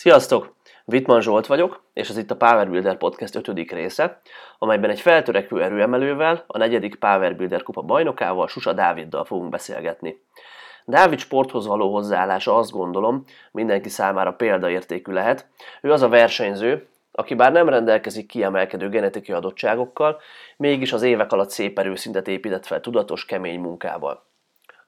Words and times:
Sziasztok! 0.00 0.54
Vitman 0.84 1.20
Zsolt 1.20 1.46
vagyok, 1.46 1.82
és 1.92 2.08
ez 2.08 2.16
itt 2.16 2.30
a 2.30 2.36
Power 2.36 2.68
Builder 2.68 2.96
Podcast 2.96 3.34
5. 3.34 3.70
része, 3.70 4.20
amelyben 4.58 4.90
egy 4.90 5.00
feltörekvő 5.00 5.62
erőemelővel, 5.62 6.44
a 6.46 6.58
negyedik 6.58 6.94
Power 6.94 7.36
Builder 7.36 7.62
kupa 7.62 7.82
bajnokával, 7.82 8.48
Susa 8.48 8.72
Dáviddal 8.72 9.24
fogunk 9.24 9.50
beszélgetni. 9.50 10.22
Dávid 10.84 11.18
sporthoz 11.18 11.66
való 11.66 11.92
hozzáállása 11.92 12.56
azt 12.56 12.70
gondolom 12.70 13.24
mindenki 13.52 13.88
számára 13.88 14.32
példaértékű 14.32 15.12
lehet. 15.12 15.46
Ő 15.80 15.92
az 15.92 16.02
a 16.02 16.08
versenyző, 16.08 16.88
aki 17.12 17.34
bár 17.34 17.52
nem 17.52 17.68
rendelkezik 17.68 18.26
kiemelkedő 18.26 18.88
genetikai 18.88 19.36
adottságokkal, 19.36 20.20
mégis 20.56 20.92
az 20.92 21.02
évek 21.02 21.32
alatt 21.32 21.50
szép 21.50 21.78
erőszintet 21.78 22.28
épített 22.28 22.66
fel 22.66 22.80
tudatos, 22.80 23.24
kemény 23.24 23.60
munkával. 23.60 24.28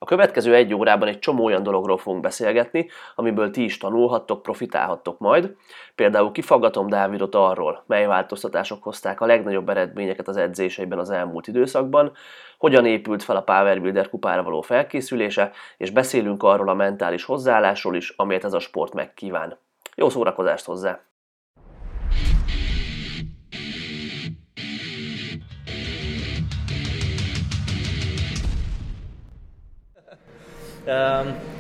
A 0.02 0.04
következő 0.04 0.54
egy 0.54 0.74
órában 0.74 1.08
egy 1.08 1.18
csomó 1.18 1.44
olyan 1.44 1.62
dologról 1.62 1.98
fogunk 1.98 2.22
beszélgetni, 2.22 2.88
amiből 3.14 3.50
ti 3.50 3.64
is 3.64 3.78
tanulhattok, 3.78 4.42
profitálhattok 4.42 5.18
majd. 5.18 5.54
Például 5.94 6.32
kifaggatom 6.32 6.86
Dávidot 6.86 7.34
arról, 7.34 7.84
mely 7.86 8.06
változtatások 8.06 8.82
hozták 8.82 9.20
a 9.20 9.26
legnagyobb 9.26 9.68
eredményeket 9.68 10.28
az 10.28 10.36
edzéseiben 10.36 10.98
az 10.98 11.10
elmúlt 11.10 11.46
időszakban, 11.46 12.12
hogyan 12.58 12.86
épült 12.86 13.22
fel 13.22 13.36
a 13.36 13.42
Power 13.42 13.80
Builder 13.80 14.08
kupára 14.08 14.42
való 14.42 14.60
felkészülése, 14.60 15.52
és 15.76 15.90
beszélünk 15.90 16.42
arról 16.42 16.68
a 16.68 16.74
mentális 16.74 17.24
hozzáállásról 17.24 17.96
is, 17.96 18.14
amelyet 18.16 18.44
ez 18.44 18.52
a 18.52 18.60
sport 18.60 18.94
megkíván. 18.94 19.58
Jó 19.94 20.08
szórakozást 20.08 20.64
hozzá! 20.64 21.11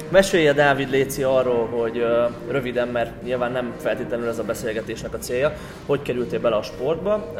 Mesélje 0.08 0.52
Dávid 0.52 0.90
Léci 0.90 1.22
arról, 1.22 1.66
hogy 1.66 2.06
röviden, 2.48 2.88
mert 2.88 3.22
nyilván 3.22 3.52
nem 3.52 3.74
feltétlenül 3.80 4.28
ez 4.28 4.38
a 4.38 4.42
beszélgetésnek 4.44 5.14
a 5.14 5.18
célja, 5.18 5.52
hogy 5.86 6.02
kerültél 6.02 6.40
bele 6.40 6.56
a 6.56 6.62
sportba, 6.62 7.34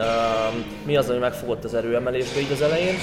mi 0.85 0.97
az, 0.97 1.11
ami 1.11 1.19
megfogott 1.19 1.65
az 1.65 1.75
erőemelésbe 1.75 2.41
így 2.41 2.53
az 2.53 2.63
elején, 2.63 2.95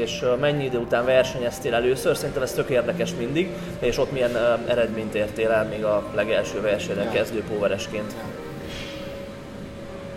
és 0.00 0.24
mennyi 0.40 0.64
idő 0.64 0.78
után 0.78 1.04
versenyeztél 1.04 1.74
először, 1.74 2.16
szerintem 2.16 2.42
ez 2.42 2.52
tök 2.52 2.68
érdekes 2.68 3.14
mindig, 3.18 3.48
és 3.78 3.98
ott 3.98 4.12
milyen 4.12 4.36
eredményt 4.68 5.14
értél 5.14 5.50
el 5.50 5.64
még 5.64 5.84
a 5.84 6.02
legelső 6.14 6.60
versenyen 6.60 7.10
kezdő 7.10 7.42
póveresként. 7.50 8.14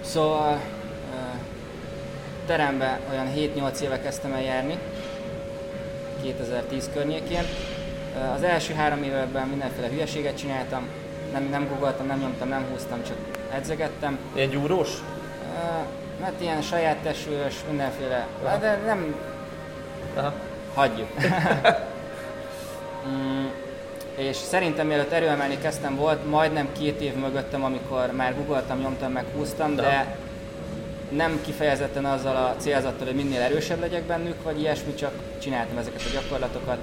Szóval 0.02 0.60
terembe 2.46 3.00
olyan 3.12 3.28
7-8 3.36 3.80
éve 3.80 4.00
kezdtem 4.00 4.34
el 4.34 4.42
járni, 4.42 4.78
2010 6.24 6.90
környékén, 6.94 7.44
az 8.36 8.44
első 8.44 8.74
három 8.74 9.04
évben 9.04 9.48
mindenféle 9.48 9.88
hülyeséget 9.88 10.38
csináltam, 10.38 10.88
nem, 11.32 11.48
nem 11.50 11.68
googoltam, 11.68 12.06
nem 12.06 12.20
nyomtam, 12.20 12.48
nem 12.48 12.66
húztam, 12.72 13.04
csak 13.04 13.18
edzegettem. 13.52 14.20
Ilyen 14.36 14.50
gyúrós? 14.50 14.90
Hát 16.22 16.34
ilyen 16.38 16.62
saját 16.62 16.98
tesős, 16.98 17.56
mindenféle, 17.68 18.28
Aha. 18.44 18.58
de 18.58 18.80
nem... 18.86 19.16
Aha. 20.16 20.34
Hagyjuk. 20.74 21.08
mm, 23.08 23.46
és 24.16 24.36
szerintem 24.36 24.88
mielőtt 24.88 25.12
erőemelni 25.12 25.58
kezdtem 25.58 25.96
volt, 25.96 26.30
majdnem 26.30 26.72
két 26.72 27.02
év 27.02 27.16
mögöttem, 27.16 27.64
amikor 27.64 28.12
már 28.12 28.36
googoltam, 28.36 28.80
nyomtam, 28.80 29.12
meg 29.12 29.26
húztam, 29.36 29.76
de, 29.76 29.82
de 29.82 30.18
nem 31.10 31.42
kifejezetten 31.46 32.06
azzal 32.06 32.36
a 32.36 32.56
célzattal, 32.58 33.06
hogy 33.06 33.16
minél 33.16 33.42
erősebb 33.42 33.80
legyek 33.80 34.04
bennük, 34.04 34.44
vagy 34.44 34.60
ilyesmi, 34.60 34.94
csak 34.94 35.12
csináltam 35.42 35.78
ezeket 35.78 36.02
a 36.10 36.14
gyakorlatokat 36.14 36.78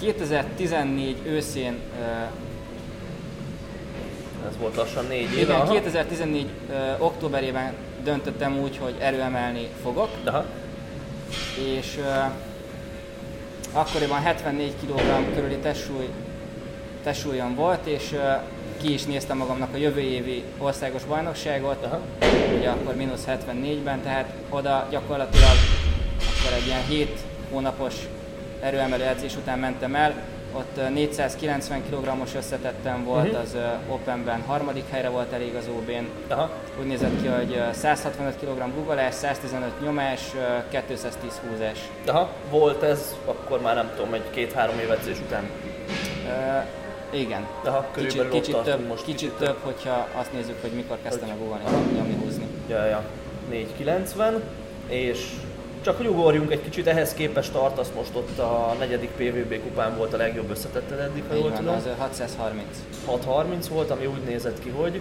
2014 0.00 1.16
őszén 1.26 1.78
ez 4.48 4.56
volt 4.60 4.76
lassan 4.76 5.04
négy 5.06 5.32
éve. 5.32 5.54
Igen, 5.54 5.68
2014 5.68 6.46
uh, 6.68 7.04
októberében 7.04 7.72
döntöttem 8.02 8.58
úgy, 8.58 8.76
hogy 8.76 8.94
erőemelni 8.98 9.68
fogok. 9.82 10.08
Aha. 10.24 10.44
És 11.76 11.96
uh, 11.98 12.32
akkoriban 13.72 14.20
74 14.20 14.72
kg 14.80 15.34
körüli 15.34 15.56
testsúly, 15.56 16.08
testsúlyom 17.02 17.54
volt, 17.54 17.86
és 17.86 18.12
uh, 18.12 18.20
ki 18.82 18.92
is 18.92 19.04
néztem 19.04 19.36
magamnak 19.36 19.74
a 19.74 19.76
jövő 19.76 20.00
évi 20.00 20.42
országos 20.58 21.04
bajnokságot, 21.04 21.84
Aha. 21.84 22.00
ugye 22.58 22.68
akkor 22.68 22.94
mínusz 22.94 23.24
74-ben, 23.28 24.02
tehát 24.02 24.32
oda 24.48 24.86
gyakorlatilag 24.90 25.56
akkor 26.18 26.56
egy 26.56 26.66
ilyen 26.66 26.84
7 26.88 27.20
hónapos 27.50 27.94
erőemelő 28.60 29.04
edzés 29.04 29.36
után 29.36 29.58
mentem 29.58 29.94
el, 29.94 30.14
ott 30.54 30.90
490 30.94 31.82
kg-os 31.90 32.34
összetettem 32.34 33.04
volt, 33.04 33.26
uh-huh. 33.26 33.40
az 33.40 33.56
Openben 33.88 34.40
harmadik 34.40 34.84
helyre 34.90 35.08
volt 35.08 35.32
elég 35.32 35.54
az 35.54 35.68
OB-n. 35.68 36.32
Aha. 36.32 36.50
Úgy 36.80 36.86
nézett 36.86 37.22
ki, 37.22 37.26
hogy 37.26 37.62
165 37.72 38.36
kg 38.40 38.74
guggolás, 38.74 39.14
115 39.14 39.80
nyomás, 39.82 40.20
210 40.68 41.40
húzás. 41.48 41.78
Aha, 42.06 42.30
volt 42.50 42.82
ez 42.82 43.14
akkor 43.24 43.60
már 43.60 43.74
nem 43.74 43.90
tudom, 43.96 44.14
egy 44.14 44.30
két-három 44.30 44.78
év 44.78 44.90
edzés 44.90 45.16
után? 45.26 45.50
Uh, 46.24 47.20
igen. 47.20 47.46
Aha, 47.64 47.86
kicsit, 47.96 48.28
kicsit, 48.28 48.56
több, 48.56 48.86
most 48.86 49.04
kicsit, 49.04 49.18
kicsit 49.18 49.46
több, 49.46 49.56
hogyha 49.62 50.08
azt 50.14 50.32
nézzük, 50.32 50.56
hogy 50.60 50.70
mikor 50.70 50.98
kezdtem 51.02 51.30
a 51.30 51.34
guggolni, 51.38 51.64
nyomni, 51.94 52.14
húzni. 52.24 52.46
Ja, 52.68 52.84
ja. 52.84 53.04
490, 53.50 54.42
és 54.88 55.32
csak 55.84 55.96
hogy 55.96 56.06
ugorjunk 56.06 56.52
egy 56.52 56.62
kicsit, 56.62 56.86
ehhez 56.86 57.14
képest 57.14 57.52
tartasz 57.52 57.90
most 57.96 58.14
ott 58.14 58.38
a 58.38 58.76
negyedik 58.78 59.10
PVB 59.10 59.62
kupán 59.62 59.96
volt 59.96 60.12
a 60.12 60.16
legjobb 60.16 60.50
összetetted 60.50 60.98
eddig, 60.98 61.22
ha 61.28 61.34
jól 61.34 61.52
tudom. 61.52 61.74
az 61.74 61.88
630. 61.98 62.66
630 63.06 63.68
volt, 63.68 63.90
ami 63.90 64.06
úgy 64.06 64.22
nézett 64.26 64.60
ki, 64.62 64.68
hogy? 64.68 65.00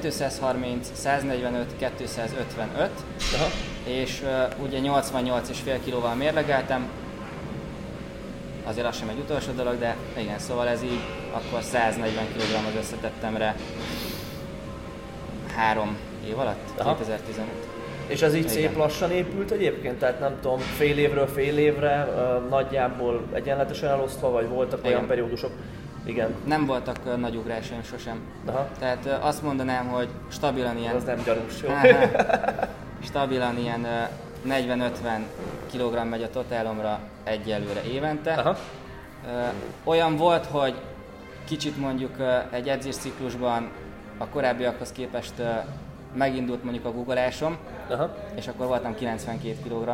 230, 0.00 0.90
145, 0.94 1.66
255, 1.96 2.90
Aha. 3.34 3.46
és 3.84 4.22
uh, 4.22 4.64
ugye 4.64 4.78
88 4.78 5.48
és 5.48 5.58
fél 5.58 5.80
kilóval 5.84 6.14
mérlegeltem, 6.14 6.88
azért 8.64 8.86
az 8.86 8.96
sem 8.96 9.08
egy 9.08 9.18
utolsó 9.18 9.52
dolog, 9.52 9.78
de 9.78 9.96
igen, 10.18 10.38
szóval 10.38 10.68
ez 10.68 10.82
így, 10.82 11.00
akkor 11.32 11.62
140 11.62 12.24
kg 12.32 12.38
az 12.38 12.78
összetettemre 12.78 13.56
három 15.56 15.96
év 16.26 16.38
alatt, 16.38 16.68
Aha. 16.78 16.96
2015. 16.96 17.73
És 18.06 18.22
ez 18.22 18.34
így 18.34 18.40
Igen. 18.40 18.52
szép 18.54 18.76
lassan 18.76 19.10
épült 19.10 19.50
egyébként, 19.50 19.98
tehát 19.98 20.20
nem 20.20 20.36
tudom, 20.40 20.58
fél 20.58 20.98
évről 20.98 21.26
fél 21.26 21.58
évre 21.58 22.08
uh, 22.08 22.48
nagyjából 22.48 23.22
egyenletesen 23.32 23.88
elosztva, 23.88 24.30
vagy 24.30 24.48
voltak 24.48 24.78
Igen. 24.78 24.92
olyan 24.92 25.06
periódusok? 25.06 25.50
Igen. 26.04 26.34
Nem 26.44 26.66
voltak 26.66 26.96
uh, 27.04 27.16
nagy 27.16 27.36
ugrásaim 27.36 27.82
sosem. 27.82 28.20
Aha. 28.46 28.68
Tehát 28.78 29.04
uh, 29.04 29.26
azt 29.26 29.42
mondanám, 29.42 29.86
hogy 29.86 30.08
stabilan 30.28 30.78
ilyen... 30.78 30.94
Az 30.94 31.04
nem 31.04 31.22
gyanús, 31.24 31.62
jó? 31.62 31.68
stabilan 33.08 33.58
ilyen 33.58 33.80
uh, 33.80 34.08
40-50 34.48 34.90
kg 35.72 36.08
megy 36.08 36.22
a 36.22 36.30
totálomra 36.30 37.00
egyelőre 37.24 37.82
évente. 37.84 38.32
Aha. 38.32 38.56
Olyan 39.84 40.16
volt, 40.16 40.46
hogy 40.46 40.74
kicsit 41.44 41.76
mondjuk 41.76 42.16
egy 42.50 42.68
edzésciklusban 42.68 43.70
a 44.18 44.26
korábbiakhoz 44.26 44.92
képest 44.92 45.32
megindult 46.14 46.64
mondjuk 46.64 46.84
a 46.84 46.92
guggolásom, 46.92 47.56
Aha. 47.90 48.14
és 48.36 48.48
akkor 48.48 48.66
voltam 48.66 48.94
92 48.94 49.56
kg, 49.68 49.84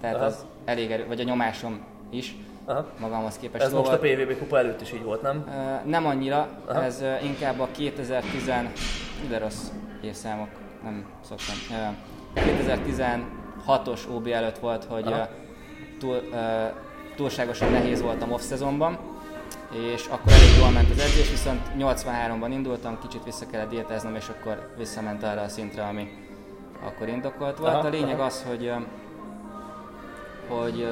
tehát 0.00 0.16
Aha. 0.16 0.24
az 0.24 0.44
elég 0.64 0.90
erő, 0.90 1.06
vagy 1.06 1.20
a 1.20 1.24
nyomásom 1.24 1.80
is. 2.10 2.36
Aha. 2.64 2.86
magamhoz 3.00 3.38
képest. 3.38 3.64
Ez 3.64 3.72
most 3.72 3.92
a 3.92 3.98
PVB 3.98 4.38
kupa 4.38 4.58
előtt 4.58 4.80
is 4.80 4.92
így 4.92 5.02
volt, 5.02 5.22
nem? 5.22 5.50
Nem 5.84 6.06
annyira, 6.06 6.48
Aha. 6.66 6.82
ez 6.82 7.04
inkább 7.22 7.60
a 7.60 7.68
2010, 7.70 8.50
de 9.28 9.38
rossz 9.38 9.68
évszámok, 10.02 10.48
nem 10.82 11.06
szoktam. 11.20 11.54
2016-os 12.34 14.00
OB 14.14 14.26
előtt 14.26 14.58
volt, 14.58 14.84
hogy 14.84 15.14
túl, 15.98 16.20
túlságosan 17.16 17.70
nehéz 17.70 18.02
voltam 18.02 18.32
off-szezonban, 18.32 18.98
és 19.70 20.06
akkor 20.06 20.32
elég 20.32 20.58
jól 20.58 20.70
ment 20.70 20.90
az 20.90 20.98
edzés, 20.98 21.30
viszont 21.30 21.60
83-ban 21.78 22.48
indultam, 22.50 22.98
kicsit 23.00 23.24
vissza 23.24 23.46
kellett 23.50 23.68
diétáznom, 23.68 24.14
és 24.14 24.28
akkor 24.28 24.72
visszament 24.76 25.22
arra 25.22 25.40
a 25.40 25.48
szintre, 25.48 25.82
ami 25.82 26.08
akkor 26.86 27.08
indokolt 27.08 27.58
volt. 27.58 27.74
Aha, 27.74 27.86
a 27.86 27.90
lényeg 27.90 28.18
aha. 28.18 28.24
az, 28.24 28.44
hogy, 28.48 28.72
hogy 30.48 30.88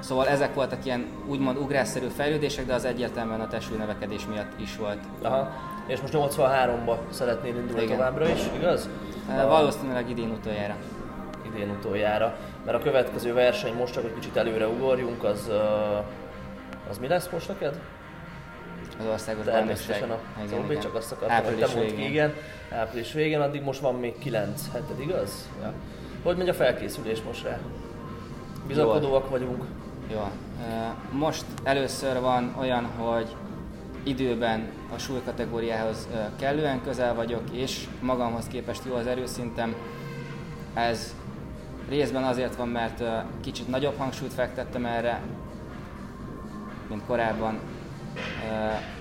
Szóval 0.00 0.28
ezek 0.28 0.54
voltak 0.54 0.84
ilyen 0.84 1.06
úgymond 1.26 1.56
ugrásszerű 1.56 2.06
fejlődések, 2.06 2.66
de 2.66 2.74
az 2.74 2.84
egyértelműen 2.84 3.40
a 3.40 3.48
testsúly 3.48 3.76
növekedés 3.76 4.26
miatt 4.26 4.60
is 4.60 4.76
volt. 4.76 4.98
Aha. 5.22 5.52
És 5.86 6.00
most 6.00 6.14
83-ba 6.16 6.96
szeretnél 7.10 7.56
indulni 7.56 7.82
Igen. 7.82 7.96
továbbra 7.96 8.28
is, 8.28 8.40
igaz? 8.56 8.88
Valószínűleg 9.26 10.10
idén 10.10 10.30
utoljára. 10.30 10.76
Idén 11.46 11.70
utoljára. 11.70 12.36
Mert 12.64 12.78
a 12.78 12.82
következő 12.82 13.32
verseny, 13.32 13.74
most 13.74 13.92
csak 13.92 14.04
egy 14.04 14.14
kicsit 14.14 14.36
előre 14.36 14.68
ugorjunk, 14.68 15.24
az, 15.24 15.50
az 16.90 16.98
mi 16.98 17.08
lesz 17.08 17.28
most 17.32 17.48
neked? 17.48 17.80
Az 19.00 19.06
országos 19.12 19.44
Természetesen 19.44 20.10
a 20.10 20.18
igen, 20.44 20.80
csak 20.80 20.94
azt 20.94 21.12
akartam, 21.12 21.44
hogy 21.44 21.58
te 21.58 21.74
mondd 21.74 21.94
ki, 21.94 22.04
igen. 22.04 22.34
Április 22.70 23.12
végén, 23.12 23.40
addig 23.40 23.62
most 23.62 23.80
van 23.80 23.94
még 23.94 24.18
9 24.18 24.62
heted, 24.72 25.00
igaz? 25.00 25.48
Ja. 25.62 25.72
Hogy 26.22 26.36
megy 26.36 26.48
a 26.48 26.54
felkészülés 26.54 27.22
most 27.22 27.44
rá? 27.44 27.58
Bizakodóak 28.66 29.30
vagyunk. 29.30 29.64
Jó. 30.12 30.30
Most 31.12 31.44
először 31.62 32.20
van 32.20 32.54
olyan, 32.58 32.84
hogy 32.84 33.36
időben 34.02 34.68
a 34.94 34.98
súlykategóriához 34.98 36.08
kellően 36.38 36.82
közel 36.82 37.14
vagyok, 37.14 37.42
és 37.52 37.86
magamhoz 38.00 38.44
képest 38.46 38.82
jó 38.84 38.94
az 38.94 39.06
erőszintem. 39.06 39.74
Ez 40.74 41.14
részben 41.88 42.24
azért 42.24 42.56
van, 42.56 42.68
mert 42.68 43.02
kicsit 43.40 43.68
nagyobb 43.68 43.98
hangsúlyt 43.98 44.32
fektettem 44.32 44.84
erre, 44.84 45.20
mint 46.88 47.02
korábban. 47.06 47.58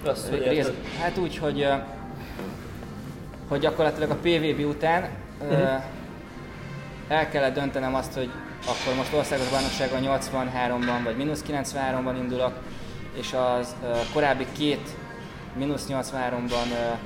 Azt, 0.03 0.29
Rész, 0.29 0.71
hát 1.01 1.17
úgy, 1.17 1.37
hogy, 1.37 1.67
hogy 3.47 3.59
gyakorlatilag 3.59 4.09
a 4.09 4.15
PVB 4.15 4.65
után 4.65 5.09
uh-huh. 5.41 5.83
el 7.07 7.29
kellett 7.29 7.53
döntenem 7.53 7.95
azt, 7.95 8.13
hogy 8.13 8.29
akkor 8.65 8.95
most 8.97 9.13
országos 9.13 9.49
bajnokságban 9.49 10.01
83-ban 10.03 11.03
vagy 11.03 11.17
mínusz 11.17 11.43
93-ban 11.47 12.15
indulok, 12.17 12.53
és 13.13 13.33
az 13.33 13.75
korábbi 14.13 14.45
két 14.57 14.89
mínusz 15.53 15.85
83-ban 15.89 16.97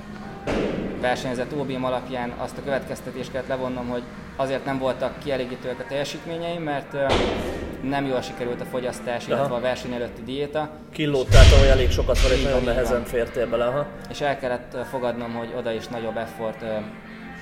versenyzett 1.02 1.54
OBM 1.54 1.84
alapján 1.84 2.30
azt 2.30 2.58
a 2.58 2.64
következtetést 2.64 3.32
kellett 3.32 3.48
levonnom, 3.48 3.88
hogy 3.88 4.04
azért 4.36 4.66
nem 4.66 4.78
voltak 4.80 5.20
kielégítőek 5.20 5.80
a 5.80 5.86
teljesítményeim, 5.88 6.62
mert 6.62 6.94
nem 7.90 8.06
jól 8.06 8.22
sikerült 8.22 8.62
a 8.62 8.66
fogyasztás, 8.66 9.28
Aha. 9.28 9.36
illetve 9.36 9.56
a 9.56 9.60
verseny 9.60 9.94
előtti 9.94 10.24
diéta. 10.24 10.70
Kilóttál 10.92 11.50
tavaly 11.50 11.70
elég 11.70 11.92
sokat 11.92 12.22
vagy, 12.22 12.32
és 12.32 12.44
nagyon 12.44 12.64
nehezen 12.64 13.04
fértél 13.04 13.50
bele. 13.50 13.66
Aha. 13.66 13.86
És 14.10 14.22
el 14.22 14.38
kellett 14.38 14.78
fogadnom, 14.90 15.34
hogy 15.34 15.54
oda 15.58 15.72
is 15.72 15.88
nagyobb 15.88 16.18
effort, 16.18 16.66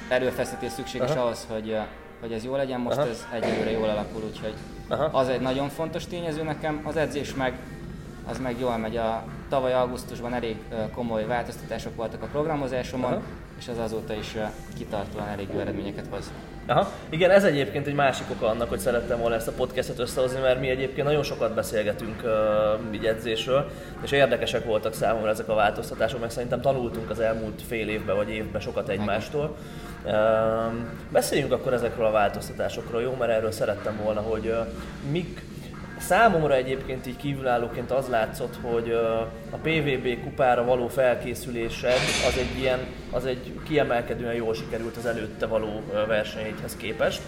erőfeszítés 0.09 0.71
szükséges 0.71 1.09
Aha. 1.09 1.21
ahhoz, 1.21 1.47
hogy, 1.49 1.77
hogy 2.21 2.31
ez 2.31 2.43
jó 2.43 2.55
legyen. 2.55 2.79
Most 2.79 2.97
Aha. 2.97 3.07
ez 3.07 3.27
egyelőre 3.33 3.71
jól 3.71 3.89
alakul, 3.89 4.21
úgyhogy 4.31 4.53
Aha. 4.87 5.03
az 5.03 5.27
egy 5.27 5.41
nagyon 5.41 5.69
fontos 5.69 6.05
tényező 6.05 6.43
nekem. 6.43 6.81
Az 6.83 6.95
edzés 6.95 7.33
meg, 7.33 7.53
az 8.29 8.39
meg 8.39 8.59
jól 8.59 8.77
megy. 8.77 8.97
A 8.97 9.23
tavaly 9.49 9.73
augusztusban 9.73 10.33
elég 10.33 10.57
komoly 10.93 11.25
változtatások 11.25 11.95
voltak 11.95 12.21
a 12.21 12.27
programozásomon, 12.27 13.11
Aha. 13.11 13.21
és 13.59 13.67
az 13.67 13.77
azóta 13.77 14.13
is 14.13 14.37
kitartóan 14.77 15.27
elég 15.27 15.47
jó 15.53 15.59
eredményeket 15.59 16.05
hoz. 16.09 16.31
Aha. 16.71 16.91
Igen, 17.09 17.29
ez 17.31 17.43
egyébként 17.43 17.87
egy 17.87 17.93
másik 17.93 18.25
oka 18.31 18.47
annak, 18.47 18.69
hogy 18.69 18.79
szerettem 18.79 19.19
volna 19.19 19.35
ezt 19.35 19.47
a 19.47 19.51
podcastot 19.51 19.99
összehozni, 19.99 20.39
mert 20.39 20.59
mi 20.59 20.69
egyébként 20.69 21.07
nagyon 21.07 21.23
sokat 21.23 21.53
beszélgetünk 21.53 22.23
uh, 22.23 23.07
edzésről, 23.07 23.69
és 24.03 24.11
érdekesek 24.11 24.65
voltak 24.65 24.93
számomra 24.93 25.29
ezek 25.29 25.49
a 25.49 25.53
változtatások, 25.53 26.19
meg 26.19 26.29
szerintem 26.29 26.61
tanultunk 26.61 27.09
az 27.09 27.19
elmúlt 27.19 27.61
fél 27.67 27.89
évben 27.89 28.15
vagy 28.15 28.29
évben 28.29 28.61
sokat 28.61 28.89
egymástól. 28.89 29.57
Uh, 30.03 30.13
beszéljünk 31.09 31.51
akkor 31.51 31.73
ezekről 31.73 32.05
a 32.05 32.11
változtatásokról, 32.11 33.01
jó? 33.01 33.15
Mert 33.19 33.31
erről 33.31 33.51
szerettem 33.51 33.99
volna, 34.03 34.21
hogy 34.21 34.47
uh, 34.47 34.67
mik, 35.11 35.41
Számomra 36.01 36.55
egyébként 36.55 37.07
így 37.07 37.17
kívülállóként 37.17 37.91
az 37.91 38.07
látszott, 38.07 38.55
hogy 38.61 38.91
a 39.51 39.55
PVB 39.61 40.23
kupára 40.23 40.65
való 40.65 40.87
felkészülésed 40.87 41.99
az 42.27 42.37
egy 42.37 42.59
ilyen, 42.59 42.79
az 43.11 43.25
egy 43.25 43.59
kiemelkedően 43.67 44.33
jól 44.33 44.53
sikerült 44.53 44.97
az 44.97 45.05
előtte 45.05 45.45
való 45.45 45.81
versenyhez 46.07 46.75
képest. 46.75 47.21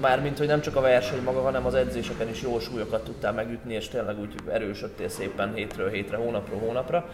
Mármint, 0.00 0.38
hogy 0.38 0.46
nem 0.46 0.60
csak 0.60 0.76
a 0.76 0.80
verseny 0.80 1.22
maga, 1.22 1.40
hanem 1.40 1.66
az 1.66 1.74
edzéseken 1.74 2.28
is 2.28 2.42
jó 2.42 2.58
súlyokat 2.58 3.04
tudtál 3.04 3.32
megütni, 3.32 3.74
és 3.74 3.88
tényleg 3.88 4.20
úgy 4.20 4.34
erősödtél 4.52 5.08
szépen 5.08 5.54
hétről 5.54 5.90
hétre, 5.90 6.16
hónapról 6.16 6.58
hónapra. 6.58 7.08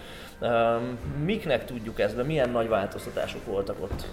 Miknek 1.25 1.65
tudjuk 1.65 2.01
ezt 2.01 2.17
be? 2.17 2.23
Milyen 2.23 2.51
nagy 2.51 2.69
változtatások 2.69 3.47
voltak 3.47 3.77
ott? 3.83 4.07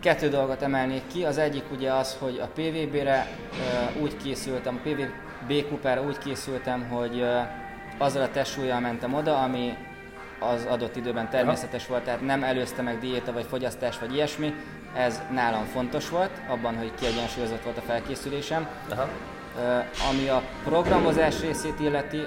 Kettő 0.00 0.28
dolgot 0.28 0.62
emelnék 0.62 1.02
ki. 1.12 1.24
Az 1.24 1.38
egyik 1.38 1.64
ugye 1.72 1.92
az, 1.92 2.16
hogy 2.20 2.40
a 2.42 2.48
PVB-re 2.54 3.26
uh, 3.96 4.02
úgy 4.02 4.16
készültem, 4.16 4.80
a 4.84 4.88
PVB 4.88 5.68
kupára 5.68 6.02
úgy 6.02 6.18
készültem, 6.18 6.88
hogy 6.88 7.20
uh, 7.20 7.40
azzal 7.98 8.22
a 8.22 8.30
testsúlyjal 8.30 8.80
mentem 8.80 9.14
oda, 9.14 9.42
ami 9.42 9.76
az 10.40 10.66
adott 10.70 10.96
időben 10.96 11.30
természetes 11.30 11.82
Aha. 11.82 11.92
volt, 11.92 12.04
tehát 12.04 12.20
nem 12.20 12.42
előzte 12.42 12.82
meg 12.82 12.98
diéta 12.98 13.32
vagy 13.32 13.44
fogyasztás 13.44 13.98
vagy 13.98 14.14
ilyesmi. 14.14 14.54
Ez 14.96 15.22
nálam 15.32 15.64
fontos 15.64 16.08
volt, 16.08 16.30
abban, 16.48 16.76
hogy 16.76 16.92
kiegyensúlyozott 16.94 17.62
volt 17.62 17.76
a 17.76 17.80
felkészülésem. 17.80 18.68
Aha. 18.90 19.02
Uh, 19.02 19.62
ami 20.10 20.28
a 20.28 20.42
programozás 20.64 21.40
részét 21.40 21.80
illeti, 21.80 22.16
uh, 22.16 22.26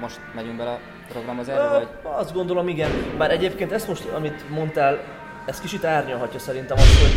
most 0.00 0.20
megyünk 0.34 0.56
bele 0.56 0.70
a 0.70 0.78
programozásba, 1.08 1.70
vagy? 1.70 1.88
Azt 2.02 2.32
gondolom, 2.32 2.68
igen. 2.68 2.90
Bár 3.18 3.30
egyébként 3.30 3.72
ezt 3.72 3.88
most, 3.88 4.04
amit 4.04 4.50
mondtál, 4.50 5.00
ez 5.46 5.60
kicsit 5.60 5.84
árnyalhatja 5.84 6.38
szerintem 6.38 6.76
azt, 6.78 7.00
hogy 7.00 7.12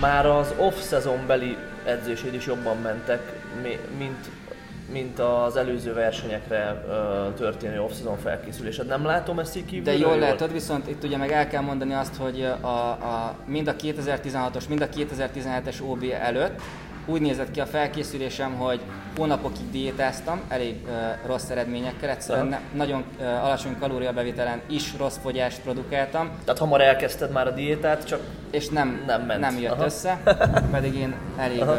már 0.00 0.26
az 0.26 0.54
off-szezon 0.56 1.26
beli 1.26 1.56
edzéséd 1.84 2.34
is 2.34 2.46
jobban 2.46 2.76
mentek, 2.76 3.32
mint, 3.98 4.30
mint 4.92 5.18
az 5.18 5.56
előző 5.56 5.92
versenyekre 5.92 6.84
uh, 6.86 7.34
történő 7.34 7.80
off-szezon 7.80 8.18
felkészülésed. 8.18 8.86
Nem 8.86 9.04
látom 9.04 9.38
ezt 9.38 9.56
így 9.56 9.64
kívül. 9.64 9.84
De 9.84 9.96
jól 9.96 10.18
látod, 10.18 10.52
viszont 10.52 10.88
itt 10.88 11.04
ugye 11.04 11.16
meg 11.16 11.32
el 11.32 11.48
kell 11.48 11.62
mondani 11.62 11.94
azt, 11.94 12.16
hogy 12.16 12.42
a, 12.60 12.66
a, 12.66 13.36
mind 13.46 13.68
a 13.68 13.76
2016-os, 13.76 14.68
mind 14.68 14.80
a 14.80 14.88
2017-es 14.88 15.82
OB 15.82 16.04
előtt 16.20 16.60
úgy 17.10 17.20
nézett 17.20 17.50
ki 17.50 17.60
a 17.60 17.66
felkészülésem, 17.66 18.54
hogy 18.54 18.80
hónapokig 19.16 19.70
diétáztam, 19.70 20.40
elég 20.48 20.76
uh, 20.84 20.90
rossz 21.26 21.48
eredményekkel, 21.48 22.10
egyszerűen 22.10 22.46
ne, 22.46 22.58
nagyon 22.74 23.04
uh, 23.18 23.44
alacsony 23.44 23.78
kalóriabevitelen 23.78 24.60
is 24.66 24.94
rossz 24.98 25.16
fogyást 25.22 25.60
produkáltam. 25.60 26.30
Tehát 26.44 26.60
hamar 26.60 26.80
elkezdted 26.80 27.32
már 27.32 27.46
a 27.46 27.50
diétát, 27.50 28.06
csak 28.06 28.20
és 28.50 28.68
nem, 28.68 29.02
nem, 29.06 29.22
ment. 29.22 29.40
nem 29.40 29.58
jött 29.58 29.72
Aha. 29.72 29.84
össze, 29.84 30.18
pedig 30.70 30.94
én 30.94 31.14
elég, 31.36 31.60
uh, 31.60 31.78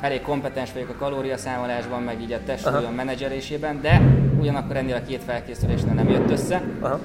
elég 0.00 0.22
kompetens 0.22 0.72
vagyok 0.72 0.88
a 0.88 0.94
kalóriaszámolásban, 0.98 2.02
meg 2.02 2.20
így 2.20 2.32
a 2.32 2.38
testsúlyom 2.46 2.94
menedzselésében, 2.94 3.80
de 3.80 4.00
ugyanakkor 4.40 4.76
ennél 4.76 4.94
a 4.94 5.02
két 5.02 5.22
felkészülésnél 5.22 5.92
nem 5.94 6.08
jött 6.08 6.30
össze, 6.30 6.62
Aha. 6.80 6.98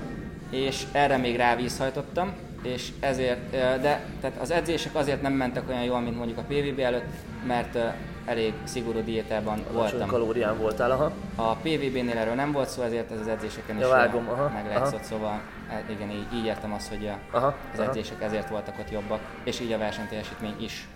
és 0.49 0.83
erre 0.91 1.17
még 1.17 1.35
rávízhajtottam, 1.35 2.33
és 2.61 2.91
ezért, 2.99 3.49
de 3.51 4.05
tehát 4.21 4.37
az 4.41 4.51
edzések 4.51 4.95
azért 4.95 5.21
nem 5.21 5.33
mentek 5.33 5.69
olyan 5.69 5.83
jól, 5.83 5.99
mint 5.99 6.17
mondjuk 6.17 6.37
a 6.37 6.43
PVB 6.47 6.79
előtt, 6.79 7.13
mert 7.47 7.77
elég 8.25 8.53
szigorú 8.63 9.03
diétában 9.03 9.63
voltam. 9.71 10.07
kalórián 10.07 10.57
voltál, 10.57 10.91
aha. 10.91 11.11
A 11.35 11.55
PVB-nél 11.55 12.17
erről 12.17 12.33
nem 12.33 12.51
volt 12.51 12.69
szó, 12.69 12.81
ezért 12.81 13.11
ez 13.11 13.19
az 13.19 13.27
edzéseken 13.27 13.77
ja, 13.77 13.85
is 13.85 13.91
vágom, 13.91 14.29
aha, 14.29 14.49
meglátszott, 14.53 14.93
aha. 14.93 15.03
szóval 15.03 15.41
e, 15.69 15.83
igen, 15.89 16.09
így, 16.09 16.25
így 16.33 16.45
értem 16.45 16.73
azt, 16.73 16.89
hogy 16.89 17.11
aha, 17.31 17.55
az 17.73 17.79
edzések 17.79 18.17
aha. 18.17 18.25
ezért 18.25 18.49
voltak 18.49 18.79
ott 18.79 18.91
jobbak, 18.91 19.19
és 19.43 19.59
így 19.59 19.71
a 19.71 19.77
versenyteljesítmény 19.77 20.55
is. 20.59 20.87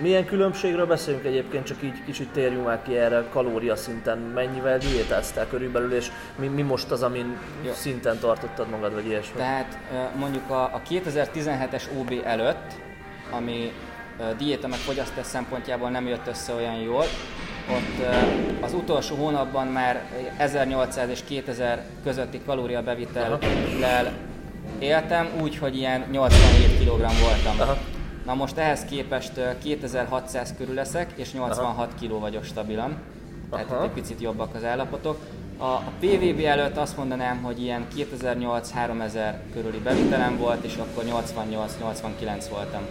Milyen 0.00 0.24
különbségről 0.24 0.86
beszélünk 0.86 1.24
egyébként, 1.24 1.64
csak 1.64 1.82
így 1.82 2.04
kicsit 2.04 2.28
térjünk 2.28 2.64
már 2.64 2.82
ki 2.82 2.96
erre 2.96 3.24
kalória 3.30 3.76
szinten. 3.76 4.18
Mennyivel 4.18 4.78
diétáztál 4.78 5.46
körülbelül, 5.46 5.92
és 5.92 6.10
mi, 6.36 6.46
mi 6.46 6.62
most 6.62 6.90
az, 6.90 7.02
amin 7.02 7.38
Jó. 7.64 7.72
szinten 7.72 8.18
tartottad 8.18 8.68
magad, 8.68 8.94
vagy 8.94 9.06
ilyesmi? 9.06 9.36
Tehát 9.36 9.78
mondjuk 10.16 10.50
a, 10.50 10.62
a 10.62 10.82
2017-es 10.90 11.82
OB 11.98 12.14
előtt, 12.24 12.72
ami 13.30 13.72
diéta 14.38 14.68
meg 14.68 14.78
fogyasztás 14.78 15.26
szempontjából 15.26 15.90
nem 15.90 16.06
jött 16.06 16.26
össze 16.26 16.54
olyan 16.54 16.76
jól, 16.76 17.04
ott 17.70 18.06
az 18.60 18.72
utolsó 18.72 19.16
hónapban 19.16 19.66
már 19.66 20.02
1800 20.36 21.08
és 21.08 21.20
2000 21.24 21.84
közötti 22.04 22.40
kalóriabevitellel 22.46 24.12
éltem, 24.78 25.28
úgy, 25.40 25.56
hogy 25.56 25.76
ilyen 25.76 26.04
87 26.10 26.78
kg 26.78 26.98
voltam. 26.98 27.60
Aha. 27.60 27.76
Na 28.28 28.34
most 28.34 28.56
ehhez 28.56 28.84
képest 28.84 29.32
2600 29.62 30.54
körül 30.58 30.74
leszek, 30.74 31.12
és 31.14 31.32
86 31.32 31.94
kg 32.00 32.20
vagyok 32.20 32.44
stabilan. 32.44 32.96
Tehát 33.50 33.66
itt 33.70 33.82
egy 33.82 33.90
picit 33.90 34.20
jobbak 34.20 34.54
az 34.54 34.64
állapotok. 34.64 35.18
A, 35.58 35.64
a 35.64 35.92
PVB 36.00 36.40
előtt 36.44 36.76
azt 36.76 36.96
mondanám, 36.96 37.42
hogy 37.42 37.62
ilyen 37.62 37.86
2008-3000 37.96 39.34
körüli 39.52 39.78
bevitelem 39.78 40.38
volt, 40.38 40.64
és 40.64 40.76
akkor 40.76 41.04
88-89 41.04 42.44
voltam. 42.50 42.82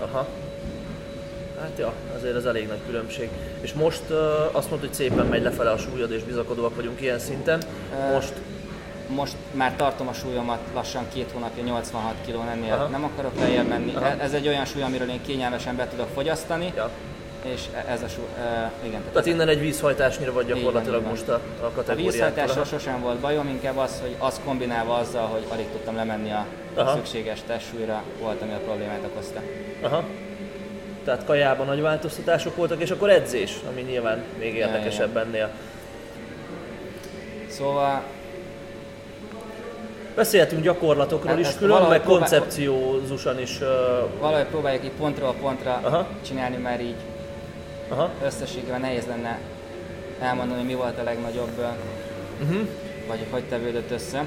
Aha. 0.00 0.26
Hát 1.60 1.78
ja, 1.78 1.92
azért 2.16 2.36
ez 2.36 2.44
elég 2.44 2.68
nagy 2.68 2.80
különbség. 2.86 3.28
És 3.60 3.72
most 3.72 4.02
uh, 4.08 4.16
azt 4.52 4.70
mondod, 4.70 4.88
hogy 4.88 4.96
szépen 4.96 5.26
megy 5.26 5.42
lefele 5.42 5.70
a 5.70 5.78
súlyod, 5.78 6.10
és 6.10 6.22
bizakodóak 6.22 6.76
vagyunk 6.76 7.00
ilyen 7.00 7.18
szinten. 7.18 7.62
Most 8.12 8.32
most 9.14 9.36
már 9.52 9.76
tartom 9.76 10.08
a 10.08 10.12
súlyomat 10.12 10.58
lassan 10.74 11.06
két 11.12 11.30
hónapja 11.32 11.62
86 11.62 12.14
kg, 12.26 12.34
ennél 12.52 12.72
Aha. 12.72 12.86
nem 12.86 13.04
akarok 13.04 13.38
lejjebb 13.38 13.68
menni. 13.68 13.94
Aha. 13.94 14.06
Ez 14.06 14.32
egy 14.32 14.48
olyan 14.48 14.64
súly, 14.64 14.82
amiről 14.82 15.10
én 15.10 15.22
kényelmesen 15.26 15.76
be 15.76 15.88
tudok 15.88 16.08
fogyasztani. 16.14 16.72
Ja. 16.76 16.90
És 17.42 17.60
e- 17.74 17.84
ez 17.88 18.02
a 18.02 18.08
súly, 18.08 18.24
uh, 18.24 18.86
igen. 18.86 19.02
Tehát 19.12 19.26
innen 19.26 19.48
egy 19.48 19.60
vízhajtásnyira 19.60 20.32
vagy 20.32 20.46
gyakorlatilag 20.46 20.98
igen, 20.98 21.10
most 21.10 21.28
a, 21.28 21.40
a 21.60 21.70
kategóriát. 21.74 22.08
A 22.08 22.10
vízhajtással 22.10 22.64
sosem 22.64 23.00
volt 23.00 23.18
bajom, 23.18 23.48
inkább 23.48 23.76
az, 23.76 24.00
hogy 24.00 24.14
az 24.18 24.40
kombinálva 24.44 24.94
azzal, 24.94 25.26
hogy 25.26 25.44
alig 25.48 25.66
tudtam 25.70 25.96
lemenni 25.96 26.30
a 26.30 26.46
Aha. 26.74 26.94
szükséges 26.94 27.38
testsúlyra, 27.46 28.02
volt, 28.20 28.42
ami 28.42 28.52
a 28.52 28.58
problémát 28.58 29.04
okozta. 29.04 29.40
Aha. 29.82 30.04
Tehát 31.04 31.24
kajában 31.24 31.66
nagy 31.66 31.80
változtatások 31.80 32.56
voltak, 32.56 32.80
és 32.80 32.90
akkor 32.90 33.10
edzés, 33.10 33.56
ami 33.70 33.80
nyilván 33.80 34.22
még 34.38 34.54
érdekesebb 34.54 35.16
ennél. 35.16 35.50
Szóval 37.48 38.02
Beszélhetünk 40.14 40.62
gyakorlatokról 40.62 41.34
hát, 41.34 41.40
is 41.40 41.56
külön, 41.58 41.82
meg 41.82 42.02
koncepciózusan 42.02 43.40
is. 43.40 43.60
Uh... 43.60 43.66
Valahogy 44.20 44.46
próbáljuk 44.46 44.84
így 44.84 44.92
pontról 44.98 45.34
pontra 45.40 45.80
Aha. 45.82 46.06
csinálni, 46.26 46.56
mert 46.56 46.80
így 46.80 46.94
Aha. 47.88 48.10
összességében 48.24 48.80
nehéz 48.80 49.06
lenne 49.06 49.38
elmondani, 50.20 50.58
hogy 50.58 50.68
mi 50.68 50.74
volt 50.74 50.98
a 50.98 51.02
legnagyobb, 51.02 51.58
uh-huh. 52.42 52.66
vagy 53.08 53.26
hogy 53.30 53.42
tevődött 53.42 53.90
össze. 53.90 54.24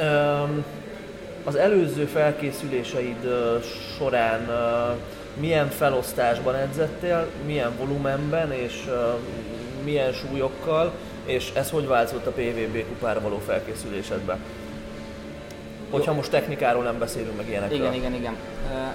Um, 0.00 0.64
az 1.44 1.54
előző 1.54 2.04
felkészüléseid 2.04 3.24
uh, 3.24 3.62
során 3.98 4.40
uh, 4.48 4.96
milyen 5.40 5.68
felosztásban 5.68 6.54
edzettél, 6.54 7.26
milyen 7.46 7.72
volumenben 7.78 8.52
és 8.52 8.84
uh, 8.86 8.94
milyen 9.84 10.12
súlyokkal, 10.12 10.92
és 11.24 11.50
ez 11.54 11.70
hogy 11.70 11.86
változott 11.86 12.26
a 12.26 12.30
PVB 12.30 12.84
kupára 12.88 13.20
való 13.20 13.38
felkészülésedbe? 13.46 14.38
Hogyha 15.90 16.12
most 16.12 16.30
technikáról 16.30 16.82
nem 16.82 16.98
beszélünk 16.98 17.36
meg 17.36 17.48
ilyenekről. 17.48 17.78
Igen, 17.78 17.94
igen, 17.94 18.14
igen. 18.14 18.36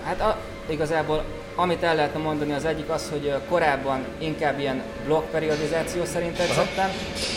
Hát 0.03 0.21
a, 0.21 0.37
igazából 0.69 1.23
amit 1.55 1.83
el 1.83 1.95
lehetne 1.95 2.19
mondani 2.19 2.53
az 2.53 2.65
egyik 2.65 2.89
az, 2.89 3.09
hogy 3.09 3.33
korábban 3.49 4.05
inkább 4.17 4.59
ilyen 4.59 4.81
periodizáció 5.31 6.05
szerint 6.05 6.39
edzettem, 6.39 6.89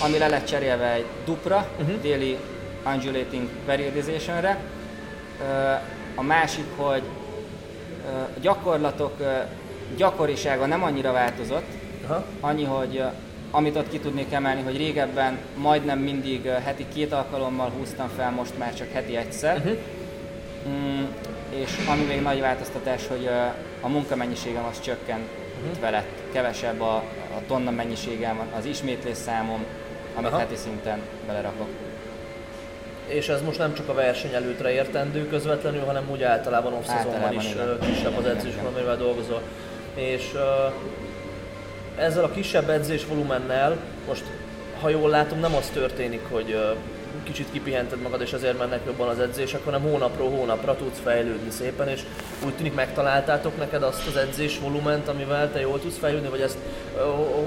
ami 0.05 0.19
le 0.19 0.29
lett 0.29 0.47
cserélve 0.47 0.93
egy 0.93 1.05
dupra, 1.25 1.69
uh-huh. 1.81 2.03
daily 2.03 2.39
undulating 2.87 3.49
periodizationre. 3.67 4.59
A 6.15 6.23
másik, 6.23 6.65
hogy 6.77 7.03
a 8.37 8.41
gyakorlatok 8.41 9.13
gyakorisága 9.97 10.67
nem 10.67 10.83
annyira 10.83 11.13
változott, 11.13 11.67
Aha. 12.07 12.25
annyi, 12.41 12.65
hogy 12.65 13.03
amit 13.51 13.77
ott 13.77 13.89
ki 13.89 13.99
tudnék 13.99 14.33
emelni, 14.33 14.63
hogy 14.63 14.77
régebben 14.77 15.39
majdnem 15.57 15.99
mindig 15.99 16.47
heti 16.47 16.87
két 16.95 17.13
alkalommal 17.13 17.73
húztam 17.79 18.09
fel, 18.17 18.31
most 18.31 18.59
már 18.59 18.75
csak 18.75 18.93
heti 18.93 19.17
egyszer. 19.17 19.57
Uh-huh. 19.57 19.77
Mm, 20.69 21.05
és 21.51 21.71
ami 21.91 22.03
még 22.03 22.23
nagy 22.23 22.41
változtatás, 22.41 23.07
hogy 23.07 23.29
a 23.81 23.89
munkamennyiségem 23.89 24.65
az 24.65 24.81
csökkent 24.81 25.29
uh-huh. 25.63 25.81
vele, 25.81 26.05
kevesebb 26.33 26.81
a, 26.81 26.95
a 27.37 27.41
tonna 27.47 27.71
mennyiségem, 27.71 28.41
az 28.59 28.65
ismétlés 28.65 29.17
számom, 29.17 29.65
amit 30.15 30.31
Aha. 30.31 30.39
heti 30.39 30.57
szinten 30.57 31.01
belerakok. 31.27 31.69
És 33.07 33.29
ez 33.29 33.43
most 33.43 33.59
nem 33.59 33.75
csak 33.75 33.89
a 33.89 33.95
verseny 33.95 34.35
előtre 34.35 34.71
értendő 34.71 35.29
közvetlenül, 35.29 35.85
hanem 35.85 36.11
úgy 36.11 36.23
általában 36.23 36.73
off 36.73 36.87
is 37.31 37.51
igen. 37.51 37.79
kisebb 37.81 38.17
az 38.17 38.25
edzés, 38.25 38.53
amivel 38.75 38.97
dolgozol. 38.97 39.43
És 39.95 40.31
uh, 40.35 40.73
ezzel 41.99 42.25
a 42.25 42.31
kisebb 42.31 42.71
edzés 42.71 43.07
volumennel 43.07 43.77
most, 44.07 44.25
ha 44.81 44.89
jól 44.89 45.11
látom, 45.11 45.39
nem 45.39 45.55
az 45.55 45.71
történik, 45.73 46.21
hogy 46.31 46.59
kicsit 47.23 47.47
kipihented 47.53 48.01
magad, 48.01 48.21
és 48.21 48.33
azért 48.33 48.59
mennek 48.59 48.81
jobban 48.87 49.09
az 49.09 49.19
edzések, 49.19 49.65
hanem 49.65 49.83
hónapról 49.83 50.31
hónapra 50.31 50.77
tudsz 50.77 51.01
fejlődni 51.05 51.51
szépen, 51.51 51.89
és 51.89 52.01
úgy 52.47 52.55
tűnik 52.55 52.75
megtaláltátok 52.75 53.59
neked 53.59 53.83
azt 53.83 54.07
az 54.07 54.17
edzés 54.17 54.59
volument, 54.59 55.09
amivel 55.09 55.53
te 55.53 55.61
jól 55.61 55.81
tudsz 55.81 55.99
fejlődni, 55.99 56.29
vagy 56.29 56.41
ezt 56.41 56.57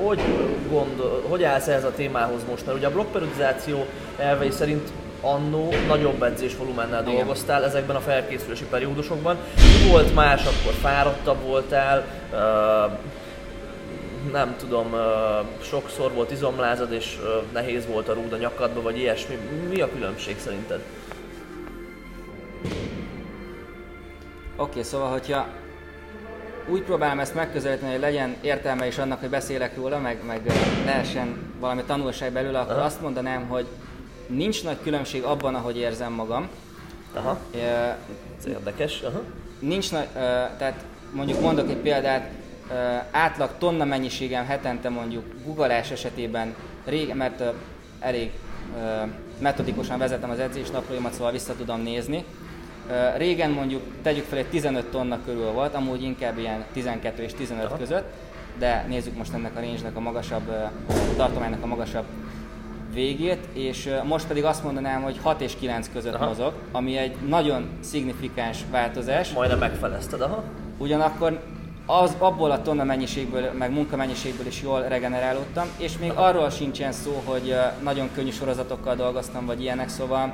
hogy, 0.04 0.22
gondol, 0.70 1.24
hogy 1.28 1.44
állsz 1.44 1.68
ehhez 1.68 1.84
a 1.84 1.92
témához 1.96 2.42
most? 2.50 2.66
Mert 2.66 2.78
ugye 2.78 2.88
a 2.88 2.92
blokkperiodizáció 2.92 3.86
elvei 4.18 4.52
szerint 4.52 4.90
annó 5.22 5.74
nagyobb 5.88 6.24
edzés 6.24 6.56
volumennel 6.56 7.04
dolgoztál 7.04 7.64
ezekben 7.64 7.96
a 7.96 8.00
felkészülési 8.00 8.66
periódusokban. 8.70 9.38
Mi 9.56 9.90
volt 9.90 10.16
más, 10.16 10.42
akkor 10.42 10.74
fáradtabb 10.82 11.42
voltál, 11.42 12.06
nem 14.32 14.56
tudom, 14.58 14.96
sokszor 15.62 16.12
volt 16.12 16.32
izomlázad 16.32 16.92
és 16.92 17.18
nehéz 17.54 17.86
volt 17.88 18.10
a 18.10 18.14
rúd 18.14 18.34
a 18.34 18.38
nyakadba, 18.38 18.82
vagy 18.82 18.98
ilyesmi. 18.98 19.38
Mi 19.70 19.82
a 19.82 19.92
különbség 19.92 20.40
szerinted? 20.40 20.80
Oké, 24.56 24.70
okay, 24.70 24.84
szóval, 24.84 25.12
hogyha 25.12 25.48
úgy 26.68 26.82
próbálom 26.82 27.20
ezt 27.20 27.36
megközelíteni, 27.36 27.92
hogy 27.92 28.02
legyen 28.02 28.36
értelme 28.42 28.88
is 28.88 28.98
annak, 28.98 29.20
hogy 29.20 29.30
beszélek 29.30 29.76
róla, 29.76 30.00
meg, 30.00 30.26
meg 30.26 30.42
lehessen 30.86 31.54
valami 31.60 31.84
tanulság 31.84 32.32
belőle, 32.32 32.60
akkor 32.60 32.76
Aha. 32.76 32.86
azt 32.86 33.02
mondanám, 33.02 33.48
hogy 33.48 33.66
nincs 34.28 34.64
nagy 34.64 34.78
különbség 34.84 35.24
abban, 35.24 35.56
ahogy 35.56 35.78
érzem 35.78 36.14
magam. 36.14 36.50
Aha. 37.14 37.40
Ez 38.38 38.48
érdekes. 38.48 39.02
Aha. 39.02 39.22
Nincs 39.60 39.92
nagy, 39.92 40.08
tehát 40.58 40.84
mondjuk 41.12 41.40
mondok 41.40 41.70
egy 41.70 41.78
példát, 41.78 42.30
átlag 43.12 43.50
tonna 43.58 43.86
mennyiségem 43.86 44.46
hetente 44.46 44.90
mondjuk 44.90 45.26
guggolás 45.46 45.92
esetében, 45.92 46.56
rég, 46.86 47.14
mert 47.14 47.44
elég 48.00 48.32
metodikusan 49.40 49.98
vezetem 49.98 50.30
az 50.30 50.40
edzés 50.40 50.70
naplóimat, 50.70 51.14
szóval 51.14 51.32
vissza 51.32 51.56
tudom 51.56 51.82
nézni. 51.82 52.26
Régen 53.18 53.52
mondjuk 53.52 53.82
tegyük 54.02 54.24
fel 54.24 54.38
egy 54.38 54.50
15 54.50 54.86
tonna 54.86 55.20
körül 55.26 55.52
volt, 55.52 55.76
amúgy 55.76 56.04
inkább 56.04 56.38
ilyen 56.38 56.64
12 56.74 57.24
és 57.24 57.34
15 57.34 57.66
Aha. 57.66 57.78
között, 57.78 58.14
de 58.58 58.86
nézzük 58.88 59.18
most 59.18 59.34
ennek 59.34 59.56
a 59.56 59.60
range 59.60 59.92
a 59.94 60.00
magasabb, 60.00 60.52
tartománynak 61.16 61.64
a 61.64 61.68
magasabb 61.68 62.06
végét, 62.94 63.48
és 63.54 63.90
most 64.04 64.28
pedig 64.28 64.44
azt 64.44 64.64
mondanám, 64.64 65.02
hogy 65.02 65.20
6 65.22 65.42
és 65.42 65.56
9 65.56 65.90
között 65.94 66.14
aha. 66.14 66.28
mozog, 66.28 66.54
ami 66.72 66.98
egy 66.98 67.16
nagyon 67.28 67.70
szignifikáns 67.80 68.58
változás. 68.72 69.34
Majdnem 69.34 69.60
megfelezted, 69.60 70.22
aha. 70.22 70.44
Ugyanakkor 70.78 71.40
az, 71.86 72.16
abból 72.18 72.52
a 72.52 72.62
tonna 72.62 72.84
mennyiségből, 72.84 73.52
meg 73.52 73.72
munkamennyiségből 73.72 74.46
is 74.48 74.62
jól 74.62 74.82
regenerálódtam, 74.82 75.68
és 75.78 75.98
még 75.98 76.12
arról 76.16 76.50
sincsen 76.50 76.92
szó, 76.92 77.22
hogy 77.26 77.56
nagyon 77.84 78.10
könnyű 78.14 78.32
sorozatokkal 78.32 78.96
dolgoztam, 78.96 79.46
vagy 79.46 79.62
ilyenek, 79.62 79.90
szóval 79.90 80.34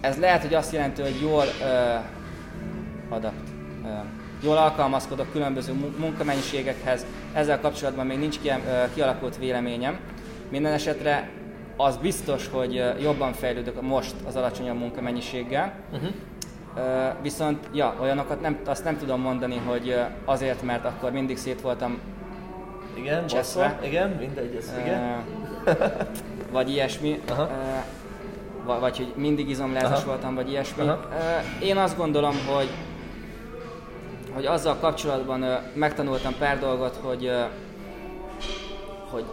ez 0.00 0.18
lehet, 0.18 0.42
hogy 0.42 0.54
azt 0.54 0.72
jelenti, 0.72 1.02
hogy 1.02 1.20
jól 1.22 1.44
uh, 1.44 3.14
adapt, 3.16 3.48
uh, 3.82 3.90
jól 4.42 4.56
alkalmazkodok 4.56 5.32
különböző 5.32 5.72
munkamennyiségekhez, 5.98 7.06
ezzel 7.32 7.60
kapcsolatban 7.60 8.06
még 8.06 8.18
nincs 8.18 8.38
kialakult 8.94 9.36
véleményem, 9.36 9.98
minden 10.50 10.72
esetre 10.72 11.30
az 11.76 11.96
biztos, 11.96 12.48
hogy 12.48 12.82
jobban 13.00 13.32
fejlődök 13.32 13.82
most 13.82 14.14
az 14.26 14.36
alacsonyabb 14.36 14.78
munkamennyiséggel, 14.78 15.74
uh-huh. 15.92 16.08
Viszont 17.22 17.68
ja, 17.72 17.94
olyanokat 18.00 18.40
nem, 18.40 18.58
azt 18.66 18.84
nem 18.84 18.96
tudom 18.98 19.20
mondani, 19.20 19.56
hogy 19.66 19.96
azért, 20.24 20.62
mert 20.62 20.84
akkor 20.84 21.10
mindig 21.10 21.36
szét 21.36 21.60
voltam 21.60 21.98
igen, 22.94 23.26
cseszve. 23.26 23.78
igen, 23.82 24.08
mindegy, 24.10 24.54
ez 24.54 24.72
igen. 24.80 25.22
vagy 26.52 26.70
ilyesmi. 26.70 27.20
Aha. 27.28 27.48
Vagy 28.64 28.96
hogy 28.96 29.12
mindig 29.16 29.48
izomlázas 29.48 29.98
Aha. 29.98 30.06
voltam, 30.06 30.34
vagy 30.34 30.50
ilyesmi. 30.50 30.82
Aha. 30.82 31.00
Én 31.62 31.76
azt 31.76 31.96
gondolom, 31.96 32.34
hogy 32.54 32.68
hogy 34.34 34.46
azzal 34.46 34.76
kapcsolatban 34.76 35.44
megtanultam 35.74 36.34
pár 36.38 36.58
dolgot, 36.58 36.98
hogy 37.02 37.30
hogy 39.10 39.24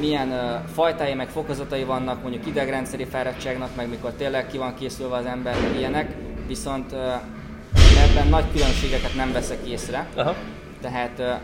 milyen 0.00 0.28
uh, 0.28 0.70
fajtái 0.72 1.14
meg 1.14 1.28
fokozatai 1.28 1.84
vannak 1.84 2.22
mondjuk 2.22 2.46
idegrendszeri 2.46 3.04
fáradtságnak, 3.04 3.76
meg 3.76 3.88
mikor 3.88 4.12
tényleg 4.12 4.46
ki 4.46 4.58
van 4.58 4.74
készülve 4.74 5.16
az 5.16 5.24
ember, 5.24 5.54
meg 5.62 5.76
ilyenek, 5.76 6.14
viszont 6.46 6.92
ebben 8.10 8.28
nagy 8.28 8.44
különbségeket 8.52 9.14
nem 9.14 9.32
veszek 9.32 9.68
észre. 9.68 10.08
Aha. 10.16 10.34
Tehát 10.80 11.40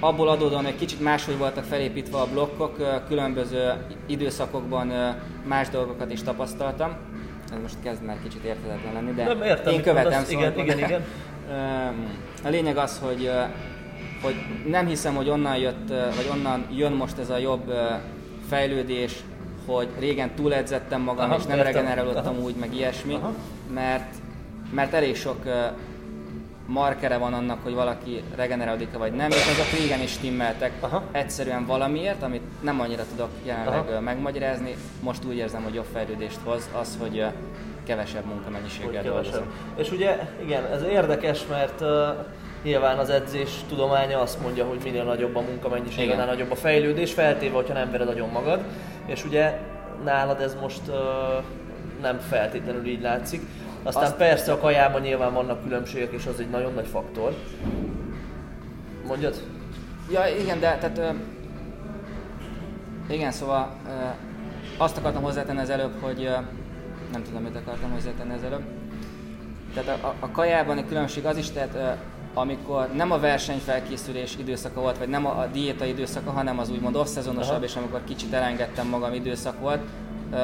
abból 0.00 0.28
adódóan 0.28 0.66
egy 0.66 0.76
kicsit 0.76 1.00
máshogy 1.00 1.38
voltak 1.38 1.64
felépítve 1.64 2.18
a 2.18 2.26
blokkok, 2.26 3.04
különböző 3.08 3.72
időszakokban 4.06 5.16
más 5.44 5.68
dolgokat 5.68 6.12
is 6.12 6.22
tapasztaltam. 6.22 6.96
Ez 7.52 7.58
most 7.62 7.76
kezd 7.82 8.02
már 8.02 8.16
kicsit 8.22 8.44
érthetetlen 8.44 8.92
lenni, 8.92 9.12
de 9.12 9.24
nem 9.24 9.42
értem, 9.42 9.72
én 9.72 9.82
követem. 9.82 10.24
Szóval 10.24 10.52
igen, 10.52 10.58
igen, 10.58 10.78
igen. 10.88 11.04
A 12.44 12.48
lényeg 12.48 12.76
az, 12.76 13.00
hogy 13.02 13.30
hogy 14.22 14.34
nem 14.66 14.86
hiszem, 14.86 15.14
hogy 15.14 15.28
onnan 15.28 15.56
jött, 15.56 15.88
vagy 15.88 16.28
onnan 16.32 16.66
jön 16.72 16.92
most 16.92 17.18
ez 17.18 17.30
a 17.30 17.38
jobb 17.38 17.72
fejlődés, 18.48 19.16
hogy 19.66 19.88
régen 19.98 20.34
túledzettem 20.34 21.00
magam, 21.00 21.30
Aha, 21.30 21.38
és 21.38 21.44
nem 21.44 21.60
regenerálódtam 21.60 22.38
úgy, 22.38 22.54
meg 22.54 22.74
ilyesmi, 22.74 23.14
Aha. 23.14 23.32
mert, 23.74 24.14
mert 24.70 24.92
elég 24.92 25.16
sok 25.16 25.44
markere 26.66 27.16
van 27.16 27.32
annak, 27.32 27.58
hogy 27.62 27.74
valaki 27.74 28.22
regenerálódik 28.36 28.92
vagy 28.92 29.12
nem, 29.12 29.30
és 29.30 29.46
azok 29.50 29.80
régen 29.80 30.00
is 30.00 30.10
stimmeltek 30.10 30.72
Aha. 30.80 31.02
egyszerűen 31.12 31.66
valamiért, 31.66 32.22
amit 32.22 32.42
nem 32.62 32.80
annyira 32.80 33.04
tudok 33.10 33.28
jelenleg 33.44 33.88
Aha. 33.88 34.00
megmagyarázni. 34.00 34.74
Most 35.02 35.24
úgy 35.24 35.36
érzem, 35.36 35.62
hogy 35.62 35.74
jobb 35.74 35.86
fejlődést 35.92 36.38
hoz 36.44 36.68
az, 36.80 36.96
hogy 37.00 37.24
kevesebb 37.84 38.24
munkamennyiséggel 38.24 39.02
dolgozom. 39.02 39.44
És 39.76 39.90
ugye, 39.90 40.28
igen, 40.42 40.64
ez 40.64 40.82
érdekes, 40.82 41.46
mert 41.46 41.80
uh, 41.80 41.88
Nyilván 42.62 42.98
az 42.98 43.10
edzés 43.10 43.50
tudománya 43.68 44.20
azt 44.20 44.40
mondja, 44.40 44.64
hogy 44.64 44.78
minél 44.84 45.04
nagyobb 45.04 45.36
a 45.36 45.40
munkamennyiség, 45.40 46.10
annál 46.10 46.26
nagyobb 46.26 46.50
a 46.50 46.54
fejlődés, 46.54 47.12
feltéve, 47.12 47.54
hogyha 47.54 47.72
nem 47.74 47.90
vered 47.90 48.06
nagyon 48.06 48.28
magad. 48.28 48.60
És 49.06 49.24
ugye 49.24 49.58
nálad 50.04 50.40
ez 50.40 50.56
most 50.60 50.80
uh, 50.88 50.94
nem 52.00 52.18
feltétlenül 52.18 52.86
így 52.86 53.00
látszik. 53.00 53.42
Aztán 53.82 54.02
azt 54.04 54.16
persze 54.16 54.52
a 54.52 54.58
kajában 54.58 55.00
nyilván 55.00 55.34
vannak 55.34 55.62
különbségek, 55.62 56.12
és 56.12 56.26
az 56.26 56.40
egy 56.40 56.50
nagyon 56.50 56.74
nagy 56.74 56.86
faktor. 56.86 57.34
Mondjad? 59.06 59.42
Ja, 60.10 60.26
igen, 60.40 60.60
de 60.60 60.78
tehát... 60.80 60.98
Uh, 60.98 61.20
igen, 63.08 63.32
szóval 63.32 63.76
uh, 63.86 63.92
azt 64.76 64.96
akartam 64.96 65.22
hozzátenni 65.22 65.60
az 65.60 65.70
előbb, 65.70 65.92
hogy 66.00 66.20
uh, 66.20 66.44
nem 67.12 67.22
tudom, 67.24 67.42
mit 67.42 67.56
akartam 67.56 67.90
hozzátenni 67.90 68.34
az 68.34 68.42
előbb. 68.42 68.62
Tehát 69.74 69.98
a, 70.02 70.06
a, 70.06 70.14
a 70.20 70.30
kajában 70.30 70.78
egy 70.78 70.86
különbség 70.86 71.26
az 71.26 71.36
is, 71.36 71.50
tehát 71.50 71.74
uh, 71.74 71.90
amikor 72.34 72.88
nem 72.94 73.10
a 73.10 73.18
versenyfelkészülés 73.18 74.36
időszaka 74.38 74.80
volt, 74.80 74.98
vagy 74.98 75.08
nem 75.08 75.26
a, 75.26 75.38
a 75.38 75.46
diéta 75.46 75.84
időszaka, 75.84 76.30
hanem 76.30 76.58
az 76.58 76.70
úgymond 76.70 76.96
off-szezonosabb, 76.96 77.62
és 77.62 77.76
amikor 77.76 78.04
kicsit 78.04 78.32
elengedtem 78.32 78.86
magam 78.86 79.14
időszak 79.14 79.60
volt, 79.60 79.82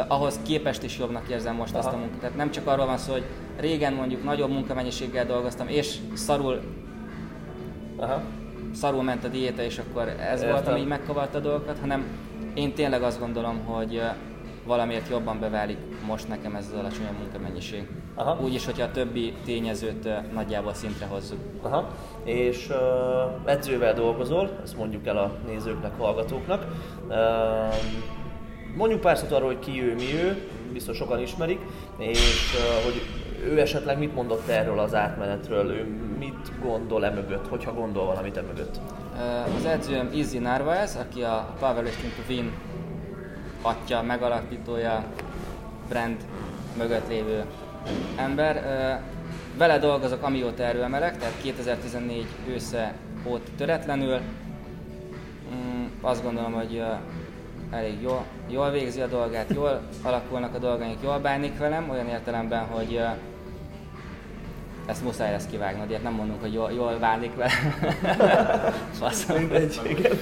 ahhoz 0.09 0.41
képest 0.43 0.83
is 0.83 0.99
jobbnak 0.99 1.29
érzem 1.29 1.55
most 1.55 1.75
Aha. 1.75 1.87
azt 1.87 1.95
a 1.95 1.99
munkát. 1.99 2.19
Tehát 2.21 2.37
nem 2.37 2.51
csak 2.51 2.67
arról 2.67 2.87
van 2.87 2.99
szó, 2.99 3.13
hogy 3.13 3.25
régen 3.61 3.93
mondjuk 3.93 4.25
nagyobb 4.25 4.51
munkamennyiséggel 4.51 5.27
dolgoztam, 5.27 5.69
és 5.69 5.97
szarul, 6.15 6.61
Aha. 7.97 8.21
szarul 8.75 9.03
ment 9.03 9.25
a 9.25 9.29
diéta, 9.29 9.63
és 9.63 9.79
akkor 9.79 10.09
ez 10.09 10.41
Értem. 10.41 10.51
volt, 10.51 10.69
ami 10.69 10.83
megkavarta 10.83 11.39
a 11.39 11.41
dolgokat, 11.41 11.79
hanem 11.79 12.05
én 12.55 12.75
tényleg 12.75 13.03
azt 13.03 13.21
gondolom, 13.21 13.65
hogy 13.65 14.03
valamiért 14.67 15.09
jobban 15.09 15.41
beválik 15.41 15.79
most 16.07 16.29
nekem 16.29 16.55
ez 16.55 16.71
az 16.73 16.79
alacsonyabb 16.79 17.19
munkamennyiség. 17.19 17.89
Aha. 18.15 18.39
Úgy 18.43 18.55
is, 18.55 18.65
hogyha 18.65 18.85
a 18.85 18.91
többi 18.91 19.35
tényezőt 19.45 20.09
nagyjából 20.33 20.75
szintre 20.75 21.07
hozzuk. 21.07 21.39
Aha. 21.63 21.89
És 22.25 22.69
uh, 22.69 23.51
edzővel 23.51 23.95
dolgozol, 23.95 24.51
ezt 24.63 24.77
mondjuk 24.77 25.07
el 25.07 25.17
a 25.17 25.33
nézőknek, 25.47 25.93
hallgatóknak. 25.99 26.67
Uh, 27.09 27.15
mondjuk 28.77 29.01
pár 29.01 29.17
szót 29.17 29.33
arról, 29.33 29.47
hogy 29.47 29.59
ki 29.59 29.83
ő, 29.83 29.95
mi 29.95 30.15
ő, 30.15 30.49
biztos 30.73 30.97
sokan 30.97 31.21
ismerik, 31.21 31.61
és 31.99 32.57
hogy 32.85 33.03
ő 33.45 33.61
esetleg 33.61 33.99
mit 33.99 34.15
mondott 34.15 34.49
erről 34.49 34.79
az 34.79 34.95
átmenetről, 34.95 35.71
ő 35.71 35.85
mit 36.19 36.61
gondol 36.63 37.05
e 37.05 37.11
mögött, 37.11 37.49
hogyha 37.49 37.73
gondol 37.73 38.07
valamit 38.07 38.37
e 38.37 38.43
mögött? 38.43 38.81
Az 39.57 39.65
edzőm 39.65 40.11
Izzy 40.13 40.39
Narvaez, 40.39 40.97
aki 40.97 41.23
a 41.23 41.55
Powerlifting 41.59 42.13
to 42.13 42.23
Win 42.29 42.53
atya, 43.63 44.03
megalapítója, 44.03 45.05
brand 45.89 46.17
mögött 46.79 47.09
lévő 47.09 47.45
ember. 48.17 48.63
Vele 49.59 49.79
dolgozok, 49.79 50.23
amióta 50.23 50.63
erőemelek, 50.63 51.19
tehát 51.19 51.35
2014 51.43 52.27
ősze 52.49 52.95
óta 53.27 53.51
töretlenül. 53.57 54.19
Mm, 55.55 55.85
azt 56.01 56.23
gondolom, 56.23 56.53
hogy 56.53 56.83
elég 57.71 58.03
jól, 58.03 58.25
jól 58.49 58.71
végzi 58.71 59.01
a 59.01 59.07
dolgát, 59.07 59.53
jól 59.55 59.81
alakulnak 60.03 60.55
a 60.55 60.59
dolgaink, 60.59 60.99
jól 61.03 61.19
bánik 61.19 61.59
velem, 61.59 61.91
olyan 61.91 62.09
értelemben, 62.09 62.65
hogy 62.65 63.01
ezt 64.87 65.05
muszáj 65.05 65.31
lesz 65.31 65.47
kivágnod, 65.47 65.89
ilyet 65.89 66.03
nem 66.03 66.13
mondunk, 66.13 66.41
hogy 66.41 66.53
jól, 66.53 66.73
jól 66.73 66.97
bánik 67.01 67.35
vele. 67.35 67.51
Faszom. 69.01 69.37
Mindegy, 69.37 69.81
igen. 69.85 70.19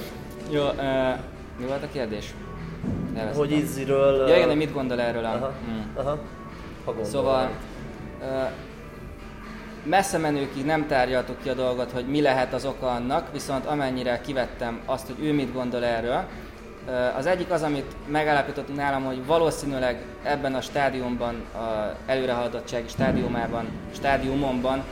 Jó, 0.49 0.63
uh, 0.63 1.19
mi 1.59 1.65
volt 1.65 1.83
a 1.83 1.87
kérdés? 1.91 2.33
Neveztem. 3.13 3.37
Hogy 3.37 3.51
Izziről... 3.51 4.27
Ja 4.27 4.35
igen, 4.35 4.47
de 4.47 4.55
mit 4.55 4.73
gondol 4.73 5.01
erről 5.01 5.25
a... 5.25 5.27
Aha, 5.27 5.53
hmm. 5.65 5.91
aha. 5.95 6.17
Ha 6.85 6.91
gondol 6.91 7.05
szóval... 7.05 7.49
Uh, 8.21 8.49
messze 9.83 10.17
menőkig 10.17 10.65
nem 10.65 10.87
tárgyaltuk 10.87 11.41
ki 11.41 11.49
a 11.49 11.53
dolgot, 11.53 11.91
hogy 11.91 12.07
mi 12.07 12.21
lehet 12.21 12.53
az 12.53 12.65
oka 12.65 12.87
annak, 12.87 13.31
viszont 13.31 13.65
amennyire 13.65 14.21
kivettem 14.21 14.79
azt, 14.85 15.07
hogy 15.07 15.25
ő 15.25 15.33
mit 15.33 15.53
gondol 15.53 15.83
erről, 15.83 16.25
az 17.17 17.25
egyik 17.25 17.51
az, 17.51 17.61
amit 17.61 17.95
megállapítottunk 18.07 18.77
nálam, 18.77 19.03
hogy 19.03 19.25
valószínűleg 19.25 20.05
ebben 20.23 20.55
a 20.55 20.61
stádiumban, 20.61 21.35
a 21.35 21.95
előrehaladottsági 22.05 22.87
stádiumában, 22.87 23.67
stádiumomban 23.95 24.83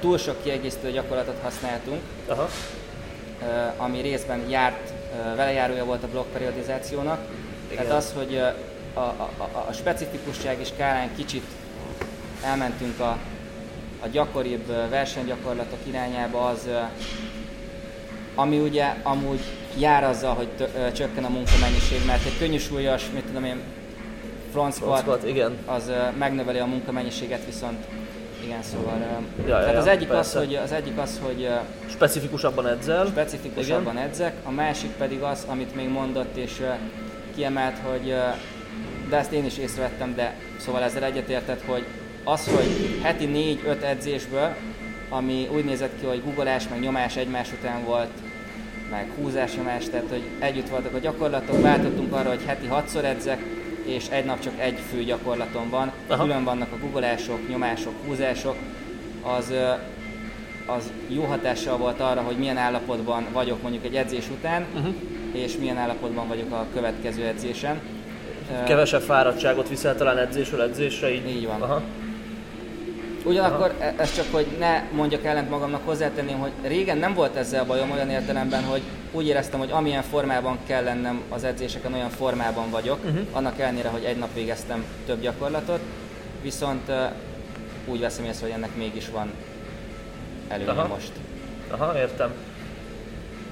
túl 0.00 0.18
sok 0.18 0.42
kiegészítő 0.42 0.90
gyakorlatot 0.90 1.38
használtunk, 1.42 2.00
Aha. 2.28 2.48
ami 3.76 4.00
részben 4.00 4.48
járt, 4.48 4.92
velejárója 5.36 5.84
volt 5.84 6.02
a 6.02 6.08
blokkperiodizációnak. 6.08 7.18
Igen. 7.70 7.84
Tehát 7.84 7.98
az, 7.98 8.12
hogy 8.16 8.36
a, 8.94 9.00
a, 9.00 9.30
a, 9.36 9.64
a 9.68 9.72
specifikussági 9.72 10.64
skálán 10.64 11.10
kicsit 11.16 11.44
elmentünk 12.44 13.00
a, 13.00 13.18
a 14.00 14.06
gyakoribb 14.06 14.66
versenygyakorlatok 14.90 15.78
irányába, 15.86 16.46
az 16.46 16.68
ami 18.34 18.58
ugye 18.58 18.94
amúgy 19.02 19.40
jár 19.78 20.04
azzal, 20.04 20.34
hogy 20.34 20.48
tö- 20.48 20.92
csökken 20.92 21.24
a 21.24 21.28
munkamennyiség, 21.28 22.06
mert 22.06 22.26
egy 22.26 22.38
könnyű 22.38 22.58
súlyos, 22.58 23.02
mit 23.14 23.24
tudom 23.24 23.44
én, 23.44 23.60
squat 24.70 25.24
igen. 25.26 25.56
az 25.66 25.88
uh, 25.88 26.16
megnöveli 26.18 26.58
a 26.58 26.66
munkamennyiséget, 26.66 27.44
viszont 27.44 27.84
igen, 28.44 28.62
szóval... 28.62 28.94
Uh, 28.94 29.48
ja, 29.48 29.58
tehát 29.58 29.72
ja, 29.72 29.78
az, 29.78 29.86
egyik 29.86 30.10
az, 30.10 30.34
hogy, 30.34 30.54
az 30.54 30.72
egyik 30.72 30.98
az, 30.98 31.20
hogy... 31.22 31.42
Uh, 31.42 31.90
specifikusabban 31.90 32.66
edzel. 32.66 33.06
Specifikusabban 33.06 33.94
igen. 33.94 34.08
edzek, 34.08 34.34
a 34.44 34.50
másik 34.50 34.90
pedig 34.90 35.22
az, 35.22 35.44
amit 35.48 35.74
még 35.74 35.88
mondott 35.88 36.36
és 36.36 36.62
kiemelt, 37.34 37.76
hogy 37.78 38.14
de 39.08 39.16
ezt 39.16 39.32
én 39.32 39.44
is 39.44 39.58
észrevettem, 39.58 40.14
de 40.14 40.34
szóval 40.58 40.82
ezzel 40.82 41.04
egyetértett, 41.04 41.62
hogy 41.66 41.84
az, 42.24 42.46
hogy 42.46 43.00
heti 43.02 43.58
4-5 43.64 43.82
edzésből, 43.82 44.54
ami 45.08 45.48
úgy 45.52 45.64
nézett 45.64 46.00
ki, 46.00 46.06
hogy 46.06 46.22
googleás 46.24 46.68
meg 46.68 46.80
nyomás 46.80 47.16
egymás 47.16 47.52
után 47.52 47.84
volt, 47.84 48.10
meg 48.90 49.10
húzásnyomás, 49.16 49.84
tehát 49.84 50.06
hogy 50.08 50.22
együtt 50.38 50.68
voltak 50.68 50.94
a 50.94 50.98
gyakorlatok, 50.98 51.62
váltottunk 51.62 52.12
arra, 52.12 52.28
hogy 52.28 52.42
heti 52.46 52.66
hatszor 52.66 53.04
edzek, 53.04 53.42
és 53.84 54.08
egy 54.08 54.24
nap 54.24 54.40
csak 54.40 54.52
egy 54.58 54.78
fő 54.90 55.04
gyakorlatom 55.04 55.70
van, 55.70 55.92
Aha. 56.06 56.22
külön 56.22 56.44
vannak 56.44 56.72
a 56.72 56.78
googleások, 56.78 57.48
nyomások, 57.48 57.92
húzások, 58.06 58.56
az, 59.22 59.52
az 60.66 60.90
jó 61.08 61.22
hatással 61.22 61.76
volt 61.76 62.00
arra, 62.00 62.20
hogy 62.20 62.36
milyen 62.36 62.56
állapotban 62.56 63.26
vagyok 63.32 63.62
mondjuk 63.62 63.84
egy 63.84 63.94
edzés 63.94 64.28
után, 64.30 64.66
uh-huh. 64.74 64.94
és 65.32 65.56
milyen 65.56 65.76
állapotban 65.76 66.28
vagyok 66.28 66.52
a 66.52 66.66
következő 66.74 67.24
edzésen. 67.24 67.80
Kevesebb 68.66 69.00
fáradtságot 69.00 69.68
viszel 69.68 69.96
talán 69.96 70.18
edzésről 70.18 70.62
edzésre, 70.62 71.12
így? 71.12 71.28
Így 71.28 71.46
van. 71.46 71.62
Aha. 71.62 71.82
Ugyanakkor. 73.24 73.74
E- 73.78 73.94
ez 73.96 74.14
csak, 74.14 74.26
hogy 74.30 74.46
ne 74.58 74.82
mondjak 74.92 75.24
ellent 75.24 75.50
magamnak, 75.50 75.84
hozzátenném, 75.84 76.38
hogy 76.38 76.50
régen 76.62 76.98
nem 76.98 77.14
volt 77.14 77.36
ezzel 77.36 77.64
bajom 77.64 77.90
olyan 77.90 78.10
értelemben, 78.10 78.64
hogy 78.64 78.82
úgy 79.12 79.26
éreztem, 79.26 79.58
hogy 79.58 79.70
amilyen 79.70 80.02
formában 80.02 80.58
kell 80.66 80.84
lennem 80.84 81.22
az 81.28 81.44
edzéseken, 81.44 81.94
olyan 81.94 82.10
formában 82.10 82.70
vagyok, 82.70 83.04
uh-huh. 83.04 83.20
annak 83.32 83.58
ellenére, 83.58 83.88
hogy 83.88 84.04
egy 84.04 84.16
nap 84.16 84.34
végeztem 84.34 84.84
több 85.06 85.20
gyakorlatot, 85.20 85.80
viszont 86.42 86.88
uh, 86.88 86.96
úgy 87.86 88.00
veszem 88.00 88.24
észre, 88.24 88.46
hogy 88.46 88.54
ennek 88.54 88.76
mégis 88.76 89.08
van 89.08 89.32
előnye 90.48 90.70
Aha. 90.70 90.86
most. 90.86 91.12
Aha, 91.70 91.98
értem. 91.98 92.32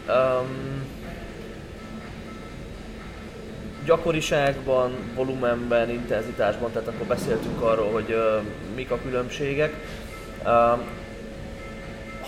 Um, 0.08 0.86
gyakoriságban, 3.88 4.92
volumenben, 5.14 5.90
intenzitásban, 5.90 6.72
tehát 6.72 6.88
akkor 6.88 7.06
beszéltünk 7.06 7.60
arról, 7.60 7.90
hogy 7.90 8.10
uh, 8.10 8.42
mik 8.74 8.90
a 8.90 8.98
különbségek. 9.02 9.72
Uh, 10.44 10.78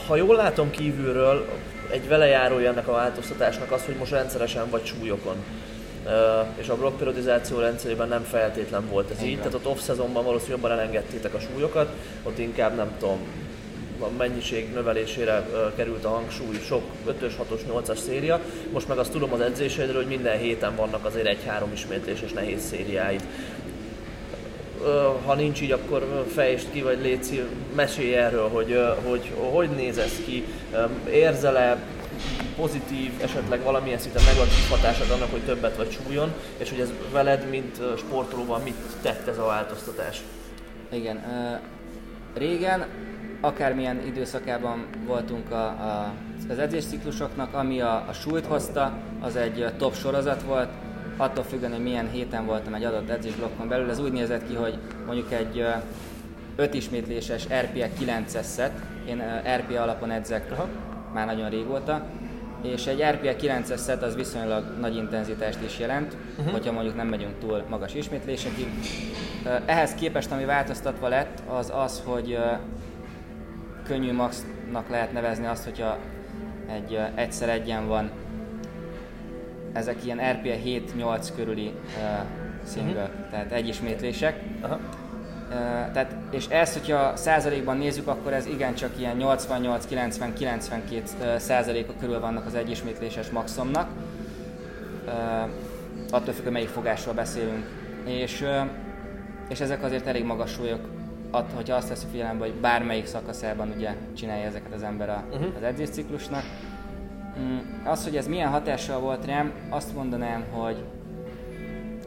ha 0.07 0.17
jól 0.17 0.37
látom 0.37 0.71
kívülről, 0.71 1.49
egy 1.91 2.09
velejárója 2.09 2.71
ennek 2.71 2.89
a 2.89 2.93
változtatásnak 2.93 3.73
az, 3.73 3.85
hogy 3.85 3.95
most 3.97 4.11
rendszeresen 4.11 4.71
vagy 4.71 4.85
súlyokon. 4.85 5.37
Uh, 6.05 6.13
és 6.57 6.69
a 6.69 6.77
blokkperiodizáció 6.77 7.59
rendszerében 7.59 8.09
nem 8.09 8.23
feltétlen 8.23 8.89
volt 8.89 9.11
ez 9.11 9.17
Igen. 9.17 9.31
így, 9.31 9.39
tehát 9.39 9.55
ott 9.55 9.67
off-szezonban 9.67 10.25
valószínűleg 10.25 10.61
jobban 10.61 10.79
elengedtétek 10.79 11.35
a 11.35 11.41
súlyokat, 11.41 11.89
ott 12.23 12.39
inkább 12.39 12.77
nem 12.77 12.91
tudom, 12.99 13.19
mennyiség 14.17 14.73
növelésére 14.73 15.47
került 15.77 16.05
a 16.05 16.09
hangsúly 16.09 16.59
sok 16.67 16.83
5-ös, 17.09 17.33
6-os, 17.51 17.61
8-as 17.73 17.99
széria. 17.99 18.41
Most 18.73 18.89
meg 18.89 18.99
azt 18.99 19.13
tudom 19.13 19.33
az 19.33 19.41
edzéseidről, 19.41 19.97
hogy 19.97 20.07
minden 20.07 20.39
héten 20.39 20.77
vannak 20.77 21.05
azért 21.05 21.27
egy-három 21.27 21.73
ismétléses 21.73 22.33
nehéz 22.33 22.63
szériáid. 22.63 23.23
Ha 25.25 25.35
nincs 25.35 25.61
így, 25.61 25.73
akkor 25.73 26.25
fejtsd 26.35 26.71
ki, 26.71 26.83
vagy 26.83 27.01
légy 27.01 27.45
mesélj 27.75 28.15
erről, 28.15 28.49
hogy, 28.49 28.81
hogy 29.05 29.33
hogy 29.51 29.71
néz 29.71 29.99
ez 29.99 30.13
ki, 30.25 30.45
érzel-e 31.11 31.83
pozitív, 32.57 33.11
esetleg 33.23 33.63
valamilyen 33.63 33.99
szinten 33.99 34.23
negatív 34.25 34.69
hatásod 34.71 35.11
annak, 35.11 35.31
hogy 35.31 35.41
többet 35.41 35.77
vagy 35.77 35.91
súlyon, 35.91 36.33
és 36.57 36.71
hogy 36.71 36.81
ez 36.81 36.93
veled, 37.13 37.49
mint 37.51 37.81
sportolóban 37.97 38.63
mit 38.63 38.75
tett 39.03 39.27
ez 39.27 39.39
a 39.39 39.45
változtatás? 39.45 40.21
Igen, 40.93 41.25
régen 42.35 42.87
akármilyen 43.41 44.07
időszakában 44.07 44.87
voltunk 45.07 45.51
a, 45.51 45.65
a, 45.65 46.13
az 46.49 46.59
edzésciklusoknak, 46.59 47.55
ami 47.55 47.81
a, 47.81 48.05
a 48.09 48.13
súlyt 48.13 48.47
hozta, 48.47 48.99
az 49.21 49.37
egy 49.37 49.67
top 49.79 49.95
sorozat 49.95 50.43
volt, 50.43 50.69
attól 51.17 51.45
függően, 51.45 51.73
hogy 51.73 51.83
milyen 51.83 52.11
héten 52.11 52.47
voltam 52.47 52.75
egy 52.75 52.85
adott 52.85 53.09
edzésblokkon 53.09 53.69
belül, 53.69 53.91
ez 53.91 53.99
úgy 53.99 54.13
nézett 54.13 54.49
ki, 54.49 54.55
hogy 54.55 54.79
mondjuk 55.07 55.33
egy 55.33 55.65
5 56.57 56.75
ismétléses 56.75 57.47
RPE 57.47 57.89
9-es 58.01 58.43
szett, 58.43 58.79
én 59.09 59.23
RPE 59.57 59.83
alapon 59.83 60.11
edzek 60.11 60.53
Aha. 60.53 60.69
már 61.15 61.27
nagyon 61.27 61.51
régóta, 61.51 62.07
és 62.63 62.87
egy 62.87 63.03
RPE 63.03 63.37
9-es 63.41 63.77
szett 63.77 64.03
az 64.03 64.15
viszonylag 64.15 64.65
nagy 64.81 64.97
intenzitást 64.97 65.59
is 65.65 65.79
jelent, 65.79 66.17
uh-huh. 66.39 66.53
hogyha 66.53 66.73
mondjuk 66.73 66.97
nem 66.97 67.07
megyünk 67.09 67.39
túl 67.39 67.65
magas 67.69 67.95
ismétlésekig. 67.95 68.67
Ehhez 69.67 69.95
képest, 69.95 70.31
ami 70.31 70.45
változtatva 70.45 71.09
lett, 71.09 71.43
az 71.47 71.73
az, 71.75 72.03
hogy 72.05 72.39
könnyű 73.91 74.13
maxnak 74.13 74.89
lehet 74.89 75.13
nevezni 75.13 75.47
azt, 75.47 75.65
hogyha 75.65 75.99
egy 76.73 76.99
egyszer 77.15 77.49
egyen 77.49 77.87
van, 77.87 78.11
ezek 79.73 80.05
ilyen 80.05 80.33
RPA 80.33 80.55
7-8 80.99 81.29
körüli 81.37 81.67
uh, 81.67 81.73
single, 82.73 83.03
uh-huh. 83.03 83.31
tehát 83.31 83.53
egy 83.53 83.69
ismétlések. 83.69 84.43
Uh-huh. 84.63 84.79
tehát, 85.93 86.15
és 86.31 86.47
ezt, 86.47 86.73
hogyha 86.73 87.17
százalékban 87.17 87.77
nézzük, 87.77 88.09
akkor 88.09 88.33
ez 88.33 88.47
igencsak 88.47 88.91
ilyen 88.99 89.17
88-90-92 89.21 91.37
százaléka 91.37 91.93
körül 92.01 92.21
vannak 92.21 92.47
az 92.47 92.55
egyismétléses 92.55 93.31
maximumnak. 93.31 93.89
Attól 96.11 96.35
függ, 96.35 96.43
hogy 96.43 96.53
melyik 96.53 96.69
fogásról 96.69 97.15
beszélünk. 97.15 97.67
És, 98.05 98.45
és 99.49 99.61
ezek 99.61 99.83
azért 99.83 100.07
elég 100.07 100.25
magas 100.25 100.51
súlyok, 100.51 101.00
hogyha 101.31 101.77
azt 101.77 101.89
veszi 101.89 102.07
figyelembe, 102.11 102.45
hogy 102.45 102.55
bármelyik 102.55 103.07
szakaszában 103.07 103.73
ugye 103.77 103.95
csinálja 104.17 104.47
ezeket 104.47 104.73
az 104.73 104.83
ember 104.83 105.09
a, 105.09 105.25
uh-huh. 105.31 105.53
az 105.57 105.63
edzésciklusnak. 105.63 106.43
Mm, 107.39 107.59
az, 107.85 108.05
hogy 108.05 108.17
ez 108.17 108.27
milyen 108.27 108.49
hatással 108.49 109.01
volt 109.01 109.25
rám, 109.25 109.53
azt 109.69 109.95
mondanám, 109.95 110.45
hogy, 110.51 110.77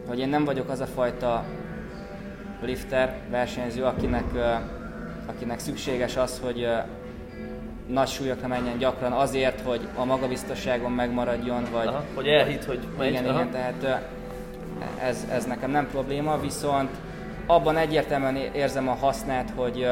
hogy 0.07 0.19
én 0.19 0.29
nem 0.29 0.45
vagyok 0.45 0.69
az 0.69 0.79
a 0.79 0.85
fajta 0.85 1.43
lifter 2.61 3.17
versenyző, 3.29 3.83
akinek, 3.83 4.25
akinek 5.25 5.59
szükséges 5.59 6.17
az, 6.17 6.39
hogy 6.43 6.67
nagy 7.87 8.07
súlyokra 8.07 8.47
menjen 8.47 8.77
gyakran 8.77 9.11
azért, 9.11 9.61
hogy 9.61 9.87
a 9.95 10.05
magabiztosságon 10.05 10.91
megmaradjon, 10.91 11.63
vagy... 11.71 11.87
Aha, 11.87 12.03
hogy 12.13 12.27
elhitt, 12.27 12.65
hogy 12.65 12.79
megy. 12.97 13.09
Igen, 13.09 13.25
aha. 13.25 13.39
igen, 13.39 13.51
tehát 13.51 14.09
ez, 14.99 15.27
ez 15.31 15.45
nekem 15.45 15.71
nem 15.71 15.87
probléma, 15.87 16.39
viszont 16.39 16.89
abban 17.45 17.77
egyértelműen 17.77 18.35
érzem 18.35 18.87
a 18.87 18.93
hasznát, 18.93 19.51
hogy 19.55 19.89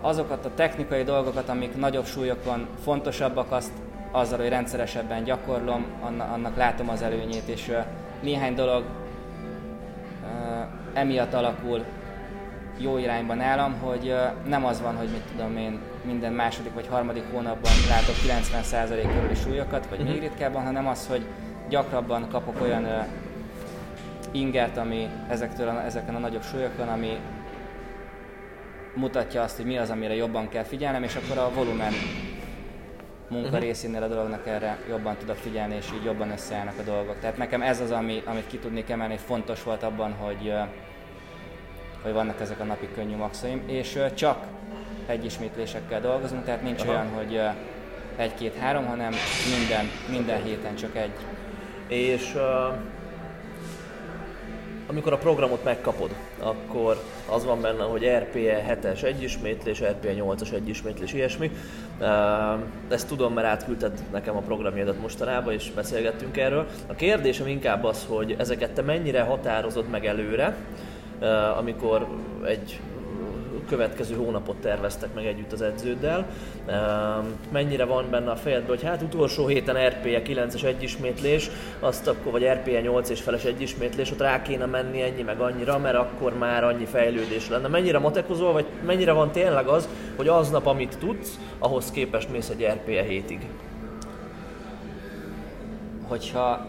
azokat 0.00 0.44
a 0.44 0.54
technikai 0.54 1.02
dolgokat, 1.02 1.48
amik 1.48 1.76
nagyobb 1.76 2.06
súlyokon 2.06 2.66
fontosabbak, 2.82 3.52
azt 3.52 3.72
azzal, 4.10 4.38
hogy 4.38 4.48
rendszeresebben 4.48 5.24
gyakorlom, 5.24 5.84
annak, 6.32 6.56
látom 6.56 6.88
az 6.88 7.02
előnyét, 7.02 7.48
és 7.48 7.72
néhány 8.22 8.54
dolog 8.54 8.84
emiatt 10.92 11.34
alakul 11.34 11.84
jó 12.78 12.98
irányban 12.98 13.36
nálam, 13.36 13.74
hogy 13.80 14.14
nem 14.46 14.64
az 14.64 14.80
van, 14.80 14.96
hogy 14.96 15.08
mit 15.08 15.22
tudom 15.30 15.56
én 15.56 15.80
minden 16.04 16.32
második 16.32 16.74
vagy 16.74 16.86
harmadik 16.86 17.24
hónapban 17.32 17.72
látok 17.88 18.14
90% 18.62 19.14
körüli 19.14 19.34
súlyokat, 19.34 19.86
vagy 19.88 19.98
még 19.98 20.12
mhm. 20.12 20.20
ritkábban, 20.20 20.64
hanem 20.64 20.88
az, 20.88 21.06
hogy 21.06 21.24
gyakrabban 21.68 22.28
kapok 22.28 22.60
olyan 22.62 22.86
ingert, 24.32 24.76
ami 24.76 25.08
ezektől 25.28 25.68
a, 25.68 25.84
ezeken 25.84 26.14
a 26.14 26.18
nagyobb 26.18 26.42
súlyokon, 26.42 26.88
ami 26.88 27.18
mutatja 28.94 29.42
azt, 29.42 29.56
hogy 29.56 29.66
mi 29.66 29.78
az, 29.78 29.90
amire 29.90 30.14
jobban 30.14 30.48
kell 30.48 30.62
figyelnem, 30.62 31.02
és 31.02 31.16
akkor 31.16 31.38
a 31.38 31.50
volumen 31.54 31.92
munka 33.28 33.46
uh-huh. 33.46 33.62
részénél 33.62 34.02
a 34.02 34.08
dolognak 34.08 34.46
erre 34.46 34.78
jobban 34.88 35.16
tudok 35.16 35.36
figyelni, 35.36 35.74
és 35.74 35.86
így 35.94 36.04
jobban 36.04 36.30
összeállnak 36.30 36.78
a 36.78 36.82
dolgok. 36.82 37.18
Tehát 37.20 37.36
nekem 37.36 37.62
ez 37.62 37.80
az, 37.80 37.90
ami, 37.90 38.22
amit 38.24 38.46
ki 38.46 38.58
tudnék 38.58 38.90
emelni, 38.90 39.16
fontos 39.16 39.62
volt 39.62 39.82
abban, 39.82 40.12
hogy, 40.12 40.52
hogy 42.02 42.12
vannak 42.12 42.40
ezek 42.40 42.60
a 42.60 42.64
napi 42.64 42.88
könnyű 42.94 43.16
maxaim, 43.16 43.62
és 43.66 43.98
csak 44.14 44.46
egy 45.06 45.24
ismétlésekkel 45.24 46.00
dolgozunk, 46.00 46.44
tehát 46.44 46.62
nincs 46.62 46.82
Aha. 46.82 46.90
olyan, 46.90 47.08
hogy 47.08 47.40
egy-két-három, 48.16 48.86
hanem 48.86 49.12
minden, 49.58 49.86
minden 50.10 50.42
héten 50.42 50.74
csak 50.74 50.96
egy. 50.96 51.12
És 51.86 52.34
uh, 52.34 52.74
amikor 54.86 55.12
a 55.12 55.16
programot 55.18 55.64
megkapod, 55.64 56.14
akkor 56.38 57.02
az 57.28 57.44
van 57.44 57.60
benne, 57.60 57.82
hogy 57.82 58.04
RPE 58.04 58.78
7-es 58.82 59.02
egyismétlés, 59.02 59.82
RPE 59.82 60.14
8-as 60.14 60.52
egyismétlés, 60.52 61.12
ilyesmi. 61.12 61.50
Ezt 62.88 63.08
tudom, 63.08 63.32
mert 63.32 63.46
átküldted 63.46 64.02
nekem 64.12 64.36
a 64.36 64.40
programjadat 64.40 65.00
mostanában, 65.00 65.52
és 65.52 65.70
beszélgettünk 65.70 66.36
erről. 66.36 66.66
A 66.86 66.94
kérdésem 66.94 67.46
inkább 67.46 67.84
az, 67.84 68.06
hogy 68.08 68.34
ezeket 68.38 68.70
te 68.70 68.82
mennyire 68.82 69.20
határozod 69.20 69.88
meg 69.88 70.06
előre, 70.06 70.56
amikor 71.58 72.06
egy 72.44 72.80
következő 73.72 74.14
hónapot 74.14 74.56
terveztek 74.56 75.14
meg 75.14 75.26
együtt 75.26 75.52
az 75.52 75.62
edződdel. 75.62 76.26
Ehm, 76.66 77.26
mennyire 77.52 77.84
van 77.84 78.10
benne 78.10 78.30
a 78.30 78.36
fejedben, 78.36 78.68
hogy 78.68 78.82
hát 78.82 79.02
utolsó 79.02 79.46
héten 79.46 79.88
RPE 79.88 80.22
9-es 80.22 80.64
egyismétlés, 80.64 81.50
azt 81.80 82.08
akkor, 82.08 82.32
vagy 82.32 82.44
RPE 82.44 82.80
8 82.80 83.10
és 83.10 83.20
feles 83.20 83.44
egyismétlés, 83.44 84.10
ott 84.10 84.20
rá 84.20 84.42
kéne 84.42 84.66
menni 84.66 85.02
ennyi 85.02 85.22
meg 85.22 85.40
annyira, 85.40 85.78
mert 85.78 85.96
akkor 85.96 86.38
már 86.38 86.64
annyi 86.64 86.84
fejlődés 86.84 87.48
lenne. 87.48 87.68
Mennyire 87.68 87.98
matekozol, 87.98 88.52
vagy 88.52 88.66
mennyire 88.86 89.12
van 89.12 89.30
tényleg 89.30 89.66
az, 89.66 89.88
hogy 90.16 90.28
aznap, 90.28 90.66
amit 90.66 90.98
tudsz, 90.98 91.38
ahhoz 91.58 91.90
képest 91.90 92.30
mész 92.30 92.48
egy 92.48 92.66
RPE 92.72 93.02
hétig? 93.02 93.46
Hogyha, 96.08 96.66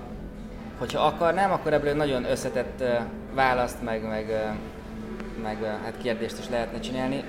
hogyha 0.79 1.05
akarnám, 1.05 1.51
akkor 1.51 1.73
ebből 1.73 1.93
nagyon 1.93 2.25
összetett 2.25 2.83
választ, 3.33 3.83
meg, 3.83 4.07
meg 4.07 4.55
meg 5.43 5.63
hát 5.83 5.97
kérdést 6.01 6.39
is 6.39 6.49
lehetne 6.49 6.79
csinálni. 6.79 7.23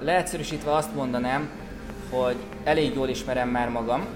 Leegyszerűsítve 0.00 0.74
azt 0.74 0.94
mondanám, 0.94 1.48
hogy 2.10 2.36
elég 2.64 2.94
jól 2.94 3.08
ismerem 3.08 3.48
már 3.48 3.68
magam, 3.68 4.06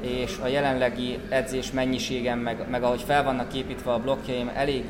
és 0.00 0.38
a 0.42 0.46
jelenlegi 0.46 1.18
edzés 1.28 1.70
mennyiségem, 1.70 2.38
meg, 2.38 2.66
meg 2.70 2.82
ahogy 2.82 3.02
fel 3.02 3.24
vannak 3.24 3.54
építve 3.54 3.92
a 3.92 3.98
blokkjaim, 3.98 4.50
elég 4.54 4.84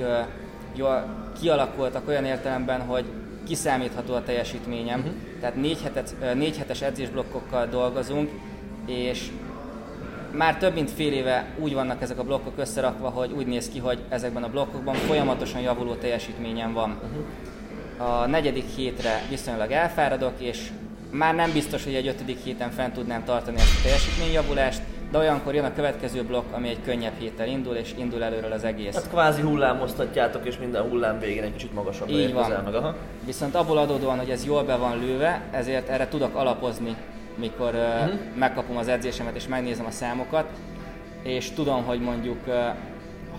jól 0.74 1.04
kialakultak 1.40 2.08
olyan 2.08 2.24
értelemben, 2.24 2.80
hogy 2.80 3.04
kiszámítható 3.46 4.14
a 4.14 4.22
teljesítményem. 4.22 4.98
Uh-huh. 4.98 5.14
Tehát 5.40 5.56
négy, 5.56 5.82
hetet, 5.82 6.14
négy 6.34 6.56
hetes 6.56 6.82
edzésblokkokkal 6.82 7.66
dolgozunk, 7.66 8.30
és 8.86 9.30
már 10.32 10.56
több 10.56 10.74
mint 10.74 10.90
fél 10.90 11.12
éve 11.12 11.46
úgy 11.58 11.74
vannak 11.74 12.02
ezek 12.02 12.18
a 12.18 12.24
blokkok 12.24 12.52
összerakva, 12.56 13.08
hogy 13.08 13.32
úgy 13.32 13.46
néz 13.46 13.68
ki, 13.68 13.78
hogy 13.78 13.98
ezekben 14.08 14.42
a 14.42 14.50
blokkokban 14.50 14.94
folyamatosan 14.94 15.60
javuló 15.60 15.94
teljesítményem 15.94 16.72
van. 16.72 16.90
Uh-huh 16.90 17.24
a 18.00 18.26
negyedik 18.26 18.64
hétre 18.76 19.22
viszonylag 19.28 19.70
elfáradok, 19.70 20.32
és 20.38 20.70
már 21.10 21.34
nem 21.34 21.52
biztos, 21.52 21.84
hogy 21.84 21.94
egy 21.94 22.06
ötödik 22.06 22.38
héten 22.44 22.70
fent 22.70 22.94
tudnám 22.94 23.24
tartani 23.24 23.56
ezt 23.56 23.78
a 23.78 23.82
teljesítményjavulást, 23.82 24.80
de 25.10 25.18
olyankor 25.18 25.54
jön 25.54 25.64
a 25.64 25.72
következő 25.74 26.22
blokk, 26.22 26.52
ami 26.52 26.68
egy 26.68 26.82
könnyebb 26.84 27.18
héttel 27.18 27.46
indul, 27.46 27.74
és 27.74 27.94
indul 27.98 28.22
előről 28.22 28.52
az 28.52 28.64
egész. 28.64 28.94
Hát 28.94 29.08
kvázi 29.08 29.42
hullámoztatjátok, 29.42 30.46
és 30.46 30.58
minden 30.58 30.82
hullám 30.82 31.18
végén 31.18 31.42
egy 31.42 31.52
kicsit 31.52 31.74
magasabb 31.74 32.08
Így 32.08 32.32
van. 32.32 32.62
meg. 32.64 32.74
Aha. 32.74 32.94
Viszont 33.24 33.54
abból 33.54 33.78
adódóan, 33.78 34.18
hogy 34.18 34.30
ez 34.30 34.44
jól 34.44 34.62
be 34.62 34.76
van 34.76 34.98
lőve, 34.98 35.42
ezért 35.50 35.88
erre 35.88 36.08
tudok 36.08 36.34
alapozni, 36.34 36.96
mikor 37.34 37.74
uh-huh. 37.74 38.18
megkapom 38.34 38.76
az 38.76 38.88
edzésemet 38.88 39.36
és 39.36 39.46
megnézem 39.46 39.86
a 39.86 39.90
számokat, 39.90 40.46
és 41.22 41.50
tudom, 41.50 41.84
hogy 41.84 42.00
mondjuk 42.00 42.38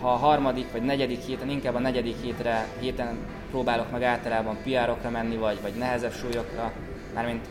ha 0.02 0.12
a 0.12 0.16
harmadik 0.16 0.72
vagy 0.72 0.82
negyedik 0.82 1.20
héten, 1.20 1.50
inkább 1.50 1.76
a 1.76 1.80
negyedik 1.80 2.16
hétre, 2.22 2.68
héten 2.80 3.18
próbálok 3.52 3.92
meg 3.92 4.04
általában 4.04 4.58
PR-okra 4.64 5.10
menni, 5.10 5.36
vagy, 5.36 5.62
vagy 5.62 5.74
nehezebb 5.74 6.14
súlyokra, 6.14 6.72
mármint 7.14 7.46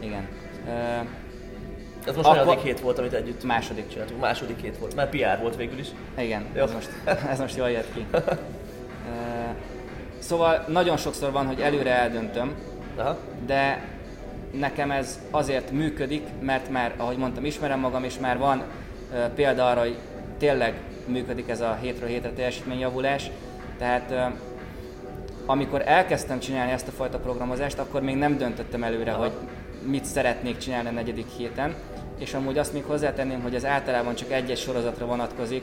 igen. 0.00 0.28
Ez 2.06 2.16
most 2.16 2.28
akkor... 2.28 2.56
hét 2.56 2.80
volt, 2.80 2.98
amit 2.98 3.12
együtt 3.12 3.44
második 3.44 3.88
csináltuk. 3.88 4.20
Második 4.20 4.60
hét 4.60 4.78
volt, 4.78 4.94
mert 4.94 5.10
PR 5.10 5.40
volt 5.40 5.56
végül 5.56 5.78
is. 5.78 5.88
Igen, 6.18 6.46
Jó. 6.54 6.62
ez 6.62 6.72
most, 6.72 6.88
ez 7.30 7.38
most 7.38 7.56
jól 7.56 7.70
jött 7.70 7.94
ki. 7.94 8.06
Szóval 10.18 10.64
nagyon 10.68 10.96
sokszor 10.96 11.30
van, 11.32 11.46
hogy 11.46 11.60
előre 11.60 11.90
eldöntöm, 11.90 12.54
Aha. 12.96 13.18
de 13.46 13.84
nekem 14.50 14.90
ez 14.90 15.20
azért 15.30 15.70
működik, 15.70 16.26
mert 16.40 16.70
már, 16.70 16.94
ahogy 16.96 17.16
mondtam, 17.16 17.44
ismerem 17.44 17.80
magam, 17.80 18.04
és 18.04 18.18
már 18.18 18.38
van 18.38 18.62
példa 19.34 19.68
arra, 19.68 19.80
hogy 19.80 19.96
tényleg 20.38 20.74
működik 21.06 21.48
ez 21.48 21.60
a 21.60 21.78
hétről 21.80 22.08
hétre 22.08 22.30
teljesítményjavulás. 22.30 23.30
Tehát 23.78 24.32
amikor 25.50 25.82
elkezdtem 25.84 26.38
csinálni 26.38 26.72
ezt 26.72 26.88
a 26.88 26.90
fajta 26.90 27.18
programozást, 27.18 27.78
akkor 27.78 28.02
még 28.02 28.16
nem 28.16 28.36
döntöttem 28.36 28.82
előre, 28.82 29.12
hogy 29.12 29.32
mit 29.86 30.04
szeretnék 30.04 30.56
csinálni 30.56 30.88
a 30.88 30.92
negyedik 30.92 31.26
héten, 31.36 31.74
és 32.18 32.34
amúgy 32.34 32.58
azt 32.58 32.72
még 32.72 32.84
hozzátenném, 32.84 33.42
hogy 33.42 33.54
ez 33.54 33.64
általában 33.64 34.14
csak 34.14 34.30
egy-egy 34.30 34.58
sorozatra 34.58 35.06
vonatkozik, 35.06 35.62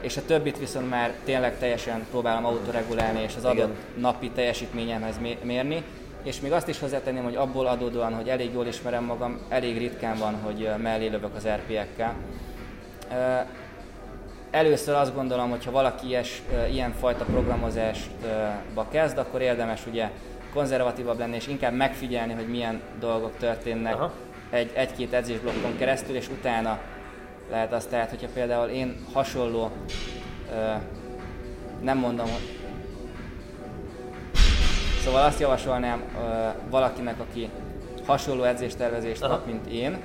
és 0.00 0.16
a 0.16 0.24
többit 0.24 0.58
viszont 0.58 0.88
már 0.88 1.12
tényleg 1.24 1.58
teljesen 1.58 2.06
próbálom 2.10 2.44
autoregulálni, 2.44 3.22
és 3.22 3.36
az 3.36 3.44
adott 3.44 3.56
Igen. 3.56 4.00
napi 4.00 4.30
teljesítményemhez 4.30 5.18
mérni. 5.42 5.82
És 6.22 6.40
még 6.40 6.52
azt 6.52 6.68
is 6.68 6.78
hozzátenném, 6.78 7.22
hogy 7.22 7.36
abból 7.36 7.66
adódóan, 7.66 8.14
hogy 8.14 8.28
elég 8.28 8.52
jól 8.52 8.66
ismerem 8.66 9.04
magam, 9.04 9.38
elég 9.48 9.78
ritkán 9.78 10.18
van, 10.18 10.34
hogy 10.42 10.70
mellé 10.82 11.06
lövök 11.06 11.34
az 11.36 11.46
RP-ekkel 11.46 12.14
először 14.50 14.94
azt 14.94 15.14
gondolom, 15.14 15.50
hogy 15.50 15.64
ha 15.64 15.70
valaki 15.70 16.06
ilyes, 16.06 16.42
ilyen 16.70 16.92
fajta 16.92 17.24
programozásba 17.24 18.88
kezd, 18.90 19.18
akkor 19.18 19.40
érdemes 19.40 19.86
ugye 19.86 20.10
konzervatívabb 20.52 21.18
lenni, 21.18 21.36
és 21.36 21.46
inkább 21.46 21.72
megfigyelni, 21.72 22.32
hogy 22.32 22.48
milyen 22.48 22.80
dolgok 23.00 23.36
történnek 23.36 23.96
egy, 24.50 24.70
egy-két 24.74 25.12
edzésblokkon 25.12 25.76
keresztül, 25.76 26.16
és 26.16 26.28
utána 26.28 26.78
lehet 27.50 27.72
azt 27.72 27.88
tehát, 27.88 28.10
hogyha 28.10 28.28
például 28.34 28.68
én 28.68 29.04
hasonló, 29.12 29.70
nem 31.82 31.98
mondom, 31.98 32.28
Szóval 35.08 35.24
azt 35.24 35.40
javasolnám 35.40 36.02
valakinek, 36.70 37.20
aki 37.20 37.50
hasonló 38.06 38.42
edzéstervezést 38.42 39.20
kap, 39.20 39.46
mint 39.46 39.66
én, 39.66 39.98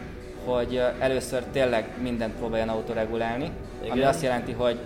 hogy 0.45 0.81
először 0.99 1.43
tényleg 1.51 1.87
mindent 2.01 2.33
próbáljon 2.33 2.69
autoregulálni, 2.69 3.51
Igen. 3.81 3.91
ami 3.91 4.01
azt 4.01 4.21
jelenti, 4.21 4.51
hogy 4.51 4.79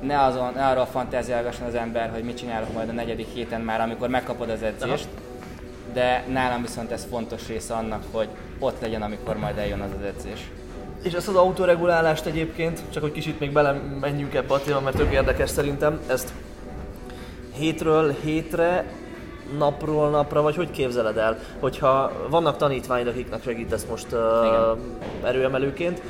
ne, 0.00 0.22
azon, 0.22 0.52
ne 0.54 0.66
arról 0.66 0.86
fantáziálgasson 0.86 1.66
az 1.66 1.74
ember, 1.74 2.10
hogy 2.10 2.22
mit 2.22 2.36
csinálok 2.36 2.72
majd 2.72 2.88
a 2.88 2.92
negyedik 2.92 3.26
héten 3.26 3.60
már, 3.60 3.80
amikor 3.80 4.08
megkapod 4.08 4.50
az 4.50 4.62
edzést, 4.62 5.08
Aha. 5.08 5.92
de 5.92 6.24
nálam 6.32 6.62
viszont 6.62 6.90
ez 6.90 7.06
fontos 7.10 7.48
része 7.48 7.74
annak, 7.74 8.02
hogy 8.10 8.28
ott 8.58 8.80
legyen, 8.80 9.02
amikor 9.02 9.36
majd 9.36 9.58
eljön 9.58 9.80
az 9.80 9.90
az 9.98 10.04
edzés. 10.04 10.50
És 11.02 11.12
ezt 11.12 11.28
az 11.28 11.34
autoregulálást 11.34 12.26
egyébként, 12.26 12.80
csak 12.90 13.02
hogy 13.02 13.12
kicsit 13.12 13.40
még 13.40 13.52
bele 13.52 13.72
menjünk 14.00 14.34
ebbe 14.34 14.54
a 14.54 14.60
téma, 14.60 14.80
mert 14.80 14.96
tök 14.96 15.12
érdekes 15.12 15.50
szerintem, 15.50 16.00
ezt 16.06 16.32
hétről 17.52 18.16
hétre, 18.22 18.84
napról 19.58 20.10
napra, 20.10 20.42
vagy 20.42 20.56
hogy 20.56 20.70
képzeled 20.70 21.16
el, 21.16 21.38
hogyha 21.58 22.12
vannak 22.30 22.56
tanítványok, 22.56 23.08
akiknek 23.08 23.42
segítesz 23.42 23.84
most 23.84 24.06
uh, 24.12 24.78
erőemelőként, 25.22 26.02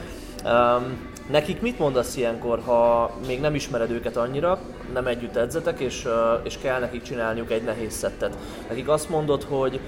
um, 0.44 1.08
Nekik 1.30 1.60
mit 1.60 1.78
mondasz 1.78 2.16
ilyenkor, 2.16 2.60
ha 2.64 3.10
még 3.26 3.40
nem 3.40 3.54
ismered 3.54 3.90
őket 3.90 4.16
annyira, 4.16 4.58
nem 4.92 5.06
együtt 5.06 5.36
edzetek, 5.36 5.80
és, 5.80 6.08
és 6.42 6.58
kell 6.58 6.80
nekik 6.80 7.02
csinálniuk 7.02 7.50
egy 7.50 7.62
nehéz 7.62 7.94
szettet? 7.94 8.36
Nekik 8.68 8.88
azt 8.88 9.08
mondod, 9.08 9.42
hogy 9.42 9.80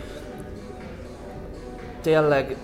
tényleg 2.03 2.57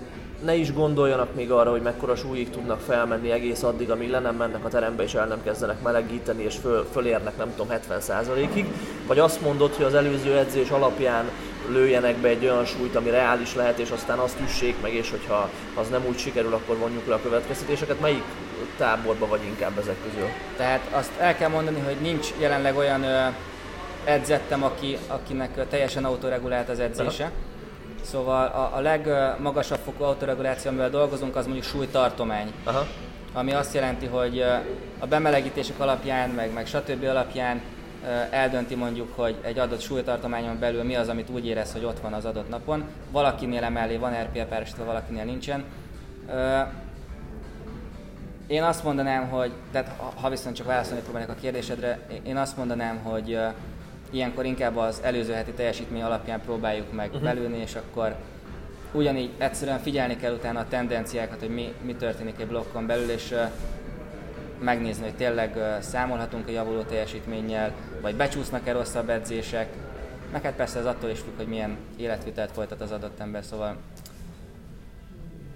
ne 0.45 0.55
is 0.55 0.73
gondoljanak 0.73 1.35
még 1.35 1.51
arra, 1.51 1.71
hogy 1.71 1.83
mekkora 1.83 2.17
súlyig 2.17 2.51
tudnak 2.51 2.81
felmenni 2.81 3.31
egész 3.31 3.63
addig, 3.63 3.91
amíg 3.91 4.11
le 4.11 4.19
nem 4.19 4.37
mennek 4.37 4.65
a 4.65 4.69
terembe 4.69 5.03
és 5.03 5.15
el 5.15 5.27
nem 5.27 5.43
kezdenek 5.43 5.83
melegíteni, 5.83 6.43
és 6.43 6.57
föl, 6.57 6.87
fölérnek 6.93 7.37
nem 7.37 7.53
tudom 7.57 7.77
70%-ig, 7.89 8.67
vagy 9.09 9.19
azt 9.19 9.41
mondod, 9.41 9.75
hogy 9.75 9.85
az 9.85 9.95
előző 9.95 10.37
edzés 10.37 10.69
alapján 10.71 11.31
lőjenek 11.69 12.17
be 12.17 12.29
egy 12.29 12.45
olyan 12.45 12.65
súlyt, 12.65 12.97
ami 12.97 13.11
reális 13.11 13.55
lehet, 13.55 13.79
és 13.79 13.91
aztán 13.91 14.19
azt 14.19 14.41
üssék 14.45 14.81
meg, 14.83 14.95
és 14.95 15.11
hogyha 15.11 15.51
az 15.75 15.89
nem 15.89 16.05
úgy 16.09 16.19
sikerül, 16.19 16.55
akkor 16.55 16.77
vonjuk 16.77 17.07
le 17.07 17.15
a 17.15 17.21
következtetéseket. 17.23 18.01
Melyik 18.01 18.23
táborba 18.77 19.27
vagy 19.27 19.43
inkább 19.43 19.79
ezek 19.79 19.97
közül? 20.05 20.29
Tehát 20.57 20.81
azt 20.93 21.11
el 21.19 21.37
kell 21.37 21.49
mondani, 21.49 21.81
hogy 21.81 21.97
nincs 22.01 22.29
jelenleg 22.39 22.77
olyan 22.77 23.05
edzettem, 24.05 24.65
aki, 24.65 24.99
akinek 25.07 25.69
teljesen 25.69 26.05
autoregulált 26.05 26.69
az 26.69 26.81
edzése. 26.81 27.25
Aha. 27.25 27.33
Szóval 28.03 28.47
a, 28.47 28.77
a 28.77 28.81
legmagasabb 28.81 29.79
fokú 29.85 30.05
autoreguláció, 30.05 30.71
amivel 30.71 30.91
dolgozunk, 30.91 31.37
az 31.37 31.45
mondjuk 31.45 31.67
súlytartomány. 31.67 32.53
Aha. 32.65 32.87
Ami 33.33 33.53
azt 33.53 33.75
jelenti, 33.75 34.07
hogy 34.07 34.45
a 34.99 35.07
bemelegítések 35.07 35.81
alapján, 35.81 36.31
meg, 36.31 36.53
meg 36.53 36.67
stb. 36.67 37.05
alapján 37.05 37.61
eldönti 38.31 38.75
mondjuk, 38.75 39.13
hogy 39.17 39.37
egy 39.43 39.59
adott 39.59 39.81
súlytartományon 39.81 40.59
belül 40.59 40.83
mi 40.83 40.97
az, 40.97 41.09
amit 41.09 41.31
úgy 41.31 41.47
érez, 41.47 41.73
hogy 41.73 41.85
ott 41.85 42.01
van 42.01 42.13
az 42.13 42.25
adott 42.25 42.49
napon. 42.49 42.85
Valakinél 43.11 43.65
emellé 43.65 43.97
van 43.97 44.13
RPL 44.23 44.41
párosítva, 44.41 44.85
valakinél 44.85 45.25
nincsen. 45.25 45.65
Én 48.47 48.63
azt 48.63 48.85
mondanám, 48.85 49.29
hogy, 49.29 49.53
tehát 49.73 50.01
ha 50.21 50.29
viszont 50.29 50.57
csak 50.57 50.67
válaszolni 50.67 51.03
próbálok 51.03 51.29
a 51.29 51.35
kérdésedre, 51.41 51.99
én 52.23 52.37
azt 52.37 52.57
mondanám, 52.57 52.99
hogy 53.03 53.39
ilyenkor 54.11 54.45
inkább 54.45 54.77
az 54.77 55.01
előző 55.03 55.33
heti 55.33 55.51
teljesítmény 55.51 56.03
alapján 56.03 56.41
próbáljuk 56.41 56.93
meg 56.93 57.09
uh-huh. 57.09 57.23
belülni, 57.23 57.57
és 57.57 57.75
akkor 57.75 58.15
ugyanígy 58.93 59.31
egyszerűen 59.39 59.79
figyelni 59.79 60.17
kell 60.17 60.33
utána 60.33 60.61
a 60.61 60.69
tendenciákat, 60.69 61.41
hogy 61.41 61.55
mi, 61.55 61.75
mi 61.83 61.95
történik 61.95 62.41
egy 62.41 62.47
blokkon 62.47 62.87
belül, 62.87 63.11
és 63.11 63.35
megnézni, 64.61 65.03
hogy 65.05 65.17
tényleg 65.17 65.79
számolhatunk 65.81 66.49
a 66.49 66.51
javuló 66.51 66.83
teljesítménnyel, 66.83 67.73
vagy 68.01 68.15
becsúsznak-e 68.15 68.73
rosszabb 68.73 69.09
edzések, 69.09 69.69
meg 70.33 70.43
hát 70.43 70.55
persze 70.55 70.79
ez 70.79 70.85
attól 70.85 71.11
is 71.11 71.19
függ, 71.19 71.37
hogy 71.37 71.47
milyen 71.47 71.77
életvitelt 71.97 72.51
folytat 72.53 72.81
az 72.81 72.91
adott 72.91 73.21
ember, 73.21 73.45
szóval 73.45 73.77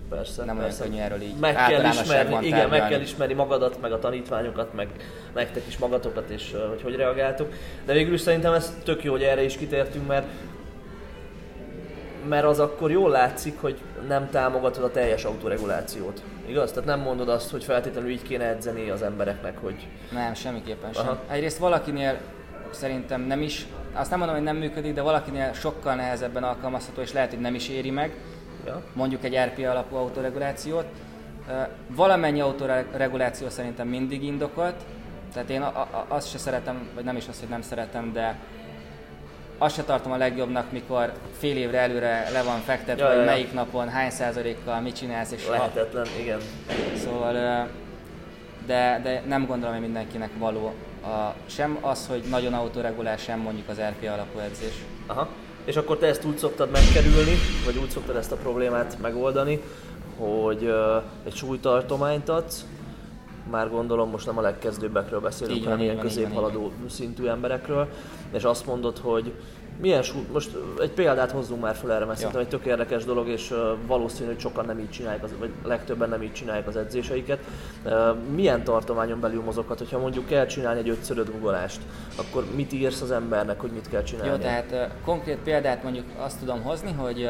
persze, 0.09 0.45
nem 0.45 0.59
persze. 0.59 0.83
olyan 0.83 0.93
könnyű 0.93 1.05
erről 1.05 1.21
így 1.21 1.37
meg 1.41 1.55
kell 1.55 1.85
ismerni, 1.85 2.47
igen, 2.47 2.69
meg 2.69 2.88
kell 2.88 3.01
ismerni 3.01 3.35
magadat, 3.35 3.81
meg 3.81 3.93
a 3.93 3.99
tanítványokat, 3.99 4.75
meg 4.75 4.88
nektek 5.35 5.67
is 5.67 5.79
magatokat, 5.79 6.31
és 6.31 6.55
hogy 6.69 6.83
hogy 6.83 6.97
reagáltuk. 6.97 7.53
De 7.85 7.93
végül 7.93 8.15
is 8.15 8.21
szerintem 8.21 8.53
ez 8.53 8.77
tök 8.85 9.05
jó, 9.05 9.11
hogy 9.11 9.23
erre 9.23 9.43
is 9.43 9.57
kitértünk, 9.57 10.07
mert 10.07 10.27
mert 12.29 12.45
az 12.45 12.59
akkor 12.59 12.91
jól 12.91 13.11
látszik, 13.11 13.61
hogy 13.61 13.79
nem 14.07 14.31
támogatod 14.31 14.85
a 14.85 14.91
teljes 14.91 15.25
autoregulációt. 15.25 16.23
Igaz? 16.47 16.73
Tehát 16.73 16.88
nem 16.88 17.01
mondod 17.01 17.29
azt, 17.29 17.51
hogy 17.51 17.65
feltétlenül 17.65 18.11
így 18.11 18.23
kéne 18.23 18.45
edzeni 18.45 18.91
az 18.91 19.03
embereknek, 19.03 19.59
hogy... 19.59 19.88
Nem, 20.12 20.35
semmiképpen 20.35 20.93
sem. 20.93 21.07
Aha. 21.07 21.19
Egyrészt 21.29 21.59
valakinél 21.59 22.19
szerintem 22.71 23.21
nem 23.21 23.43
is, 23.43 23.67
azt 23.93 24.11
nem 24.11 24.19
mondom, 24.19 24.37
hogy 24.37 24.47
nem 24.47 24.57
működik, 24.57 24.95
de 24.95 25.03
valakinél 25.03 25.53
sokkal 25.53 25.95
nehezebben 25.95 26.45
alkalmazható, 26.45 27.01
és 27.01 27.12
lehet, 27.12 27.31
hogy 27.31 27.41
nem 27.41 27.55
is 27.55 27.69
éri 27.69 27.91
meg, 27.91 28.15
ja. 28.67 28.83
mondjuk 28.93 29.25
egy 29.25 29.37
RP 29.37 29.67
alapú 29.67 29.97
autoregulációt. 29.97 30.87
Valamennyi 31.87 32.41
autoreguláció 32.41 33.49
szerintem 33.49 33.88
mindig 33.88 34.23
indokolt, 34.23 34.85
tehát 35.33 35.51
én 35.51 35.65
azt 36.09 36.31
se 36.31 36.38
szeretem, 36.38 36.88
vagy 36.95 37.05
nem 37.05 37.17
is 37.17 37.29
azt, 37.29 37.41
hogy 37.41 37.49
nem 37.49 37.62
szeretem, 37.62 38.12
de 38.12 38.38
azt 39.62 39.75
se 39.75 39.83
tartom 39.83 40.12
a 40.12 40.16
legjobbnak, 40.16 40.72
mikor 40.72 41.12
fél 41.38 41.57
évre 41.57 41.79
előre 41.79 42.29
le 42.33 42.42
van 42.42 42.61
fektetve, 42.61 43.05
ja, 43.05 43.09
hogy 43.09 43.18
ja, 43.18 43.25
melyik 43.25 43.53
napon 43.53 43.88
hány 43.88 44.11
százalékkal 44.11 44.81
mit 44.81 44.96
csinálsz. 44.96 45.33
És 45.33 45.48
Lehetetlen, 45.48 46.07
ha... 46.07 46.20
igen. 46.20 46.38
Szóval, 47.05 47.33
de, 48.66 49.01
de 49.03 49.22
nem 49.27 49.46
gondolom, 49.46 49.75
hogy 49.75 49.83
mindenkinek 49.85 50.31
való 50.38 50.72
a, 51.05 51.35
sem 51.46 51.79
az, 51.81 52.07
hogy 52.07 52.22
nagyon 52.31 52.53
autoregulás, 52.53 53.22
sem 53.22 53.38
mondjuk 53.38 53.68
az 53.68 53.81
RP 53.81 54.09
alapú 54.12 54.38
edzés. 54.38 54.75
Aha. 55.07 55.29
És 55.64 55.77
akkor 55.77 55.98
te 55.98 56.07
ezt 56.07 56.25
úgy 56.25 56.38
szoktad 56.38 56.70
megkerülni, 56.70 57.35
vagy 57.64 57.77
úgy 57.77 57.90
szoktad 57.90 58.16
ezt 58.16 58.33
a 58.33 58.37
problémát 58.37 58.96
megoldani, 59.01 59.62
hogy 60.18 60.62
uh, 60.62 61.03
egy 61.25 61.35
súlytartományt 61.35 62.29
adsz, 62.29 62.64
már 63.51 63.71
gondolom 63.71 64.11
most 64.11 64.27
nem 64.27 64.39
a 64.39 64.41
legkezdőbbekről 64.41 65.21
beszélünk, 65.21 65.57
így 65.57 65.65
hanem 65.65 65.81
ilyen 65.81 65.99
középhaladó 65.99 66.73
szintű 66.89 67.27
emberekről, 67.27 67.89
és 68.33 68.45
azt 68.45 68.67
mondod, 68.67 68.99
hogy 68.99 69.33
milyen 69.81 70.03
súly, 70.03 70.27
most 70.33 70.51
egy 70.81 70.91
példát 70.91 71.31
hozzunk 71.31 71.61
már 71.63 71.75
fel 71.75 71.93
erre, 71.93 72.05
mert 72.05 72.19
szerintem 72.19 72.41
egy 72.41 72.49
tök 72.49 72.65
érdekes 72.65 73.05
dolog, 73.05 73.29
és 73.29 73.55
valószínű, 73.87 74.29
hogy 74.29 74.41
sokan 74.41 74.65
nem 74.65 74.79
így 74.79 74.91
csinálják, 74.91 75.39
vagy 75.39 75.51
legtöbben 75.65 76.09
nem 76.09 76.23
így 76.23 76.33
csinálják 76.33 76.67
az 76.67 76.77
edzéseiket. 76.77 77.39
Milyen 78.35 78.65
tartományon 78.65 79.21
belül 79.21 79.43
mozoghat, 79.43 79.79
hogyha 79.79 79.99
mondjuk 79.99 80.27
kell 80.27 80.47
csinálni 80.47 80.81
egy 80.81 80.89
ötszöröt 80.89 81.31
guggolást, 81.31 81.81
akkor 82.17 82.45
mit 82.55 82.73
írsz 82.73 83.01
az 83.01 83.11
embernek, 83.11 83.61
hogy 83.61 83.71
mit 83.71 83.89
kell 83.89 84.03
csinálni? 84.03 84.31
Jó, 84.31 84.37
tehát 84.37 84.91
konkrét 85.05 85.39
példát 85.39 85.83
mondjuk 85.83 86.05
azt 86.19 86.39
tudom 86.39 86.63
hozni, 86.63 86.93
hogy 86.93 87.29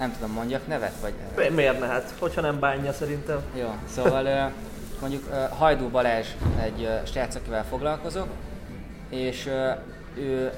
nem 0.00 0.12
tudom, 0.12 0.30
mondjak 0.30 0.66
nevet? 0.66 0.92
Vagy... 1.00 1.50
Miért 1.54 1.80
ne? 1.80 1.86
Hát, 1.86 2.14
hogyha 2.18 2.40
nem 2.40 2.58
bánja 2.58 2.92
szerintem. 2.92 3.40
Jó, 3.54 3.74
szóval 3.94 4.52
mondjuk 5.00 5.32
Hajdú 5.58 5.88
Balázs 5.88 6.26
egy 6.60 6.88
srác, 7.06 7.34
akivel 7.34 7.64
foglalkozok, 7.64 8.26
és 9.08 9.48
ő, 10.16 10.50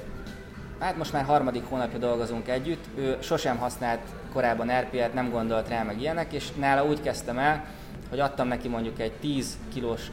hát 0.79 0.97
most 0.97 1.13
már 1.13 1.23
harmadik 1.23 1.63
hónapja 1.69 1.99
dolgozunk 1.99 2.47
együtt, 2.47 2.85
ő 2.97 3.17
sosem 3.21 3.57
használt 3.57 3.99
korábban 4.33 4.79
RP-et, 4.79 5.13
nem 5.13 5.29
gondolt 5.29 5.67
rá 5.67 5.83
meg 5.83 6.01
ilyenek, 6.01 6.33
és 6.33 6.51
nála 6.51 6.85
úgy 6.85 7.01
kezdtem 7.01 7.37
el, 7.37 7.65
hogy 8.09 8.19
adtam 8.19 8.47
neki 8.47 8.67
mondjuk 8.67 8.99
egy 8.99 9.11
10 9.11 9.57
kilós 9.73 10.11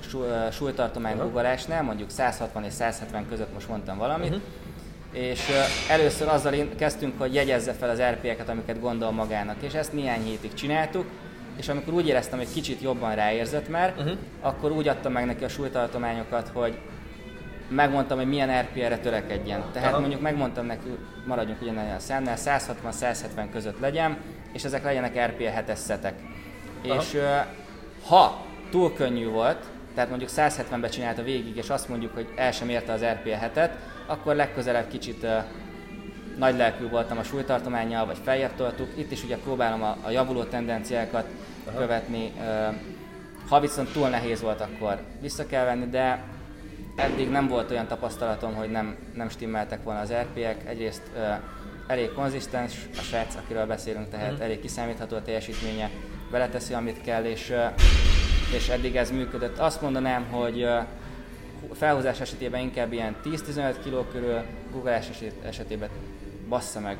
súlytartomány 0.53 1.17
uh-huh. 1.17 1.83
mondjuk 1.83 2.11
160 2.11 2.65
és 2.65 2.73
170 2.73 3.29
között 3.29 3.53
most 3.53 3.69
mondtam 3.69 3.99
valamit, 3.99 4.29
uh-huh 4.29 4.43
és 5.13 5.41
először 5.89 6.29
azzal 6.29 6.55
kezdtünk, 6.77 7.19
hogy 7.19 7.35
jegyezze 7.35 7.73
fel 7.73 7.91
az 7.91 8.01
RP-eket, 8.01 8.49
amiket 8.49 8.81
gondol 8.81 9.11
magának, 9.11 9.57
és 9.61 9.73
ezt 9.73 9.93
néhány 9.93 10.23
hétig 10.23 10.55
csináltuk, 10.55 11.07
és 11.57 11.69
amikor 11.69 11.93
úgy 11.93 12.09
éreztem, 12.09 12.39
hogy 12.39 12.53
kicsit 12.53 12.81
jobban 12.81 13.15
ráérzett 13.15 13.69
már, 13.69 13.95
uh-huh. 13.99 14.17
akkor 14.41 14.73
úgy 14.73 14.89
adtam 14.89 15.13
meg 15.13 15.27
neki 15.27 15.45
a 15.45 15.49
súlytartományokat, 15.49 16.51
hogy 16.53 16.79
megmondtam, 17.69 18.19
hogy 18.19 18.27
milyen 18.27 18.61
RP-re 18.61 18.99
törekedjen. 18.99 19.65
Tehát 19.73 19.89
uh-huh. 19.89 20.01
mondjuk 20.01 20.21
megmondtam 20.21 20.67
neki, 20.67 20.89
maradjunk 21.27 21.63
ugyanannyi 21.63 21.91
a 21.91 21.99
számnál, 21.99 22.37
160-170 22.39 23.49
között 23.53 23.81
legyen, 23.81 24.17
és 24.53 24.65
ezek 24.65 24.85
legyenek 24.85 25.27
RP 25.27 25.41
7-es 25.41 25.75
szetek. 25.75 26.15
És 26.83 27.17
ha 28.07 28.45
túl 28.71 28.95
könnyű 28.95 29.29
volt, 29.29 29.65
tehát 29.95 30.11
mondjuk 30.11 30.31
170-be 30.37 30.89
csinálta 30.89 31.23
végig, 31.23 31.57
és 31.57 31.71
azt 31.71 31.89
mondjuk, 31.89 32.15
hogy 32.15 32.29
el 32.37 32.53
sem 32.53 32.69
érte 32.69 32.93
az 32.93 33.05
RP 33.05 33.27
7-et, 33.27 33.71
akkor 34.11 34.35
legközelebb 34.35 34.89
kicsit 34.89 35.27
nagy 36.39 36.57
lelkű 36.57 36.89
voltam 36.89 37.19
a 37.19 37.23
súlytartományjal, 37.23 38.07
vagy 38.07 38.19
feljebb 38.25 38.55
toltuk. 38.57 38.89
Itt 38.97 39.11
is 39.11 39.25
ugye 39.25 39.37
próbálom 39.37 39.83
a, 39.83 39.97
a 40.03 40.11
javuló 40.11 40.43
tendenciákat 40.43 41.25
Aha. 41.67 41.79
követni. 41.79 42.33
Ha 43.49 43.61
viszont 43.61 43.93
túl 43.93 44.09
nehéz 44.09 44.43
volt, 44.43 44.61
akkor 44.61 45.01
vissza 45.21 45.47
kell 45.47 45.65
venni, 45.65 45.87
de 45.87 46.23
eddig 46.97 47.31
nem 47.31 47.49
volt 47.49 47.71
olyan 47.71 47.87
tapasztalatom, 47.87 48.55
hogy 48.55 48.71
nem, 48.71 48.97
nem 49.15 49.29
stimmeltek 49.29 49.83
volna 49.83 50.01
az 50.01 50.13
RP-ek. 50.13 50.69
Egyrészt 50.69 51.03
elég 51.87 52.13
konzisztens 52.13 52.89
a 52.99 53.01
srác, 53.01 53.35
akiről 53.35 53.67
beszélünk, 53.67 54.09
tehát 54.11 54.39
mm. 54.39 54.41
elég 54.41 54.61
kiszámítható 54.61 55.17
a 55.17 55.23
teljesítménye, 55.23 55.91
beleteszi, 56.31 56.75
amit 56.75 57.01
kell, 57.01 57.25
és, 57.25 57.53
és 58.55 58.69
eddig 58.69 58.97
ez 58.97 59.11
működött. 59.11 59.59
Azt 59.59 59.81
mondanám, 59.81 60.27
hogy 60.31 60.69
felhúzás 61.73 62.21
esetében 62.21 62.61
inkább 62.61 62.93
ilyen 62.93 63.17
10-15 63.25 63.75
kg 63.85 64.11
körül, 64.13 64.43
guggolás 64.73 65.07
esetében 65.45 65.89
bassza 66.49 66.81
meg. 66.81 66.97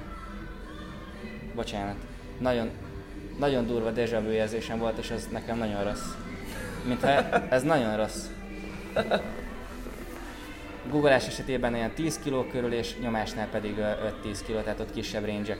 Bocsánat. 1.55 1.97
Nagyon, 2.39 2.71
nagyon 3.39 3.67
durva 3.67 3.91
déjà 3.91 4.21
vu 4.21 4.31
érzésem 4.31 4.79
volt, 4.79 4.99
és 4.99 5.11
ez 5.11 5.29
nekem 5.33 5.59
nagyon 5.59 5.85
rossz. 5.85 6.09
Mintha 6.87 7.09
ez 7.49 7.63
nagyon 7.63 7.97
rossz. 7.97 8.25
Googleás 10.91 11.27
esetében 11.27 11.75
ilyen 11.75 11.93
10 11.95 12.19
kg 12.25 12.51
körül, 12.51 12.73
és 12.73 12.99
nyomásnál 12.99 13.49
pedig 13.49 13.75
5-10 13.79 14.39
kg, 14.47 14.63
tehát 14.63 14.81
ott 14.81 14.93
kisebb 14.93 15.27
range 15.27 15.57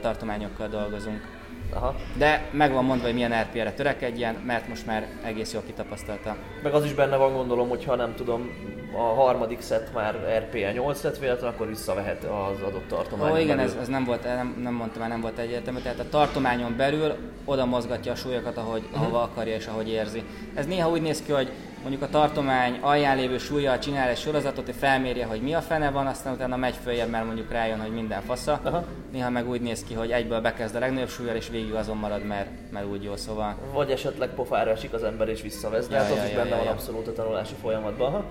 tartományokkal 0.00 0.68
dolgozunk. 0.68 1.37
Aha. 1.72 1.94
De 2.16 2.48
meg 2.50 2.72
van 2.72 2.84
mondva, 2.84 3.04
hogy 3.04 3.14
milyen 3.14 3.42
RP-re 3.42 3.72
törekedjen, 3.72 4.34
mert 4.34 4.68
most 4.68 4.86
már 4.86 5.06
egész 5.24 5.52
jól 5.52 5.62
kitapasztalta. 5.66 6.36
Meg 6.62 6.74
az 6.74 6.84
is 6.84 6.94
benne 6.94 7.16
van 7.16 7.32
gondolom, 7.32 7.68
hogy 7.68 7.84
ha 7.84 7.94
nem 7.94 8.14
tudom, 8.14 8.50
a 8.96 9.00
harmadik 9.00 9.60
szett 9.60 9.92
már 9.94 10.14
RPA 10.38 10.70
8 10.70 11.02
lett 11.02 11.18
véletlen, 11.18 11.52
akkor 11.52 11.66
visszavehet 11.66 12.24
az 12.24 12.62
adott 12.62 12.88
tartományon 12.88 13.36
Ó, 13.36 13.40
igen, 13.40 13.58
ez, 13.58 13.76
ez, 13.80 13.88
nem 13.88 14.04
volt, 14.04 14.24
nem, 14.24 14.58
nem 14.62 14.74
mondtam 14.74 15.00
már, 15.00 15.10
nem 15.10 15.20
volt 15.20 15.38
egyértelmű. 15.38 15.80
Tehát 15.80 15.98
a 15.98 16.08
tartományon 16.08 16.76
belül 16.76 17.14
oda 17.44 17.64
mozgatja 17.64 18.12
a 18.12 18.14
súlyokat, 18.14 18.56
ahogy, 18.56 18.82
uh-huh. 18.84 19.02
ahova 19.02 19.22
akarja 19.22 19.54
és 19.54 19.66
ahogy 19.66 19.88
érzi. 19.88 20.22
Ez 20.54 20.66
néha 20.66 20.90
úgy 20.90 21.02
néz 21.02 21.22
ki, 21.22 21.32
hogy 21.32 21.52
mondjuk 21.80 22.02
a 22.02 22.08
tartomány 22.08 22.78
alján 22.80 23.16
lévő 23.16 23.38
súlyjal 23.38 23.78
csinál 23.78 24.08
egy 24.08 24.18
sorozatot, 24.18 24.64
hogy 24.64 24.74
felmérje, 24.74 25.26
hogy 25.26 25.40
mi 25.40 25.54
a 25.54 25.60
fene 25.60 25.90
van, 25.90 26.06
aztán 26.06 26.32
utána 26.32 26.56
megy 26.56 26.74
följebb, 26.82 27.10
mert 27.10 27.24
mondjuk 27.24 27.50
rájön, 27.50 27.80
hogy 27.80 27.92
minden 27.92 28.22
fasza. 28.22 28.60
Aha. 28.62 28.84
Néha 29.12 29.30
meg 29.30 29.48
úgy 29.48 29.60
néz 29.60 29.84
ki, 29.84 29.94
hogy 29.94 30.10
egyből 30.10 30.40
bekezd 30.40 30.74
a 30.74 30.78
legnagyobb 30.78 31.08
súlyjal, 31.08 31.36
és 31.36 31.48
végig 31.48 31.72
azon 31.74 31.96
marad, 31.96 32.24
mert, 32.24 32.48
mert 32.70 32.86
úgy 32.86 33.02
jó, 33.02 33.16
szóval. 33.16 33.56
Vagy 33.72 33.90
esetleg 33.90 34.28
pofára 34.28 34.70
esik 34.70 34.92
az 34.92 35.02
ember 35.02 35.28
és 35.28 35.42
visszavesz, 35.42 35.86
de 35.86 35.96
ja, 35.96 36.02
hát 36.02 36.10
az 36.10 36.16
ja, 36.16 36.24
is 36.24 36.30
ja, 36.30 36.36
benne 36.36 36.50
ja, 36.50 36.56
van 36.56 36.64
ja. 36.64 36.70
abszolút 36.70 37.06
a 37.06 37.12
tanulási 37.12 37.54
folyamatban. 37.60 38.06
Aha. 38.06 38.24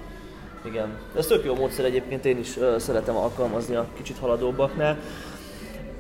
Igen. 0.66 0.98
Ez 1.18 1.26
tök 1.26 1.46
jó 1.46 1.56
módszer 1.56 1.86
egyébként, 1.86 2.26
én 2.26 2.40
is 2.40 2.58
uh, 2.58 2.78
szeretem 2.78 3.16
alkalmazni 3.16 3.76
a 3.76 3.88
kicsit 3.96 4.18
haladóbbaknál. 4.18 4.98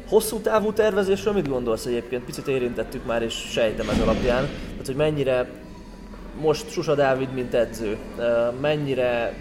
Hosszú 0.09 0.39
távú 0.39 0.73
tervezésről 0.73 1.33
mit 1.33 1.49
gondolsz 1.49 1.85
egyébként? 1.85 2.23
Picit 2.23 2.47
érintettük 2.47 3.05
már, 3.05 3.21
és 3.21 3.33
sejtem 3.33 3.89
ez 3.89 3.99
alapján. 3.99 4.45
Tehát, 4.71 4.85
hogy 4.85 4.95
mennyire 4.95 5.49
most 6.39 6.71
Susa 6.71 6.95
Dávid, 6.95 7.33
mint 7.33 7.53
edző, 7.53 7.97
mennyire 8.61 9.33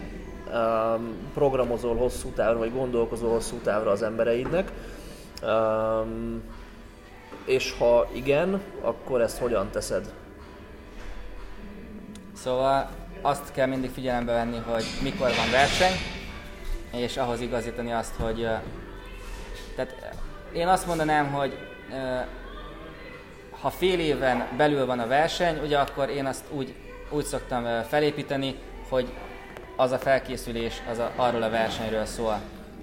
programozol 1.35 1.97
hosszú 1.97 2.29
távra, 2.29 2.59
vagy 2.59 2.73
gondolkozol 2.73 3.31
hosszú 3.31 3.57
távra 3.57 3.91
az 3.91 4.03
embereidnek, 4.03 4.73
és 7.45 7.75
ha 7.79 8.09
igen, 8.13 8.61
akkor 8.81 9.21
ezt 9.21 9.39
hogyan 9.39 9.71
teszed? 9.71 10.13
Szóval 12.35 12.91
azt 13.23 13.53
kell 13.53 13.67
mindig 13.67 13.91
figyelembe 13.91 14.33
venni, 14.33 14.59
hogy 14.67 14.85
mikor 15.03 15.27
van 15.27 15.51
verseny, 15.51 15.93
és 16.93 17.17
ahhoz 17.17 17.41
igazítani 17.41 17.93
azt, 17.93 18.15
hogy 18.15 18.49
tehát 19.77 20.15
én 20.53 20.69
azt 20.69 20.87
mondanám, 20.87 21.33
hogy 21.33 21.59
ha 23.61 23.71
fél 23.71 24.01
éven 24.01 24.47
belül 24.57 24.87
van 24.87 24.99
a 24.99 25.07
verseny, 25.07 25.59
ugye 25.63 25.79
akkor 25.79 26.09
én 26.09 26.27
azt 26.27 26.45
úgy 26.51 26.75
úgy 27.11 27.25
szoktam 27.25 27.65
felépíteni, 27.89 28.55
hogy 28.89 29.09
az 29.77 29.91
a 29.91 29.99
felkészülés 29.99 30.83
az 30.91 30.99
a, 30.99 31.13
arról 31.17 31.43
a 31.43 31.51
versenyről 31.51 32.05
szól. 32.05 32.41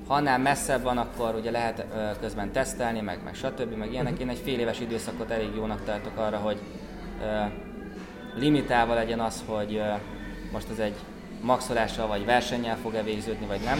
Ha 0.07 0.13
annál 0.13 0.39
messzebb 0.39 0.83
van, 0.83 0.97
akkor 0.97 1.36
ugye 1.36 1.51
lehet 1.51 1.86
közben 2.21 2.51
tesztelni, 2.51 3.01
meg, 3.01 3.19
meg 3.23 3.36
stb. 3.36 3.75
meg 3.75 3.91
ilyenek. 3.91 4.19
Én 4.19 4.29
egy 4.29 4.41
fél 4.43 4.59
éves 4.59 4.79
időszakot 4.79 5.31
elég 5.31 5.55
jónak 5.55 5.83
tartok 5.86 6.17
arra, 6.17 6.38
hogy 6.38 6.57
limitálva 8.36 8.93
legyen 8.93 9.19
az, 9.19 9.43
hogy 9.45 9.81
most 10.51 10.69
ez 10.71 10.79
egy 10.79 10.95
maxolással 11.41 12.07
vagy 12.07 12.25
versennyel 12.25 12.77
fog-e 12.81 13.03
végződni, 13.03 13.45
vagy 13.45 13.62
nem. 13.63 13.79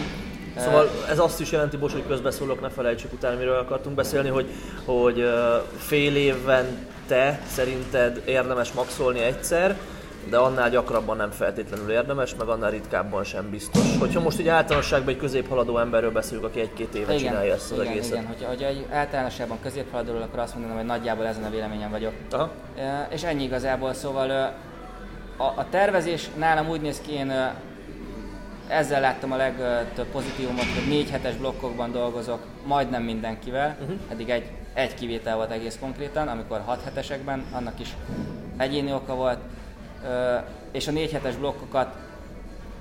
Szóval 0.56 0.88
ez 1.08 1.18
azt 1.18 1.40
is 1.40 1.50
jelenti, 1.50 1.76
Bos, 1.76 1.92
hogy 1.92 2.06
közbeszólok, 2.06 2.60
ne 2.60 2.68
felejtsük 2.68 3.12
utána, 3.12 3.36
miről 3.36 3.58
akartunk 3.58 3.96
beszélni, 3.96 4.28
hogy, 4.28 4.50
hogy 4.84 5.24
fél 5.76 6.16
évben 6.16 6.88
te 7.06 7.40
szerinted 7.46 8.22
érdemes 8.24 8.72
maxolni 8.72 9.20
egyszer, 9.20 9.76
de 10.28 10.36
annál 10.36 10.70
gyakrabban 10.70 11.16
nem 11.16 11.30
feltétlenül 11.30 11.90
érdemes, 11.90 12.34
meg 12.34 12.48
annál 12.48 12.70
ritkábban 12.70 13.24
sem 13.24 13.50
biztos. 13.50 13.98
Hogyha 13.98 14.20
most 14.20 14.40
így 14.40 14.48
általánosságban 14.48 15.14
egy 15.14 15.20
középhaladó 15.20 15.78
emberről 15.78 16.12
beszélünk, 16.12 16.46
aki 16.46 16.60
egy-két 16.60 16.94
éve 16.94 17.14
igen, 17.14 17.26
csinálja 17.26 17.54
ezt 17.54 17.72
az 17.72 17.78
igen, 17.78 17.92
egészet. 17.92 18.12
Igen, 18.12 18.26
hogyha, 18.26 18.48
hogyha 18.48 18.66
egy 18.66 18.86
általánosságban 18.90 19.58
középhaladóról, 19.62 20.22
akkor 20.22 20.38
azt 20.38 20.52
mondanám, 20.52 20.76
hogy 20.76 20.86
nagyjából 20.86 21.26
ezen 21.26 21.44
a 21.44 21.50
véleményen 21.50 21.90
vagyok. 21.90 22.12
Aha. 22.30 22.50
E, 22.78 23.08
és 23.10 23.22
ennyi 23.22 23.42
igazából, 23.42 23.92
szóval 23.92 24.30
a, 25.36 25.42
a 25.42 25.66
tervezés 25.70 26.30
nálam 26.36 26.68
úgy 26.68 26.80
néz 26.80 27.00
ki, 27.00 27.12
én 27.12 27.32
ezzel 28.68 29.00
láttam 29.00 29.32
a 29.32 29.36
legtöbb 29.36 30.06
pozitívumot, 30.06 30.64
hogy 30.74 30.88
négy 30.88 31.10
hetes 31.10 31.34
blokkokban 31.36 31.92
dolgozok 31.92 32.42
majdnem 32.66 33.02
mindenkivel, 33.02 33.76
uh-huh. 33.80 33.96
eddig 34.10 34.30
egy, 34.30 34.50
egy 34.74 34.94
kivétel 34.94 35.36
volt 35.36 35.50
egész 35.50 35.78
konkrétan, 35.80 36.28
amikor 36.28 36.62
hat 36.64 36.82
hetesekben, 36.84 37.44
annak 37.52 37.80
is 37.80 37.96
egyéni 38.56 38.92
oka 38.92 39.14
volt, 39.14 39.38
és 40.72 40.88
a 40.88 40.90
négy 40.90 41.12
hetes 41.12 41.36
blokkokat 41.36 41.94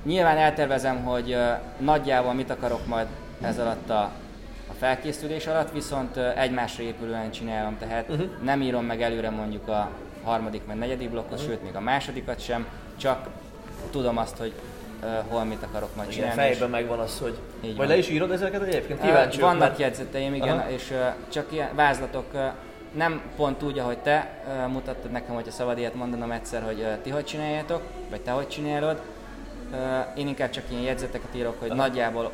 nyilván 0.03 0.37
eltervezem, 0.37 1.03
hogy 1.03 1.37
nagyjából 1.77 2.33
mit 2.33 2.49
akarok 2.49 2.87
majd 2.87 3.07
ez 3.41 3.59
alatt 3.59 3.89
a, 3.89 4.01
a 4.67 4.73
felkészülés 4.79 5.47
alatt, 5.47 5.71
viszont 5.71 6.17
egymásra 6.17 6.83
épülően 6.83 7.31
csinálom, 7.31 7.77
tehát 7.79 8.09
uh-huh. 8.09 8.27
nem 8.43 8.61
írom 8.61 8.85
meg 8.85 9.01
előre 9.01 9.29
mondjuk 9.29 9.67
a 9.67 9.89
harmadik 10.23 10.61
vagy 10.65 10.75
negyedik 10.75 11.09
blokkot, 11.09 11.31
uh-huh. 11.31 11.47
sőt 11.47 11.63
még 11.63 11.75
a 11.75 11.79
másodikat 11.79 12.39
sem, 12.39 12.67
csak 12.97 13.27
tudom 13.91 14.17
azt, 14.17 14.37
hogy 14.37 14.53
hol 15.27 15.43
mit 15.43 15.63
akarok 15.63 15.95
majd 15.95 16.11
igen, 16.11 16.29
csinálni. 16.29 16.51
fejben 16.51 16.69
megvan 16.69 16.99
az, 16.99 17.19
hogy... 17.19 17.37
Így 17.61 17.69
vagy 17.69 17.77
van. 17.77 17.87
le 17.87 17.97
is 17.97 18.09
írod 18.09 18.31
ezeket 18.31 18.61
egyébként? 18.61 19.01
Kíváncsi 19.01 19.39
Vannak 19.39 19.59
mert... 19.59 19.79
jegyzeteim, 19.79 20.33
igen, 20.33 20.57
Aha. 20.57 20.69
és 20.69 20.93
csak 21.29 21.45
ilyen 21.51 21.69
vázlatok, 21.75 22.25
nem 22.93 23.21
pont 23.35 23.63
úgy, 23.63 23.79
ahogy 23.79 23.97
te 23.97 24.43
mutattad 24.67 25.11
nekem, 25.11 25.35
hogyha 25.35 25.51
szabad 25.51 25.77
ilyet 25.77 25.95
mondanom 25.95 26.31
egyszer, 26.31 26.63
hogy 26.63 26.87
ti 27.01 27.09
hogy 27.09 27.25
csináljátok, 27.25 27.81
vagy 28.09 28.21
te 28.21 28.31
hogy 28.31 28.47
csinálod. 28.47 29.01
Én 30.15 30.27
inkább 30.27 30.49
csak 30.49 30.63
ilyen 30.69 30.81
jegyzeteket 30.81 31.35
írok, 31.35 31.59
hogy 31.59 31.69
Aha. 31.69 31.77
nagyjából 31.77 32.31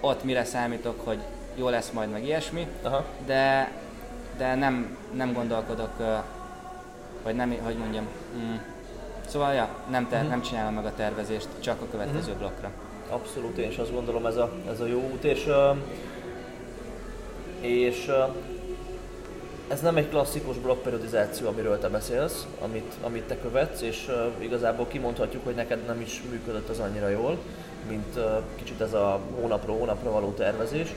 ott 0.00 0.24
mire 0.24 0.44
számítok, 0.44 1.00
hogy 1.04 1.18
jó 1.54 1.68
lesz 1.68 1.90
majd, 1.90 2.10
meg 2.10 2.24
ilyesmi, 2.24 2.66
Aha. 2.82 3.04
de, 3.26 3.72
de 4.36 4.54
nem, 4.54 4.96
nem 5.12 5.32
gondolkodok, 5.32 5.92
vagy 7.22 7.34
nem, 7.34 7.56
hogy 7.64 7.76
mondjam, 7.76 8.08
mm, 8.36 8.54
Szóval, 9.30 9.52
ja, 9.52 9.68
nem, 9.90 10.08
ter- 10.08 10.12
uh-huh. 10.12 10.30
nem 10.30 10.42
csinálom 10.42 10.74
meg 10.74 10.84
a 10.84 10.94
tervezést, 10.94 11.48
csak 11.60 11.80
a 11.80 11.86
következő 11.90 12.18
uh-huh. 12.18 12.38
blokkra. 12.38 12.70
Abszolút, 13.08 13.58
én 13.58 13.68
is 13.68 13.76
azt 13.76 13.92
gondolom 13.92 14.26
ez 14.26 14.36
a, 14.36 14.52
ez 14.70 14.80
a 14.80 14.86
jó 14.86 15.10
út, 15.12 15.24
és, 15.24 15.48
és 17.60 18.10
ez 19.70 19.80
nem 19.80 19.96
egy 19.96 20.08
klasszikus 20.08 20.56
blokkperiodizáció, 20.56 21.48
amiről 21.48 21.78
te 21.78 21.88
beszélsz, 21.88 22.46
amit, 22.60 22.94
amit 23.02 23.22
te 23.22 23.38
követsz, 23.38 23.80
és 23.80 24.06
uh, 24.08 24.44
igazából 24.44 24.86
kimondhatjuk, 24.86 25.44
hogy 25.44 25.54
neked 25.54 25.86
nem 25.86 26.00
is 26.00 26.22
működött 26.30 26.68
az 26.68 26.78
annyira 26.78 27.08
jól, 27.08 27.38
mint 27.88 28.16
uh, 28.16 28.24
kicsit 28.54 28.80
ez 28.80 28.92
a 28.92 29.20
hónapról 29.40 29.76
hónapra 29.76 30.10
való 30.10 30.30
tervezés. 30.30 30.88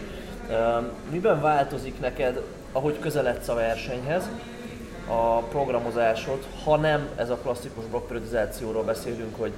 Uh, 0.50 0.86
miben 1.12 1.42
változik 1.42 2.00
neked, 2.00 2.42
ahogy 2.72 3.00
közeledsz 3.00 3.48
a 3.48 3.54
versenyhez, 3.54 4.24
a 5.08 5.38
programozásod, 5.38 6.44
ha 6.64 6.78
nem 6.78 7.08
ez 7.16 7.30
a 7.30 7.36
klasszikus 7.36 7.86
blokkperiodizációról 7.86 8.84
beszélünk, 8.84 9.36
hogy 9.38 9.52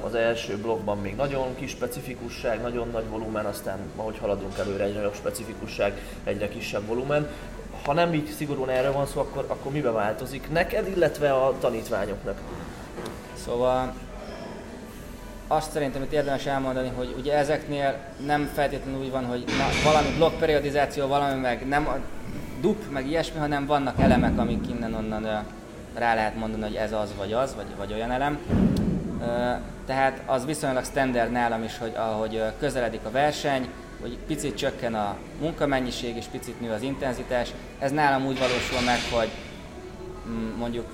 az 0.00 0.14
első 0.14 0.56
blokkban 0.56 0.98
még 0.98 1.16
nagyon 1.16 1.54
kis 1.54 1.70
specifikusság, 1.70 2.60
nagyon 2.60 2.88
nagy 2.92 3.08
volumen, 3.08 3.44
aztán 3.44 3.78
ahogy 3.96 4.18
haladunk 4.18 4.58
előre 4.58 4.84
egyre 4.84 4.98
nagyobb 4.98 5.14
specifikusság, 5.14 6.00
egyre 6.24 6.48
kisebb 6.48 6.86
volumen. 6.86 7.28
Ha 7.84 7.92
nem 7.92 8.14
így 8.14 8.26
szigorúan 8.36 8.68
erről 8.68 8.92
van 8.92 9.06
szó, 9.06 9.20
akkor, 9.20 9.44
akkor 9.48 9.72
mibe 9.72 9.90
változik 9.90 10.50
neked, 10.52 10.88
illetve 10.88 11.32
a 11.32 11.54
tanítványoknak? 11.58 12.40
Szóval 13.44 13.92
azt 15.46 15.70
szerintem 15.70 16.02
itt 16.02 16.12
érdemes 16.12 16.46
elmondani, 16.46 16.90
hogy 16.96 17.14
ugye 17.18 17.36
ezeknél 17.36 17.96
nem 18.26 18.50
feltétlenül 18.54 19.00
úgy 19.00 19.10
van, 19.10 19.24
hogy 19.24 19.44
na, 19.46 19.90
valami 19.90 20.08
blokkperiodizáció, 20.16 21.06
valami 21.06 21.40
meg 21.40 21.68
nem 21.68 21.88
dup, 22.60 22.90
meg 22.90 23.06
ilyesmi, 23.06 23.38
hanem 23.38 23.66
vannak 23.66 24.00
elemek, 24.00 24.38
amik 24.38 24.68
innen-onnan 24.68 25.44
rá 25.94 26.14
lehet 26.14 26.36
mondani, 26.36 26.62
hogy 26.62 26.74
ez 26.74 26.92
az 26.92 27.14
vagy 27.18 27.32
az, 27.32 27.54
vagy, 27.54 27.66
vagy 27.76 27.92
olyan 27.92 28.10
elem. 28.10 28.38
Tehát 29.86 30.20
az 30.26 30.44
viszonylag 30.44 30.84
standard 30.84 31.30
nálam 31.30 31.62
is, 31.62 31.78
hogy 31.78 31.92
ahogy 31.96 32.42
közeledik 32.58 33.00
a 33.04 33.10
verseny, 33.10 33.68
hogy 34.04 34.18
picit 34.26 34.56
csökken 34.56 34.94
a 34.94 35.16
munkamennyiség 35.40 36.16
és 36.16 36.24
picit 36.24 36.60
nő 36.60 36.70
az 36.70 36.82
intenzitás. 36.82 37.52
Ez 37.78 37.90
nálam 37.90 38.26
úgy 38.26 38.38
valósul 38.38 38.80
meg, 38.84 38.98
hogy 39.12 39.28
mm, 40.28 40.58
mondjuk 40.58 40.86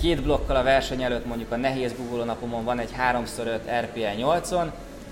két 0.00 0.22
blokkal 0.22 0.56
a 0.56 0.62
verseny 0.62 1.02
előtt 1.02 1.26
mondjuk 1.26 1.52
a 1.52 1.56
nehéz 1.56 1.92
bugoló 1.92 2.24
napomon 2.24 2.64
van 2.64 2.78
egy 2.78 2.90
3x5 3.12 3.58
RPL 3.80 4.22
8-on, 4.22 4.70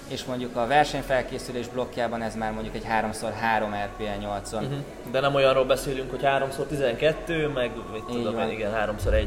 és 0.08 0.24
mondjuk 0.24 0.56
a 0.56 0.66
versenyfelkészülés 0.66 1.68
blokkjában 1.68 2.22
ez 2.22 2.36
már 2.36 2.52
mondjuk 2.52 2.74
egy 2.74 2.84
3x3 2.90 3.84
RPL 3.84 4.24
8-on. 4.26 4.52
Uh-huh. 4.52 4.78
De 5.10 5.20
nem 5.20 5.34
olyanról 5.34 5.64
beszélünk, 5.64 6.10
hogy 6.10 6.20
3x12, 6.22 7.52
meg 7.54 7.70
mit 7.92 8.04
tudom 8.04 8.38
én, 8.38 8.50
igen, 8.50 8.72
3x1. 8.72 9.26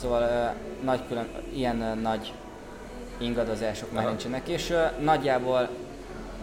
Szóval 0.00 0.22
uh, 0.22 0.84
nagy 0.84 1.00
külön, 1.08 1.28
ilyen 1.54 1.76
uh, 1.76 2.02
nagy 2.02 2.32
ingadozások 3.18 3.92
már 3.92 4.04
nincsenek, 4.04 4.48
és 4.48 4.70
uh, 4.70 5.04
nagyjából 5.04 5.68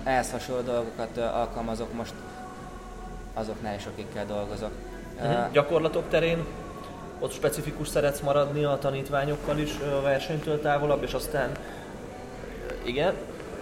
ehhez 0.04 0.32
hasonló 0.32 0.62
dolgokat 0.62 1.18
alkalmazok 1.18 1.94
most 1.94 2.14
azoknál 3.34 3.76
is, 3.76 3.86
akikkel 3.86 4.26
dolgozok. 4.26 4.72
Uh-huh. 5.16 5.52
Gyakorlatok 5.52 6.10
terén 6.10 6.46
ott 7.20 7.32
specifikus 7.32 7.88
szeretsz 7.88 8.20
maradni 8.20 8.64
a 8.64 8.78
tanítványokkal 8.78 9.58
is 9.58 9.80
a 9.80 10.02
versenytől 10.02 10.62
távolabb, 10.62 11.04
és 11.04 11.14
aztán 11.14 11.52
igen, 12.84 13.14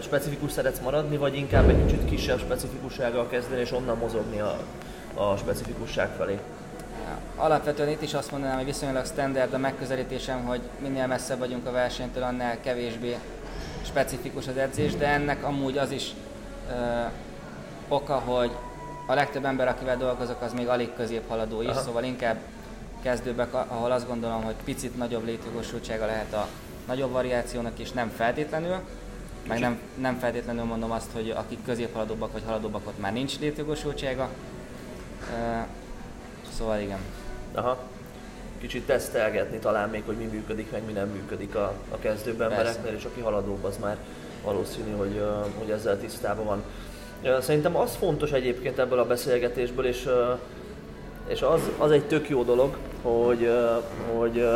specifikus 0.01 0.51
szeretsz 0.51 0.79
maradni, 0.79 1.17
vagy 1.17 1.35
inkább 1.35 1.69
egy 1.69 1.85
kicsit 1.85 2.05
kisebb 2.05 2.39
specifikussággal 2.39 3.27
kezdeni, 3.27 3.61
és 3.61 3.71
onnan 3.71 3.97
mozogni 3.97 4.39
a, 4.39 4.57
a 5.13 5.37
specifikusság 5.37 6.09
felé? 6.17 6.39
Alapvetően 7.35 7.89
itt 7.89 8.01
is 8.01 8.13
azt 8.13 8.31
mondanám, 8.31 8.55
hogy 8.55 8.65
viszonylag 8.65 9.05
standard 9.05 9.53
a 9.53 9.57
megközelítésem, 9.57 10.45
hogy 10.45 10.61
minél 10.79 11.07
messzebb 11.07 11.39
vagyunk 11.39 11.67
a 11.67 11.71
versenytől, 11.71 12.23
annál 12.23 12.59
kevésbé 12.61 13.17
specifikus 13.81 14.47
az 14.47 14.57
edzés, 14.57 14.95
de 14.95 15.07
ennek 15.07 15.43
amúgy 15.43 15.77
az 15.77 15.91
is 15.91 16.13
oka, 17.87 18.13
hogy 18.13 18.51
a 19.05 19.13
legtöbb 19.13 19.45
ember, 19.45 19.67
akivel 19.67 19.97
dolgozok, 19.97 20.41
az 20.41 20.53
még 20.53 20.67
alig 20.67 20.93
középhaladó 20.95 21.61
is, 21.61 21.67
Aha. 21.67 21.81
szóval 21.81 22.03
inkább 22.03 22.37
kezdőbbek, 23.01 23.53
ahol 23.53 23.91
azt 23.91 24.07
gondolom, 24.07 24.43
hogy 24.43 24.55
picit 24.63 24.97
nagyobb 24.97 25.25
létjogosultsága 25.25 26.05
lehet 26.05 26.33
a 26.33 26.47
nagyobb 26.87 27.11
variációnak, 27.11 27.79
és 27.79 27.91
nem 27.91 28.09
feltétlenül, 28.09 28.75
meg 29.47 29.59
nem, 29.59 29.79
nem 29.95 30.17
feltétlenül 30.19 30.63
mondom 30.63 30.91
azt, 30.91 31.11
hogy 31.13 31.29
akik 31.29 31.59
középhaladóbbak 31.65 32.31
vagy 32.31 32.43
haladóbbak, 32.45 32.87
ott 32.87 32.99
már 32.99 33.13
nincs 33.13 33.39
létjogosultsága. 33.39 34.29
Szóval 36.57 36.79
igen. 36.79 36.99
Aha. 37.53 37.77
Kicsit 38.57 38.85
tesztelgetni 38.85 39.57
talán 39.57 39.89
még, 39.89 40.03
hogy 40.05 40.17
mi 40.17 40.25
működik, 40.25 40.71
meg 40.71 40.85
mi 40.85 40.91
nem 40.91 41.07
működik 41.07 41.55
a, 41.55 41.73
a 41.91 41.99
kezdőbb 41.99 42.41
embereknél, 42.41 42.93
és 42.93 43.03
aki 43.03 43.21
haladóbb, 43.21 43.63
az 43.63 43.77
már 43.77 43.97
valószínű, 44.43 44.91
hogy, 44.91 45.21
hogy 45.57 45.69
ezzel 45.69 45.99
tisztában 45.99 46.45
van. 46.45 46.63
Szerintem 47.41 47.75
az 47.75 47.95
fontos 47.95 48.31
egyébként 48.31 48.79
ebből 48.79 48.99
a 48.99 49.05
beszélgetésből, 49.05 49.85
és, 49.85 50.09
és 51.27 51.41
az, 51.41 51.61
az 51.77 51.91
egy 51.91 52.03
tök 52.03 52.29
jó 52.29 52.43
dolog, 52.43 52.77
hogy, 53.01 53.51
hogy 54.15 54.47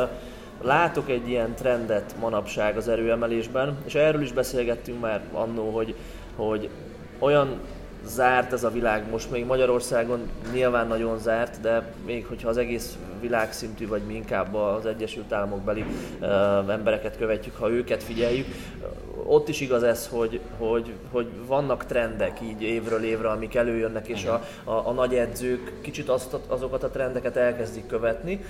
látok 0.62 1.10
egy 1.10 1.30
ilyen 1.30 1.56
trendet 1.56 2.16
manapság 2.20 2.78
az 2.78 2.88
erőemelésben, 2.88 3.78
és 3.86 3.96
erről 3.96 4.22
is 4.22 4.32
beszélgettünk 4.32 5.00
már 5.02 5.22
annó, 5.34 5.70
hogy, 5.70 5.96
hogy 6.36 6.70
olyan 7.20 7.60
zárt 8.06 8.54
ez 8.54 8.64
a 8.64 8.70
világ. 8.70 9.10
Most 9.10 9.32
még 9.32 9.46
Magyarországon 9.46 10.30
nyilván 10.54 10.88
nagyon 10.88 11.20
zárt, 11.20 11.62
de 11.62 11.94
még 12.06 12.26
hogyha 12.26 12.50
az 12.50 12.58
egész 12.58 12.98
világszintű, 13.22 13.88
vagy 13.88 14.02
mi 14.02 14.14
inkább 14.14 14.56
az 14.56 14.86
Egyesült 14.86 15.32
Államok 15.34 15.62
beli 15.62 15.86
uh, 16.20 16.30
embereket 16.70 17.18
követjük, 17.18 17.56
ha 17.56 17.70
őket 17.70 18.04
figyeljük, 18.04 18.48
ott 19.26 19.48
is 19.48 19.62
igaz 19.62 19.84
ez, 19.84 20.08
hogy, 20.08 20.40
hogy, 20.58 20.94
hogy 21.12 21.28
vannak 21.48 21.86
trendek 21.86 22.42
így 22.42 22.62
évről 22.62 23.04
évre, 23.04 23.30
amik 23.30 23.56
előjönnek, 23.56 24.08
és 24.08 24.26
a, 24.26 24.44
a, 24.64 24.72
a 24.72 24.92
nagy 24.92 25.16
edzők 25.16 25.82
kicsit 25.82 26.10
azt, 26.10 26.38
azokat 26.48 26.84
a 26.84 26.90
trendeket 26.90 27.36
elkezdik 27.36 27.88
követni. 27.88 28.46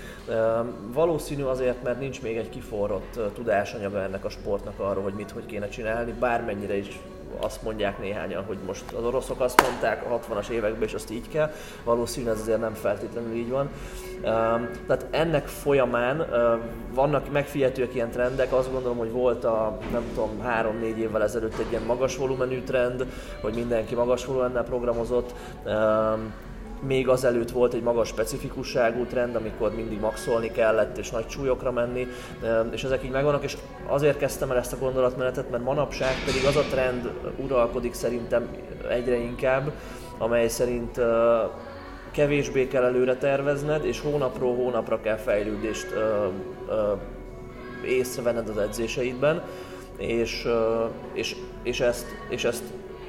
Valószínű 0.94 1.44
azért, 1.44 1.84
mert 1.84 2.00
nincs 2.00 2.22
még 2.22 2.38
egy 2.38 2.50
kiforrott 2.50 3.20
tudásanyaga 3.34 4.02
ennek 4.02 4.26
a 4.26 4.30
sportnak 4.30 4.80
arról, 4.80 5.04
hogy 5.04 5.14
mit, 5.14 5.32
hogy 5.32 5.46
kéne 5.46 5.70
csinálni, 5.70 6.14
bármennyire 6.20 6.78
is 6.78 7.00
azt 7.42 7.62
mondják 7.62 8.00
néhányan, 8.00 8.44
hogy 8.44 8.58
most 8.66 8.92
az 8.92 9.04
oroszok 9.04 9.40
azt 9.40 9.62
mondták 9.62 10.04
a 10.06 10.20
60-as 10.20 10.50
években, 10.50 10.88
és 10.88 10.94
azt 10.94 11.12
így 11.12 11.30
kell. 11.30 11.52
Valószínűleg 11.84 12.36
ez 12.36 12.42
azért 12.42 12.60
nem 12.60 12.74
feltétlenül 12.74 13.34
így 13.34 13.50
van. 13.50 13.70
Tehát 14.88 15.06
ennek 15.12 15.48
folyamán 15.48 16.26
vannak 16.94 17.32
megfigyelhetőek 17.32 17.96
ilyen 17.96 18.10
trendek, 18.10 18.54
azt 18.54 18.72
gondolom, 18.72 18.98
hogy 18.98 19.12
volt 19.12 19.44
a 19.44 19.78
nem 19.92 20.04
tudom, 20.14 20.42
három-négy 20.42 20.98
évvel 20.98 21.24
ezelőtt 21.24 21.58
egy 21.58 21.70
ilyen 21.70 21.84
magas 21.84 22.18
volumenű 22.18 22.64
trend, 22.64 23.06
hogy 23.42 23.54
mindenki 23.54 23.96
magas 23.96 24.26
volumennel 24.26 24.64
programozott 24.64 25.34
még 26.88 27.08
azelőtt 27.08 27.52
volt 27.52 27.74
egy 27.74 27.82
magas 27.82 28.08
specifikusságú 28.08 29.06
trend, 29.06 29.36
amikor 29.36 29.76
mindig 29.76 30.00
maxolni 30.00 30.52
kellett 30.52 30.98
és 30.98 31.10
nagy 31.10 31.30
súlyokra 31.30 31.72
menni, 31.72 32.08
és 32.72 32.84
ezek 32.84 33.04
így 33.04 33.12
megvannak, 33.12 33.44
és 33.44 33.58
azért 33.88 34.18
kezdtem 34.18 34.52
el 34.52 34.58
ezt 34.58 34.74
a 34.74 34.78
gondolatmenetet, 34.78 35.50
mert 35.50 35.64
manapság 35.64 36.14
pedig 36.26 36.46
az 36.46 36.56
a 36.56 36.64
trend 36.70 37.10
uralkodik 37.38 37.94
szerintem 37.94 38.48
egyre 38.90 39.16
inkább, 39.16 39.72
amely 40.18 40.48
szerint 40.48 41.00
kevésbé 42.12 42.68
kell 42.68 42.84
előre 42.84 43.16
tervezned, 43.16 43.86
és 43.86 44.00
hónapról 44.00 44.56
hónapra 44.56 45.02
kell 45.02 45.18
fejlődést 45.18 45.88
észrevenned 47.86 48.50
az 48.50 48.58
edzéseidben, 48.58 49.42
és, 49.98 50.48
és, 51.14 51.36
és, 51.64 51.80
ezt, 51.80 52.06
és 52.30 52.44
ezt 52.44 52.64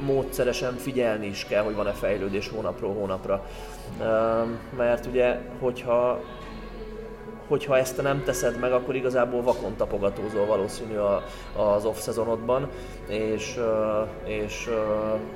módszeresen 0.04 0.76
figyelni 0.76 1.26
is 1.26 1.44
kell, 1.44 1.62
hogy 1.62 1.74
van-e 1.74 1.92
fejlődés 1.92 2.48
hónapról 2.48 2.94
hónapra. 2.94 3.46
Mert 4.76 5.06
ugye, 5.06 5.38
hogyha 5.60 6.20
hogyha 7.48 7.78
ezt 7.78 8.02
nem 8.02 8.22
teszed 8.24 8.58
meg, 8.58 8.72
akkor 8.72 8.94
igazából 8.94 9.42
vakon 9.42 9.76
tapogatózol 9.76 10.46
valószínű 10.46 10.96
a, 10.96 11.24
az 11.56 11.84
off-szezonodban, 11.84 12.68
és, 13.08 13.58
és, 14.24 14.68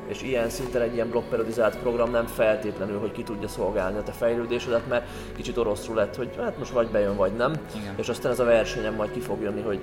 és 0.07 0.23
ilyen 0.23 0.49
szinten 0.49 0.83
egy 0.83 0.95
ilyen 0.95 1.09
blokkperiodizált 1.09 1.79
program 1.79 2.11
nem 2.11 2.27
feltétlenül, 2.27 2.99
hogy 2.99 3.13
ki 3.13 3.23
tudja 3.23 3.49
szolgálni 3.49 3.99
a 3.99 4.03
te 4.03 4.13
fejlődésedet, 4.13 4.89
mert 4.89 5.07
kicsit 5.37 5.57
oroszul 5.57 5.95
lett, 5.95 6.17
hogy 6.17 6.29
hát 6.39 6.59
most 6.59 6.71
vagy 6.71 6.89
bejön, 6.89 7.17
vagy 7.17 7.33
nem, 7.33 7.53
Igen. 7.81 7.95
és 7.97 8.09
aztán 8.09 8.33
ez 8.33 8.41
a 8.41 8.45
versenyen 8.45 8.93
majd 8.93 9.11
ki 9.11 9.21
fog 9.21 9.43
jönni, 9.43 9.61
hogy 9.63 9.81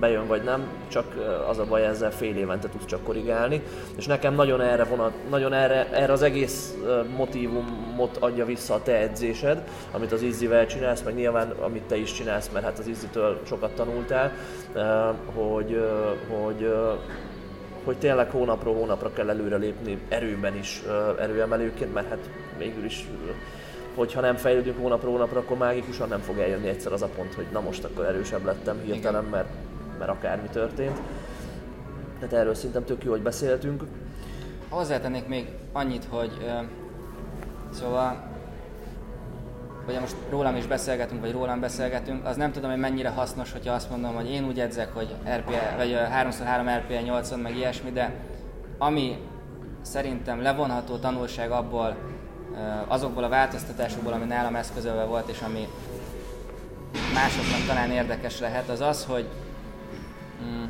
bejön, 0.00 0.26
vagy 0.26 0.42
nem, 0.42 0.68
csak 0.88 1.04
az 1.48 1.58
a 1.58 1.64
baj, 1.64 1.86
ezzel 1.86 2.12
fél 2.12 2.36
évente 2.36 2.68
tudsz 2.68 2.86
csak 2.86 3.02
korrigálni, 3.02 3.62
és 3.96 4.06
nekem 4.06 4.34
nagyon 4.34 4.60
erre 4.60 4.84
vonat, 4.84 5.12
nagyon 5.30 5.52
erre, 5.52 5.90
erre 5.92 6.12
az 6.12 6.22
egész 6.22 6.74
motivumot 7.16 8.16
adja 8.16 8.44
vissza 8.44 8.74
a 8.74 8.82
te 8.82 8.96
edzésed, 8.96 9.62
amit 9.90 10.12
az 10.12 10.22
Izzivel 10.22 10.66
csinálsz, 10.66 11.02
meg 11.02 11.14
nyilván 11.14 11.54
amit 11.68 11.82
te 11.82 11.96
is 11.96 12.12
csinálsz, 12.12 12.50
mert 12.52 12.64
hát 12.64 12.78
az 12.78 12.86
Izzitől 12.86 13.40
sokat 13.46 13.74
tanultál, 13.74 14.32
hogy, 15.34 15.82
hogy 16.28 16.72
hogy 17.84 17.98
tényleg 17.98 18.30
hónapról 18.30 18.74
hónapra 18.74 19.12
kell 19.12 19.28
előrelépni 19.28 19.98
erőben 20.08 20.56
is 20.56 20.82
erőemelőként, 21.18 21.94
mert 21.94 22.08
hát 22.08 22.30
végül 22.58 22.84
is 22.84 23.08
hogyha 23.94 24.20
nem 24.20 24.36
fejlődünk 24.36 24.78
hónapról 24.78 25.12
hónapra, 25.12 25.38
akkor 25.38 25.56
mágikusan 25.56 26.08
nem 26.08 26.20
fog 26.20 26.38
eljönni 26.38 26.68
egyszer 26.68 26.92
az 26.92 27.02
a 27.02 27.06
pont, 27.06 27.34
hogy 27.34 27.46
na 27.52 27.60
most 27.60 27.84
akkor 27.84 28.04
erősebb 28.04 28.44
lettem 28.44 28.80
hirtelen, 28.84 29.24
mert, 29.24 29.48
mert 29.98 30.10
akármi 30.10 30.48
történt. 30.48 31.00
Tehát 32.18 32.34
erről 32.34 32.54
szerintem 32.54 32.84
tök 32.84 33.04
jó, 33.04 33.10
hogy 33.10 33.22
beszéltünk. 33.22 33.82
Hozzátennék 34.68 35.26
még 35.26 35.48
annyit, 35.72 36.04
hogy 36.10 36.30
uh, 36.40 36.64
szóval 37.70 38.37
ugye 39.88 40.00
most 40.00 40.16
rólam 40.30 40.56
is 40.56 40.66
beszélgetünk, 40.66 41.20
vagy 41.20 41.32
rólam 41.32 41.60
beszélgetünk, 41.60 42.26
az 42.26 42.36
nem 42.36 42.52
tudom, 42.52 42.70
hogy 42.70 42.80
mennyire 42.80 43.08
hasznos, 43.08 43.52
hogyha 43.52 43.74
azt 43.74 43.90
mondom, 43.90 44.14
hogy 44.14 44.30
én 44.30 44.46
úgy 44.46 44.60
edzek, 44.60 44.94
hogy 44.94 45.14
RPA, 45.36 45.76
vagy 45.76 45.98
3x3 46.22 46.78
RPA 46.78 47.00
80, 47.00 47.38
meg 47.38 47.56
ilyesmi, 47.56 47.90
de 47.90 48.14
ami 48.78 49.18
szerintem 49.82 50.42
levonható 50.42 50.96
tanulság 50.96 51.50
abból, 51.50 51.96
azokból 52.86 53.24
a 53.24 53.28
változtatásokból, 53.28 54.12
ami 54.12 54.24
nálam 54.24 54.54
eszközölve 54.54 55.04
volt, 55.04 55.28
és 55.28 55.40
ami 55.40 55.68
másoknak 57.14 57.66
talán 57.66 57.90
érdekes 57.90 58.40
lehet, 58.40 58.68
az 58.68 58.80
az, 58.80 59.04
hogy 59.04 59.28
mm, 60.44 60.64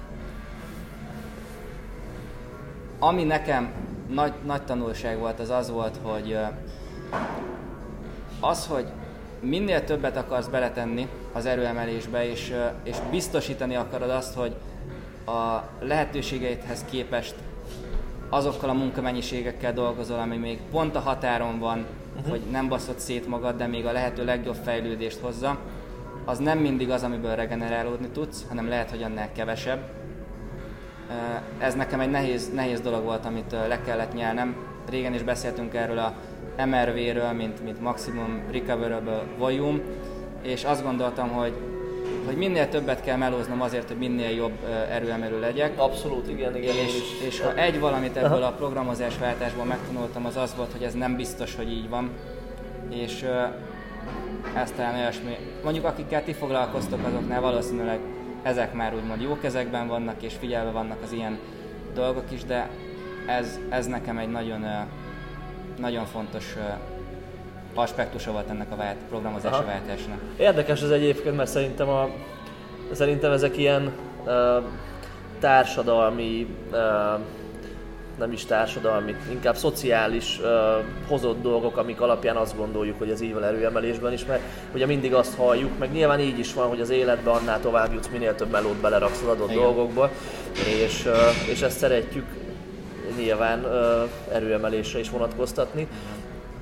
ami 2.99 3.23
nekem 3.23 3.73
nagy, 4.09 4.33
nagy 4.45 4.63
tanulság 4.63 5.19
volt, 5.19 5.41
az 5.41 5.51
az 5.51 5.71
volt, 5.71 5.99
hogy 6.03 6.39
az, 8.41 8.67
hogy 8.67 8.87
minél 9.41 9.85
többet 9.85 10.17
akarsz 10.17 10.47
beletenni 10.47 11.09
az 11.33 11.47
erőemelésbe, 11.47 12.31
és, 12.31 12.55
és 12.83 12.97
biztosítani 13.11 13.75
akarod 13.75 14.11
azt, 14.11 14.35
hogy 14.35 14.55
a 15.27 15.63
lehetőségeidhez 15.81 16.85
képest 16.91 17.35
azokkal 18.29 18.71
a 18.71 18.73
munkamennyiségekkel 18.73 19.73
dolgozol, 19.73 20.19
ami 20.19 20.37
még 20.37 20.59
pont 20.71 20.97
a 20.97 21.01
határon 21.01 21.59
van, 21.59 21.87
uh-huh. 22.17 22.31
hogy 22.31 22.41
nem 22.51 22.69
baszod 22.69 22.99
szét 22.99 23.29
magad, 23.29 23.57
de 23.57 23.67
még 23.67 23.87
a 23.87 23.93
lehető 23.93 24.25
legjobb 24.25 24.57
fejlődést 24.65 25.19
hozza, 25.19 25.59
az 26.25 26.39
nem 26.39 26.59
mindig 26.59 26.91
az, 26.91 27.03
amiből 27.03 27.35
regenerálódni 27.35 28.09
tudsz, 28.09 28.45
hanem 28.49 28.69
lehet, 28.69 28.91
hogy 28.91 29.03
annál 29.03 29.33
kevesebb. 29.33 29.81
Ez 31.59 31.75
nekem 31.75 32.01
egy 32.01 32.11
nehéz, 32.11 32.53
nehéz 32.55 32.81
dolog 32.81 33.05
volt, 33.05 33.25
amit 33.25 33.53
le 33.53 33.81
kellett 33.81 34.15
nyelnem. 34.15 34.57
Régen 34.91 35.15
is 35.15 35.23
beszéltünk 35.23 35.75
erről 35.75 35.99
a 35.99 36.15
MRV-ről, 36.67 37.33
mint, 37.33 37.65
mint 37.65 37.81
Maximum 37.81 38.43
Recoverable 38.53 39.23
Volume, 39.39 39.81
és 40.43 40.65
azt 40.65 40.83
gondoltam, 40.83 41.29
hogy 41.29 41.53
hogy 42.27 42.37
minél 42.37 42.69
többet 42.69 43.03
kell 43.03 43.17
melóznom 43.17 43.61
azért, 43.61 43.89
hogy 43.89 43.97
minél 43.97 44.31
jobb 44.31 44.59
erőemelő 44.91 45.41
legyek. 45.41 45.81
Abszolút, 45.81 46.29
igen, 46.29 46.57
igen. 46.57 46.75
És, 46.77 46.93
és 47.27 47.41
ha 47.41 47.55
egy 47.55 47.81
valamit 47.81 48.17
ebből 48.17 48.43
a 48.43 48.53
programozás 48.53 49.19
váltásból 49.19 49.65
megtanultam, 49.65 50.27
az 50.27 50.37
az 50.37 50.55
volt, 50.57 50.73
hogy 50.73 50.83
ez 50.83 50.95
nem 50.95 51.17
biztos, 51.17 51.57
hogy 51.57 51.71
így 51.73 51.89
van. 51.89 52.11
És 52.89 53.25
ez 54.55 54.71
talán 54.71 54.95
olyasmi. 54.95 55.37
Mondjuk 55.65 55.85
akikkel 55.85 56.25
ti 56.25 56.33
foglalkoztok, 56.33 57.07
azoknál 57.07 57.41
valószínűleg 57.41 57.99
ezek 58.43 58.73
már 58.73 58.95
úgymond 58.95 59.23
jó 59.23 59.39
kezekben 59.41 59.89
vannak, 59.89 60.23
és 60.23 60.35
figyelve 60.39 60.71
vannak 60.71 60.99
az 61.03 61.13
ilyen 61.13 61.39
dolgok 61.95 62.33
is, 62.33 62.45
de 62.45 62.69
ez, 63.27 63.59
ez 63.69 63.87
nekem 63.87 64.19
egy 64.19 64.31
nagyon 64.31 64.65
nagyon 65.79 66.07
fontos 66.07 66.57
aspektusa 67.75 68.33
volt 68.33 68.49
ennek 68.49 68.73
a 68.73 68.77
vált, 68.77 68.97
programozási 69.09 69.55
Aha. 69.55 69.65
váltásnak. 69.65 70.19
Érdekes 70.37 70.83
ez 70.83 70.91
egyébként, 70.91 71.37
mert 71.37 71.51
szerintem, 71.51 71.89
a, 71.89 72.09
szerintem 72.93 73.33
ezek 73.33 73.57
ilyen 73.57 73.93
uh, 74.25 74.65
társadalmi 75.41 76.47
uh, 76.71 76.79
nem 78.19 78.33
is 78.33 78.45
társadalmi, 78.45 79.15
inkább 79.31 79.57
szociális 79.57 80.39
uh, 80.39 80.49
hozott 81.09 81.43
dolgok, 81.43 81.77
amik 81.77 82.01
alapján 82.01 82.37
azt 82.37 82.57
gondoljuk, 82.57 82.99
hogy 82.99 83.11
az 83.11 83.21
így 83.21 83.35
van 83.35 83.45
erőemelésben 83.45 84.13
is, 84.13 84.25
mert 84.25 84.41
ugye 84.75 84.87
mindig 84.87 85.15
azt 85.15 85.37
halljuk, 85.37 85.79
meg 85.79 85.93
nyilván 85.93 86.21
így 86.21 86.39
is 86.39 86.55
van, 86.55 86.69
hogy 86.69 86.81
az 86.81 86.91
életben 86.91 87.35
annál 87.35 87.61
tovább 87.61 87.93
jutsz, 87.93 88.09
minél 88.09 88.35
több 88.35 88.51
melót 88.51 88.77
beleraksz 88.77 89.23
az 89.23 89.29
adott 89.29 89.51
Igen. 89.51 89.63
dolgokba, 89.63 90.11
és, 90.85 91.05
uh, 91.07 91.51
és 91.51 91.63
ezt 91.63 91.79
szeretjük 91.79 92.27
nyilván 93.17 93.67
erőemelésre 94.33 94.99
is 94.99 95.11
vonatkoztatni 95.11 95.89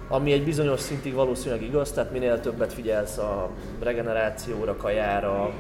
ami 0.08 0.32
egy 0.32 0.44
bizonyos 0.44 0.80
szintig 0.80 1.14
valószínűleg 1.14 1.62
igaz, 1.62 1.92
tehát 1.92 2.12
minél 2.12 2.40
többet 2.40 2.72
figyelsz 2.72 3.18
a 3.18 3.50
regenerációra, 3.82 4.76
kajára, 4.76 5.50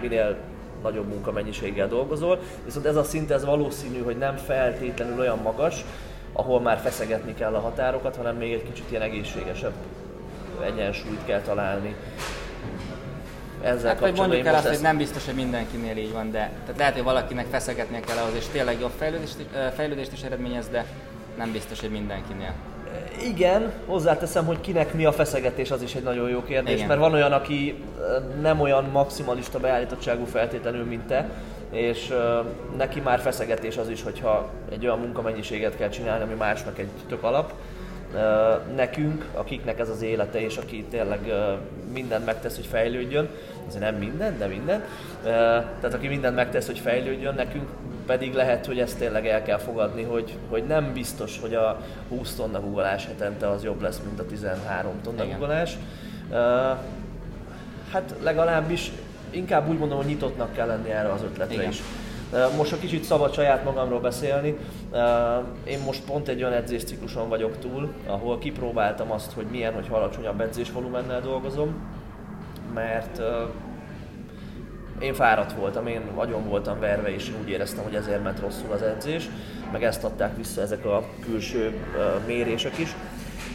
minél 0.00 0.36
nagyobb 0.82 1.08
munkamennyiséggel 1.08 1.88
dolgozol, 1.88 2.38
viszont 2.64 2.86
ez 2.86 2.96
a 2.96 3.04
szint 3.04 3.30
ez 3.30 3.44
valószínű, 3.44 4.02
hogy 4.02 4.18
nem 4.18 4.36
feltétlenül 4.36 5.18
olyan 5.18 5.38
magas, 5.38 5.84
ahol 6.32 6.60
már 6.60 6.78
feszegetni 6.78 7.34
kell 7.34 7.54
a 7.54 7.60
határokat, 7.60 8.16
hanem 8.16 8.36
még 8.36 8.52
egy 8.52 8.62
kicsit 8.62 8.90
ilyen 8.90 9.02
egészségesebb 9.02 9.72
egyensúlyt 10.64 11.24
kell 11.24 11.40
találni. 11.40 11.96
Ezzel 13.64 13.88
hát 13.88 14.00
vagy 14.00 14.16
mondjuk 14.16 14.46
el 14.46 14.54
azt, 14.54 14.64
ezt... 14.64 14.74
hogy 14.74 14.82
nem 14.82 14.96
biztos, 14.96 15.24
hogy 15.24 15.34
mindenkinél 15.34 15.96
így 15.96 16.12
van, 16.12 16.30
de 16.30 16.50
tehát 16.60 16.78
lehet, 16.78 16.94
hogy 16.94 17.02
valakinek 17.02 17.46
feszegetnie 17.50 18.00
kell 18.00 18.16
ahhoz, 18.16 18.34
és 18.36 18.44
tényleg 18.52 18.80
jobb 18.80 18.92
fejlődést, 18.98 19.36
fejlődést 19.74 20.12
is 20.12 20.22
eredményez, 20.22 20.68
de 20.68 20.84
nem 21.36 21.52
biztos, 21.52 21.80
hogy 21.80 21.90
mindenkinél. 21.90 22.52
Igen, 23.22 23.72
hozzáteszem, 23.86 24.46
hogy 24.46 24.60
kinek 24.60 24.94
mi 24.94 25.04
a 25.04 25.12
feszegetés, 25.12 25.70
az 25.70 25.82
is 25.82 25.94
egy 25.94 26.02
nagyon 26.02 26.28
jó 26.28 26.42
kérdés, 26.42 26.74
Igen. 26.74 26.86
mert 26.86 27.00
van 27.00 27.12
olyan, 27.12 27.32
aki 27.32 27.82
nem 28.40 28.60
olyan 28.60 28.84
maximalista 28.84 29.58
beállítottságú 29.58 30.24
feltétlenül, 30.24 30.84
mint 30.84 31.06
te, 31.06 31.28
és 31.70 32.12
neki 32.76 33.00
már 33.00 33.20
feszegetés 33.20 33.76
az 33.76 33.88
is, 33.88 34.02
hogyha 34.02 34.50
egy 34.70 34.86
olyan 34.86 34.98
munkamennyiséget 34.98 35.76
kell 35.76 35.88
csinálni, 35.88 36.22
ami 36.22 36.34
másnak 36.34 36.78
egy 36.78 36.88
tök 37.08 37.22
alap. 37.22 37.52
Nekünk, 38.76 39.24
akiknek 39.32 39.78
ez 39.78 39.88
az 39.88 40.02
élete, 40.02 40.40
és 40.40 40.56
aki 40.56 40.84
tényleg 40.90 41.32
mindent 41.92 42.24
megtesz, 42.24 42.56
hogy 42.56 42.66
fejlődjön, 42.66 43.28
azért 43.68 43.82
nem 43.82 43.94
minden, 43.94 44.38
de 44.38 44.46
minden, 44.46 44.84
tehát 45.80 45.94
aki 45.94 46.08
mindent 46.08 46.34
megtesz, 46.34 46.66
hogy 46.66 46.78
fejlődjön, 46.78 47.34
nekünk 47.34 47.68
pedig 48.06 48.34
lehet, 48.34 48.66
hogy 48.66 48.78
ezt 48.78 48.98
tényleg 48.98 49.26
el 49.26 49.42
kell 49.42 49.58
fogadni, 49.58 50.02
hogy, 50.02 50.36
hogy 50.48 50.64
nem 50.66 50.92
biztos, 50.92 51.40
hogy 51.40 51.54
a 51.54 51.80
20 52.08 52.34
tonna 52.34 52.60
guggolás 52.60 53.06
hetente 53.06 53.48
az 53.48 53.64
jobb 53.64 53.82
lesz, 53.82 54.00
mint 54.04 54.20
a 54.20 54.26
13 54.26 54.92
tonna 55.02 55.24
guggolás. 55.24 55.76
Hát 57.92 58.14
legalábbis 58.22 58.92
inkább 59.30 59.68
úgy 59.68 59.78
mondom, 59.78 59.96
hogy 59.96 60.06
nyitottnak 60.06 60.52
kell 60.52 60.66
lenni 60.66 60.90
erre 60.90 61.12
az 61.12 61.22
ötletre 61.22 61.54
Igen. 61.54 61.68
is. 61.68 61.82
Most 62.56 62.72
a 62.72 62.78
kicsit 62.78 63.04
szabad 63.04 63.34
saját 63.34 63.64
magamról 63.64 64.00
beszélni. 64.00 64.56
Én 65.64 65.78
most 65.84 66.04
pont 66.04 66.28
egy 66.28 66.42
olyan 66.42 66.54
edzéscikluson 66.54 67.28
vagyok 67.28 67.58
túl, 67.58 67.92
ahol 68.06 68.38
kipróbáltam 68.38 69.10
azt, 69.10 69.32
hogy 69.32 69.46
milyen, 69.50 69.74
hogy 69.74 69.86
alacsonyabb 69.90 70.40
edzésvolumennel 70.40 71.20
dolgozom, 71.20 71.74
mert 72.74 73.20
én 74.98 75.14
fáradt 75.14 75.52
voltam, 75.52 75.86
én 75.86 76.00
nagyon 76.16 76.48
voltam 76.48 76.80
verve, 76.80 77.14
és 77.14 77.32
úgy 77.42 77.48
éreztem, 77.48 77.84
hogy 77.84 77.94
ezért 77.94 78.22
ment 78.22 78.40
rosszul 78.40 78.72
az 78.72 78.82
edzés, 78.82 79.28
meg 79.72 79.84
ezt 79.84 80.04
adták 80.04 80.36
vissza 80.36 80.60
ezek 80.60 80.84
a 80.84 81.04
külső 81.20 81.72
mérések 82.26 82.78
is, 82.78 82.94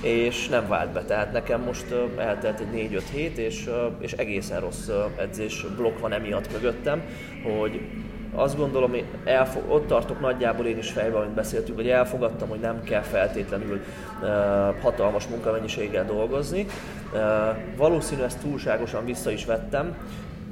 és 0.01 0.47
nem 0.47 0.67
vált 0.67 0.91
be. 0.91 1.03
Tehát 1.03 1.31
nekem 1.31 1.61
most 1.61 1.85
eltelt 2.17 2.59
egy 2.59 2.91
4-5 2.91 3.01
hét, 3.11 3.37
és, 3.37 3.69
és 3.99 4.11
egészen 4.11 4.59
rossz 4.59 4.89
edzés 5.15 5.65
blokk 5.75 5.99
van 5.99 6.11
emiatt 6.11 6.51
mögöttem, 6.51 7.03
hogy 7.43 7.81
azt 8.35 8.57
gondolom, 8.57 8.89
hogy 8.89 9.03
elfog, 9.23 9.63
ott 9.67 9.87
tartok 9.87 10.19
nagyjából 10.19 10.65
én 10.65 10.77
is 10.77 10.91
fejben, 10.91 11.21
amit 11.21 11.33
beszéltünk, 11.33 11.77
hogy 11.77 11.89
elfogadtam, 11.89 12.49
hogy 12.49 12.59
nem 12.59 12.83
kell 12.83 13.01
feltétlenül 13.01 13.79
uh, 14.21 14.27
hatalmas 14.81 15.27
munkamennyiséggel 15.27 16.05
dolgozni. 16.05 16.65
Uh, 17.13 17.19
valószínű 17.77 18.21
ezt 18.21 18.39
túlságosan 18.39 19.05
vissza 19.05 19.31
is 19.31 19.45
vettem, 19.45 19.95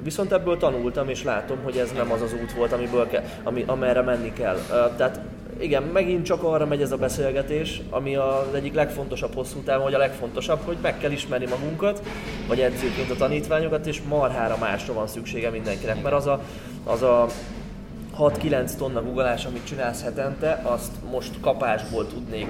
Viszont 0.02 0.32
ebből 0.32 0.56
tanultam, 0.56 1.08
és 1.08 1.24
látom, 1.24 1.58
hogy 1.62 1.76
ez 1.76 1.92
nem 1.92 2.12
az 2.12 2.22
az 2.22 2.32
út 2.42 2.52
volt, 2.52 2.72
amiből 2.72 3.08
ke, 3.08 3.22
ami, 3.42 3.64
amerre 3.66 4.00
menni 4.00 4.32
kell. 4.32 4.54
Uh, 4.54 4.96
tehát 4.96 5.20
igen, 5.60 5.82
megint 5.82 6.24
csak 6.24 6.42
arra 6.42 6.66
megy 6.66 6.82
ez 6.82 6.92
a 6.92 6.96
beszélgetés, 6.96 7.80
ami 7.90 8.16
az 8.16 8.54
egyik 8.54 8.74
legfontosabb 8.74 9.34
hosszú 9.34 9.58
távon, 9.58 9.84
vagy 9.84 9.94
a 9.94 9.98
legfontosabb, 9.98 10.58
hogy 10.64 10.76
meg 10.82 10.98
kell 10.98 11.10
ismerni 11.10 11.46
magunkat, 11.46 12.02
vagy 12.48 12.60
edzőként 12.60 13.10
a 13.10 13.16
tanítványokat, 13.16 13.86
és 13.86 14.02
marhára 14.08 14.56
másra 14.60 14.92
van 14.92 15.06
szüksége 15.06 15.50
mindenkinek, 15.50 16.02
mert 16.02 16.14
az 16.14 16.26
a, 16.26 16.40
az 16.84 17.02
a 17.02 17.26
6-9 18.18 18.74
tonna 18.74 19.02
guggolás, 19.02 19.44
amit 19.44 19.66
csinálsz 19.66 20.02
hetente, 20.02 20.60
azt 20.64 20.92
most 21.10 21.40
kapásból 21.40 22.06
tudnék 22.06 22.48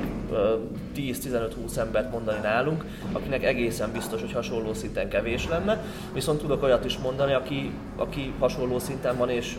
10-15-20 0.97 1.77
embert 1.77 2.11
mondani 2.11 2.39
nálunk, 2.43 2.85
akinek 3.12 3.45
egészen 3.45 3.93
biztos, 3.93 4.21
hogy 4.21 4.33
hasonló 4.33 4.75
szinten 4.75 5.09
kevés 5.09 5.49
lenne, 5.49 5.83
viszont 6.12 6.41
tudok 6.41 6.62
olyat 6.62 6.85
is 6.85 6.99
mondani, 6.99 7.33
aki, 7.33 7.73
aki 7.97 8.35
hasonló 8.39 8.79
szinten 8.79 9.16
van 9.16 9.31
és 9.31 9.59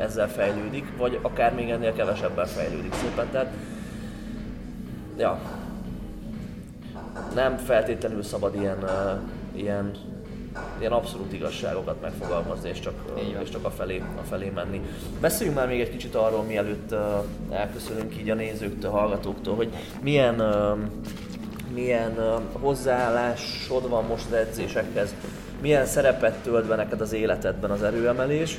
ezzel 0.00 0.28
fejlődik, 0.28 0.96
vagy 0.96 1.18
akár 1.22 1.54
még 1.54 1.70
ennél 1.70 1.92
kevesebben 1.92 2.46
fejlődik 2.46 2.94
szépen. 2.94 3.26
Tehát, 3.30 3.52
ja, 5.18 5.38
nem 7.34 7.56
feltétlenül 7.56 8.22
szabad 8.22 8.54
ilyen, 8.54 8.84
ilyen 9.54 9.92
ilyen 10.80 10.92
abszolút 10.92 11.32
igazságokat 11.32 12.00
megfogalmazni, 12.00 12.68
és 12.68 12.80
csak, 12.80 12.94
és 13.42 13.48
csak 13.50 13.64
a, 13.64 13.70
felé, 13.70 14.02
a 14.20 14.22
felé 14.28 14.48
menni. 14.54 14.80
Beszéljünk 15.20 15.58
már 15.58 15.68
még 15.68 15.80
egy 15.80 15.90
kicsit 15.90 16.14
arról, 16.14 16.42
mielőtt 16.42 16.94
elköszönünk 17.50 18.16
így 18.16 18.30
a 18.30 18.34
nézőktől, 18.34 18.90
hallgatóktól, 18.90 19.54
hogy 19.56 19.72
milyen, 20.00 20.42
milyen 21.74 22.40
hozzáállásod 22.52 23.88
van 23.88 24.04
most 24.04 24.26
az 24.26 24.32
edzésekhez, 24.32 25.14
milyen 25.60 25.86
szerepet 25.86 26.34
tölt 26.42 26.66
be 26.66 26.76
neked 26.76 27.00
az 27.00 27.12
életedben 27.12 27.70
az 27.70 27.82
erőemelés, 27.82 28.58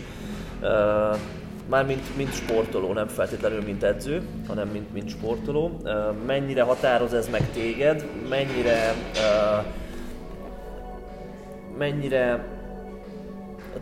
már 1.70 1.86
mint, 1.86 2.18
mint 2.18 2.34
sportoló, 2.34 2.94
nem 2.94 3.08
feltétlenül 3.08 3.62
mint 3.62 3.84
edző, 3.84 4.22
hanem 4.48 4.68
mint, 4.68 4.94
mint 4.94 5.10
sportoló. 5.10 5.82
Mennyire 6.26 6.62
határoz 6.62 7.14
ez 7.14 7.30
meg 7.32 7.52
téged, 7.52 8.06
mennyire 8.30 8.94
uh, 9.14 9.66
mennyire 11.80 12.46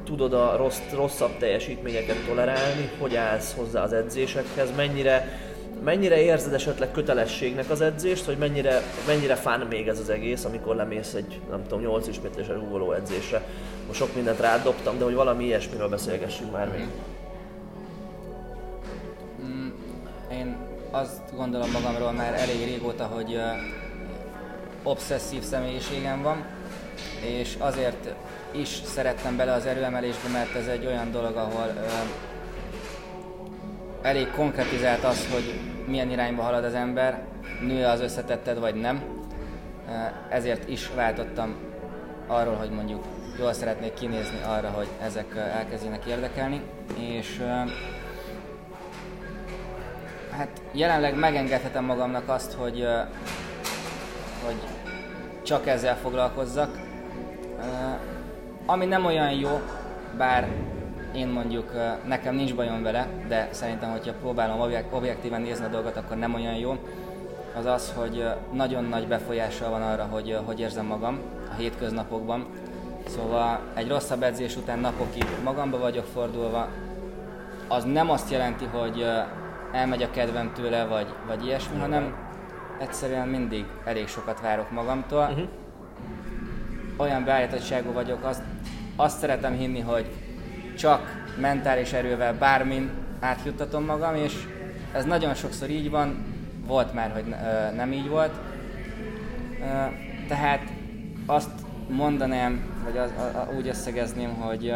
tudod 0.03 0.33
a 0.33 0.55
rossz, 0.57 0.79
rosszabb 0.93 1.37
teljesítményeket 1.37 2.25
tolerálni, 2.27 2.89
hogy 2.99 3.15
állsz 3.15 3.55
hozzá 3.55 3.83
az 3.83 3.93
edzésekhez, 3.93 4.75
mennyire, 4.75 5.39
mennyire 5.83 6.21
érzed 6.21 6.53
esetleg 6.53 6.91
kötelességnek 6.91 7.69
az 7.69 7.81
edzést, 7.81 8.25
hogy 8.25 8.37
mennyire, 8.37 8.81
mennyire 9.07 9.35
fán 9.35 9.59
még 9.59 9.87
ez 9.87 9.99
az 9.99 10.09
egész, 10.09 10.45
amikor 10.45 10.75
lemész 10.75 11.13
egy, 11.13 11.39
nem 11.49 11.63
tudom, 11.63 11.81
8 11.81 12.07
ismétléses 12.07 12.55
rúgoló 12.55 12.91
edzésre. 12.91 13.41
Most 13.87 13.99
sok 13.99 14.15
mindent 14.15 14.39
rádobtam, 14.39 14.97
de 14.97 15.03
hogy 15.03 15.13
valami 15.13 15.43
ilyesmiről 15.43 15.89
beszélgessünk 15.89 16.51
már 16.51 16.69
még. 16.69 16.87
Mm, 19.43 19.67
én 20.31 20.57
azt 20.91 21.35
gondolom 21.35 21.71
magamról 21.71 22.11
már 22.11 22.33
elég 22.33 22.65
régóta, 22.65 23.03
hogy 23.03 23.33
uh, 23.33 23.41
obszesszív 24.83 25.41
személyiségem 25.41 26.21
van, 26.21 26.56
és 27.21 27.55
azért 27.59 28.13
is 28.51 28.67
szerettem 28.67 29.37
bele 29.37 29.53
az 29.53 29.65
erőemelésbe, 29.65 30.29
mert 30.29 30.55
ez 30.55 30.67
egy 30.67 30.85
olyan 30.85 31.11
dolog, 31.11 31.35
ahol 31.35 31.73
ö, 31.75 31.87
elég 34.01 34.31
konkretizált 34.31 35.03
az, 35.03 35.27
hogy 35.31 35.59
milyen 35.87 36.09
irányba 36.09 36.41
halad 36.41 36.63
az 36.63 36.73
ember, 36.73 37.23
nő 37.61 37.85
az 37.85 37.99
összetetted 37.99 38.59
vagy 38.59 38.75
nem. 38.75 39.03
Ezért 40.29 40.69
is 40.69 40.89
váltottam 40.95 41.55
arról, 42.27 42.55
hogy 42.55 42.69
mondjuk 42.69 43.03
jól 43.39 43.53
szeretnék 43.53 43.93
kinézni 43.93 44.41
arra, 44.45 44.69
hogy 44.69 44.87
ezek 45.01 45.35
elkezdjenek 45.35 46.05
érdekelni, 46.05 46.61
és 46.99 47.41
hát 50.31 50.61
jelenleg 50.71 51.15
megengedhetem 51.15 51.85
magamnak 51.85 52.29
azt, 52.29 52.53
hogy, 52.53 52.87
hogy 54.45 54.57
csak 55.43 55.67
ezzel 55.67 55.97
foglalkozzak, 55.97 56.86
ami 58.65 58.85
nem 58.85 59.05
olyan 59.05 59.31
jó, 59.31 59.61
bár 60.17 60.47
én 61.15 61.27
mondjuk 61.27 61.71
nekem 62.07 62.35
nincs 62.35 62.55
bajom 62.55 62.83
vele, 62.83 63.07
de 63.27 63.47
szerintem, 63.51 63.91
hogyha 63.91 64.13
próbálom 64.13 64.73
objektíven 64.91 65.41
nézni 65.41 65.65
a 65.65 65.69
dolgot, 65.69 65.97
akkor 65.97 66.17
nem 66.17 66.33
olyan 66.33 66.55
jó, 66.55 66.77
az 67.57 67.65
az, 67.65 67.93
hogy 67.95 68.25
nagyon 68.53 68.83
nagy 68.83 69.07
befolyással 69.07 69.69
van 69.69 69.81
arra, 69.81 70.07
hogy 70.11 70.39
hogy 70.45 70.59
érzem 70.59 70.85
magam 70.85 71.19
a 71.51 71.53
hétköznapokban. 71.53 72.45
Szóval 73.07 73.59
egy 73.73 73.87
rosszabb 73.87 74.23
edzés 74.23 74.55
után 74.55 74.79
napokig 74.79 75.25
magamba 75.43 75.77
vagyok 75.77 76.05
fordulva, 76.05 76.67
az 77.67 77.83
nem 77.83 78.09
azt 78.09 78.31
jelenti, 78.31 78.65
hogy 78.65 79.05
elmegy 79.71 80.03
a 80.03 80.11
kedvem 80.11 80.51
tőle, 80.53 80.85
vagy, 80.85 81.07
vagy 81.27 81.45
ilyesmi, 81.45 81.79
hanem 81.79 82.15
egyszerűen 82.79 83.27
mindig 83.27 83.65
elég 83.85 84.07
sokat 84.07 84.41
várok 84.41 84.71
magamtól. 84.71 85.27
Uh-huh. 85.29 85.47
Olyan 86.97 87.23
beállítottságú 87.23 87.91
vagyok, 87.91 88.23
azt, 88.23 88.41
azt 88.95 89.19
szeretem 89.19 89.53
hinni, 89.53 89.79
hogy 89.79 90.05
csak 90.77 91.25
mentális 91.39 91.93
erővel 91.93 92.33
bármin 92.33 92.89
átjuttatom 93.19 93.85
magam, 93.85 94.15
és 94.15 94.33
ez 94.93 95.05
nagyon 95.05 95.33
sokszor 95.33 95.69
így 95.69 95.89
van, 95.89 96.25
volt 96.65 96.93
már, 96.93 97.11
hogy 97.11 97.35
nem 97.75 97.91
így 97.91 98.07
volt. 98.07 98.33
Tehát 100.27 100.61
azt 101.25 101.49
mondanám, 101.89 102.81
vagy 102.83 102.97
az, 102.97 103.11
a, 103.17 103.37
a, 103.37 103.49
úgy 103.57 103.67
összegezném, 103.67 104.33
hogy 104.33 104.73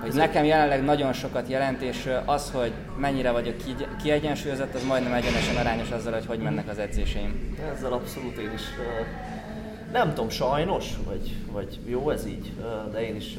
hogy 0.00 0.14
nekem 0.14 0.44
jelenleg 0.44 0.84
nagyon 0.84 1.12
sokat 1.12 1.48
jelent, 1.48 1.82
és 1.82 2.08
az, 2.24 2.50
hogy 2.50 2.72
mennyire 2.96 3.30
vagyok 3.30 3.54
kiegyensúlyozott, 4.02 4.74
az 4.74 4.84
majdnem 4.84 5.12
egyenesen 5.12 5.56
arányos 5.56 5.90
azzal, 5.90 6.12
hogy 6.12 6.26
hogy 6.26 6.38
mennek 6.38 6.68
az 6.68 6.78
edzéseim. 6.78 7.56
Ezzel 7.74 7.92
abszolút 7.92 8.36
én 8.36 8.50
is 8.54 8.62
nem 9.92 10.08
tudom, 10.08 10.28
sajnos, 10.28 10.86
vagy, 11.04 11.36
vagy 11.52 11.78
jó 11.86 12.10
ez 12.10 12.26
így, 12.26 12.52
de 12.92 13.06
én 13.08 13.16
is 13.16 13.38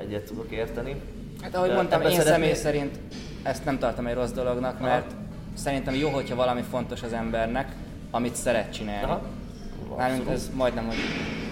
egyet 0.00 0.22
tudok 0.22 0.50
érteni. 0.50 0.96
Hát 1.42 1.54
ahogy 1.54 1.72
mondtam, 1.72 2.00
én 2.00 2.10
szeretné... 2.10 2.30
személy 2.30 2.54
szerint 2.54 2.98
ezt 3.42 3.64
nem 3.64 3.78
tartom 3.78 4.06
egy 4.06 4.14
rossz 4.14 4.30
dolognak, 4.30 4.80
mert 4.80 5.06
Aha. 5.12 5.20
szerintem 5.54 5.94
jó, 5.94 6.08
hogyha 6.08 6.34
valami 6.34 6.62
fontos 6.62 7.02
az 7.02 7.12
embernek, 7.12 7.72
amit 8.10 8.34
szeret 8.34 8.72
csinálni. 8.72 9.04
Aha. 9.04 9.22
Mármint 9.96 10.28
ez 10.28 10.50
majdnem, 10.54 10.86
hogy 10.86 10.96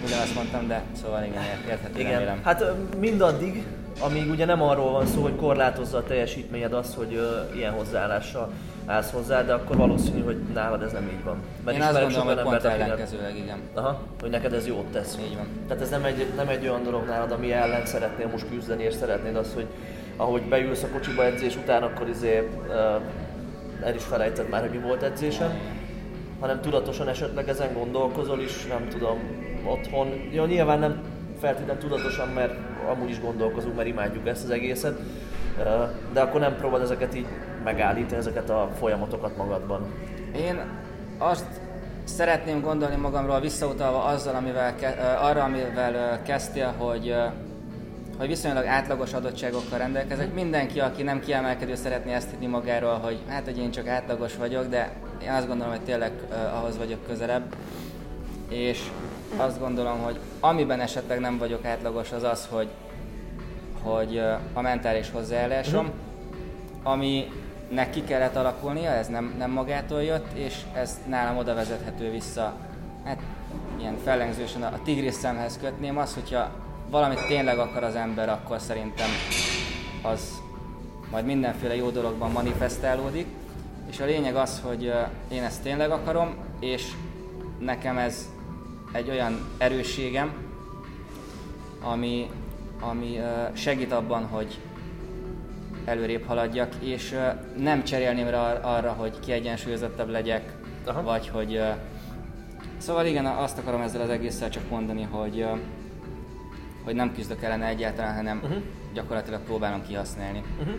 ugyanazt 0.04 0.34
mondtam, 0.34 0.68
de 0.68 0.82
szóval 1.02 1.24
igen, 1.24 1.42
érthető 1.68 2.00
igen. 2.00 2.12
remélem. 2.12 2.40
Hát 2.44 2.64
mindaddig, 2.98 3.66
amíg 4.04 4.30
ugye 4.30 4.44
nem 4.44 4.62
arról 4.62 4.90
van 4.90 5.06
szó, 5.06 5.22
hogy 5.22 5.36
korlátozza 5.36 5.96
a 5.98 6.02
teljesítményed 6.02 6.72
az, 6.72 6.94
hogy 6.94 7.14
uh, 7.14 7.56
ilyen 7.56 7.72
hozzáállással 7.72 8.52
állsz 8.86 9.10
hozzá, 9.10 9.42
de 9.42 9.52
akkor 9.52 9.76
valószínű, 9.76 10.22
hogy 10.22 10.36
nálad 10.54 10.82
ez 10.82 10.92
nem 10.92 11.02
így 11.02 11.24
van. 11.24 11.36
Mert 11.64 11.76
Én 11.76 11.82
azt 11.82 12.00
gondolom, 12.00 12.26
hogy 12.26 12.42
pont 12.42 12.64
ellenkezőleg, 12.64 13.36
igen. 13.36 13.58
Aha, 13.74 14.00
hogy 14.20 14.30
neked 14.30 14.52
ez 14.52 14.66
jót 14.66 14.86
tesz. 14.86 15.18
Így 15.20 15.36
van. 15.36 15.46
Tehát 15.68 15.82
ez 15.82 15.90
nem 15.90 16.04
egy, 16.04 16.26
nem 16.36 16.48
egy 16.48 16.62
olyan 16.62 16.82
dolog 16.82 17.06
nálad, 17.06 17.30
ami 17.30 17.52
ellen 17.52 17.86
szeretnél 17.86 18.28
most 18.28 18.48
küzdeni, 18.48 18.82
és 18.82 18.94
szeretnéd 18.94 19.36
azt, 19.36 19.54
hogy 19.54 19.66
ahogy 20.16 20.42
beülsz 20.42 20.82
a 20.82 20.88
kocsiba 20.88 21.24
edzés 21.24 21.56
után, 21.56 21.82
akkor 21.82 22.08
izé 22.08 22.48
uh, 22.66 23.86
el 23.86 23.94
is 23.94 24.02
felejted 24.02 24.48
már, 24.48 24.60
hogy 24.60 24.70
mi 24.70 24.86
volt 24.86 25.02
edzésen, 25.02 25.50
hanem 26.40 26.60
tudatosan 26.60 27.08
esetleg 27.08 27.48
ezen 27.48 27.72
gondolkozol 27.72 28.40
is, 28.40 28.66
nem 28.66 28.88
tudom, 28.88 29.18
otthon. 29.64 30.28
Jó, 30.30 30.44
nyilván 30.44 30.78
nem 30.78 31.02
feltétlenül 31.40 31.82
tudatosan, 31.82 32.28
mert 32.28 32.54
amúgy 32.88 33.10
is 33.10 33.20
gondolkozunk, 33.20 33.76
mert 33.76 33.88
imádjuk 33.88 34.26
ezt 34.26 34.44
az 34.44 34.50
egészet, 34.50 34.98
de 36.12 36.20
akkor 36.20 36.40
nem 36.40 36.56
próbáld 36.56 36.82
ezeket 36.82 37.14
így 37.14 37.26
megállítani, 37.64 38.16
ezeket 38.16 38.50
a 38.50 38.70
folyamatokat 38.78 39.36
magadban. 39.36 39.86
Én 40.36 40.60
azt 41.18 41.46
szeretném 42.04 42.60
gondolni 42.60 42.96
magamról 42.96 43.40
visszautalva 43.40 44.04
azzal, 44.04 44.34
amivel, 44.34 44.74
arra, 45.20 45.42
amivel 45.42 46.22
kezdtél, 46.22 46.74
hogy 46.78 47.14
hogy 48.18 48.30
viszonylag 48.30 48.66
átlagos 48.66 49.12
adottságokkal 49.12 49.78
rendelkezek. 49.78 50.34
Mindenki, 50.34 50.80
aki 50.80 51.02
nem 51.02 51.20
kiemelkedő, 51.20 51.74
szeretné 51.74 52.12
ezt 52.12 52.30
hinni 52.30 52.46
magáról, 52.46 52.98
hogy 52.98 53.18
hát, 53.28 53.44
hogy 53.44 53.58
én 53.58 53.70
csak 53.70 53.88
átlagos 53.88 54.36
vagyok, 54.36 54.68
de 54.68 54.92
én 55.22 55.30
azt 55.30 55.46
gondolom, 55.46 55.72
hogy 55.72 55.84
tényleg 55.84 56.12
uh, 56.28 56.56
ahhoz 56.58 56.78
vagyok 56.78 57.06
közelebb. 57.06 57.54
És 58.48 58.82
azt 59.36 59.58
gondolom, 59.58 59.98
hogy 59.98 60.18
amiben 60.40 60.80
esetleg 60.80 61.20
nem 61.20 61.38
vagyok 61.38 61.64
átlagos, 61.64 62.12
az 62.12 62.22
az, 62.22 62.48
hogy, 62.50 62.68
hogy 63.82 64.18
a 64.52 64.60
mentális 64.60 65.10
hozzáállásom, 65.10 65.84
uh-huh. 65.84 66.92
ami 66.92 67.28
neki 67.68 68.04
kellett 68.04 68.36
alakulnia, 68.36 68.90
ez 68.90 69.08
nem, 69.08 69.34
nem 69.38 69.50
magától 69.50 70.02
jött, 70.02 70.32
és 70.32 70.56
ez 70.74 71.00
nálam 71.08 71.36
oda 71.36 71.54
vezethető 71.54 72.10
vissza, 72.10 72.54
hát 73.04 73.18
ilyen 73.78 73.96
fellengzősen 74.04 74.62
a 74.62 74.82
tigris 74.84 75.14
szemhez 75.14 75.58
kötném 75.60 75.98
az, 75.98 76.14
hogyha 76.14 76.50
valamit 76.90 77.26
tényleg 77.26 77.58
akar 77.58 77.84
az 77.84 77.94
ember, 77.94 78.28
akkor 78.28 78.60
szerintem 78.60 79.08
az 80.02 80.40
majd 81.10 81.24
mindenféle 81.24 81.76
jó 81.76 81.90
dologban 81.90 82.30
manifestálódik. 82.30 83.26
És 83.90 84.00
a 84.00 84.04
lényeg 84.04 84.36
az, 84.36 84.62
hogy 84.64 84.92
én 85.28 85.42
ezt 85.42 85.62
tényleg 85.62 85.90
akarom, 85.90 86.34
és 86.60 86.92
nekem 87.58 87.98
ez 87.98 88.28
egy 88.92 89.10
olyan 89.10 89.48
erősségem, 89.58 90.32
ami, 91.82 92.30
ami 92.80 93.20
segít 93.52 93.92
abban, 93.92 94.26
hogy 94.26 94.58
előrébb 95.84 96.26
haladjak, 96.26 96.74
és 96.80 97.18
nem 97.56 97.84
cserélném 97.84 98.28
rá 98.28 98.52
arra, 98.52 98.92
hogy 98.92 99.20
kiegyensúlyozottabb 99.20 100.08
legyek, 100.08 100.52
Aha. 100.84 101.02
vagy 101.02 101.28
hogy... 101.28 101.60
Szóval 102.78 103.06
igen, 103.06 103.26
azt 103.26 103.58
akarom 103.58 103.80
ezzel 103.80 104.00
az 104.00 104.08
egésszel 104.08 104.48
csak 104.48 104.70
mondani, 104.70 105.02
hogy 105.02 105.46
hogy 106.84 106.94
nem 106.94 107.14
küzdök 107.14 107.42
ellene 107.42 107.66
egyáltalán, 107.66 108.14
hanem 108.14 108.40
uh-huh. 108.42 108.62
gyakorlatilag 108.94 109.40
próbálom 109.40 109.82
kihasználni. 109.86 110.42
Uh-huh. 110.60 110.74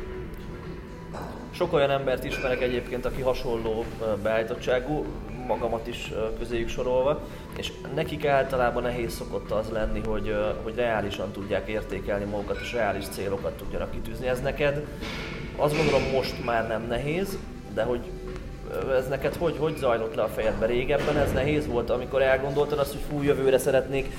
Sok 1.51 1.74
olyan 1.74 1.89
embert 1.89 2.24
ismerek 2.24 2.61
egyébként, 2.61 3.05
aki 3.05 3.22
hasonló 3.22 3.86
beállítottságú, 4.24 5.05
magamat 5.48 5.88
is 5.88 6.12
közéjük 6.38 6.70
sorolva, 6.70 7.22
és 7.58 7.72
nekik 7.96 8.26
általában 8.26 8.84
nehéz 8.84 9.14
szokott 9.14 9.52
az 9.52 9.70
lenni, 9.70 10.02
hogy, 10.06 10.36
hogy 10.64 10.76
reálisan 10.76 11.32
tudják 11.32 11.68
értékelni 11.68 12.26
magukat, 12.26 12.60
és 12.62 12.74
reális 12.74 13.06
célokat 13.08 13.58
tudjanak 13.58 13.91
kitűzni. 13.91 14.28
Ez 14.28 14.41
neked 14.41 14.86
azt 15.56 15.76
gondolom 15.76 16.02
most 16.14 16.46
már 16.46 16.68
nem 16.68 16.86
nehéz, 16.88 17.38
de 17.74 17.84
hogy 17.84 18.00
ez 18.98 19.08
neked 19.08 19.36
hogy, 19.36 19.56
hogy 19.60 19.78
zajlott 19.78 20.16
le 20.16 20.22
a 20.22 20.28
fejedbe? 20.28 20.66
Régebben 20.66 21.18
ez 21.18 21.32
nehéz 21.32 21.68
volt, 21.68 21.89
amikor 21.89 22.22
elgondoltad 22.22 22.80
azt, 22.80 22.91
hogy 22.91 23.02
fú, 23.10 23.22
jövőre 23.22 23.58
szeretnék 23.58 24.12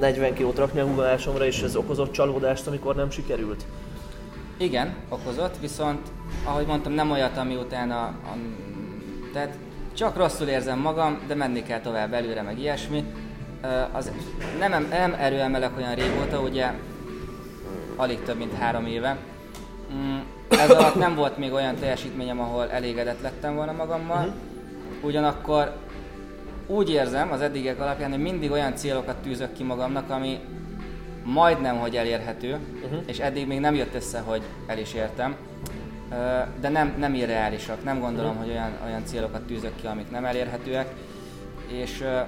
40 0.00 0.34
kilót 0.34 0.58
rakni 0.58 0.80
a 0.80 0.86
húzásomra, 0.86 1.46
és 1.46 1.62
ez 1.62 1.76
okozott 1.76 2.12
csalódást, 2.12 2.66
amikor 2.66 2.94
nem 2.94 3.10
sikerült? 3.10 3.64
Igen, 4.56 4.94
okozott, 5.08 5.58
viszont 5.60 6.08
ahogy 6.44 6.66
mondtam, 6.66 6.92
nem 6.92 7.10
olyat, 7.10 7.36
ami 7.36 7.54
utána, 7.54 8.02
a, 8.02 8.36
tehát 9.32 9.56
csak 10.00 10.16
rosszul 10.16 10.46
érzem 10.46 10.78
magam, 10.78 11.20
de 11.26 11.34
menni 11.34 11.62
kell 11.62 11.80
tovább 11.80 12.12
előre, 12.12 12.42
meg 12.42 12.58
ilyesmi. 12.58 13.04
Az, 13.92 14.10
nem, 14.58 14.86
nem 14.90 15.16
erőemelek 15.18 15.76
olyan 15.76 15.94
régóta, 15.94 16.40
ugye 16.40 16.72
alig 17.96 18.22
több 18.22 18.36
mint 18.38 18.54
három 18.54 18.86
éve. 18.86 19.16
Mm, 19.94 20.18
ez 20.48 20.70
alatt 20.70 20.94
nem 20.94 21.14
volt 21.14 21.36
még 21.36 21.52
olyan 21.52 21.74
teljesítményem, 21.74 22.40
ahol 22.40 22.70
elégedett 22.70 23.20
lettem 23.20 23.54
volna 23.54 23.72
magammal. 23.72 24.18
Uh-huh. 24.18 24.34
Ugyanakkor 25.00 25.76
úgy 26.66 26.90
érzem 26.90 27.32
az 27.32 27.40
eddigek 27.40 27.80
alapján, 27.80 28.10
hogy 28.10 28.22
mindig 28.22 28.50
olyan 28.50 28.76
célokat 28.76 29.16
tűzök 29.16 29.52
ki 29.52 29.62
magamnak, 29.62 30.10
ami 30.10 30.38
majdnem, 31.24 31.78
hogy 31.78 31.96
elérhető, 31.96 32.58
uh-huh. 32.84 33.02
és 33.06 33.18
eddig 33.18 33.46
még 33.46 33.60
nem 33.60 33.74
jött 33.74 33.94
össze, 33.94 34.18
hogy 34.18 34.42
el 34.66 34.78
is 34.78 34.94
értem. 34.94 35.36
De 36.60 36.68
nem, 36.68 36.94
nem 36.98 37.14
irreálisak, 37.14 37.84
nem 37.84 38.00
gondolom, 38.00 38.36
hogy 38.36 38.48
olyan, 38.48 38.72
olyan 38.84 39.04
célokat 39.04 39.42
tűzök 39.42 39.76
ki, 39.76 39.86
amik 39.86 40.10
nem 40.10 40.24
elérhetőek, 40.24 40.94
és 41.66 42.00
uh, 42.00 42.26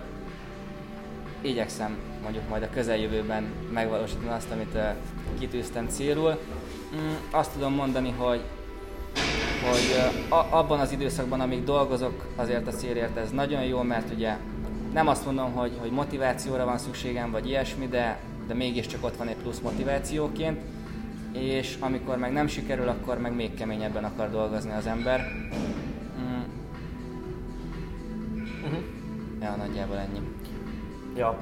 igyekszem 1.41 1.97
mondjuk 2.23 2.49
majd 2.49 2.63
a 2.63 2.71
közeljövőben 2.71 3.53
megvalósítani 3.73 4.29
azt, 4.29 4.51
amit 4.51 4.75
uh, 4.75 4.83
kitűztem 5.39 5.89
célul. 5.89 6.39
Mm, 6.95 7.13
azt 7.31 7.53
tudom 7.53 7.75
mondani, 7.75 8.11
hogy 8.11 8.41
hogy 9.71 10.13
a, 10.29 10.47
abban 10.57 10.81
az 10.81 10.93
időszakban, 10.93 11.41
amíg 11.41 11.65
dolgozok 11.65 12.27
azért 12.37 12.67
a 12.67 12.71
célért, 12.71 13.17
ez 13.17 13.31
nagyon 13.31 13.65
jó, 13.65 13.83
mert 13.83 14.13
ugye 14.15 14.37
nem 14.93 15.09
azt 15.09 15.25
mondom, 15.25 15.53
hogy, 15.53 15.73
hogy 15.81 15.91
motivációra 15.91 16.65
van 16.65 16.79
szükségem, 16.79 17.31
vagy 17.31 17.49
ilyesmi, 17.49 17.87
de, 17.87 18.19
de 18.47 18.55
mégiscsak 18.55 19.05
ott 19.05 19.17
van 19.17 19.29
egy 19.29 19.37
plusz 19.37 19.59
motivációként, 19.59 20.61
és 21.33 21.77
amikor 21.81 22.17
meg 22.17 22.33
nem 22.33 22.47
sikerül, 22.47 22.89
akkor 22.89 23.19
meg 23.19 23.35
még 23.35 23.55
keményebben 23.55 24.05
akar 24.05 24.31
dolgozni 24.31 24.73
az 24.73 24.87
ember. 24.87 25.21
Mm. 26.21 26.43
Uh-huh. 28.65 28.83
Ja, 29.41 29.55
nagyjából 29.57 29.97
ennyi. 29.97 30.21
Ja, 31.17 31.39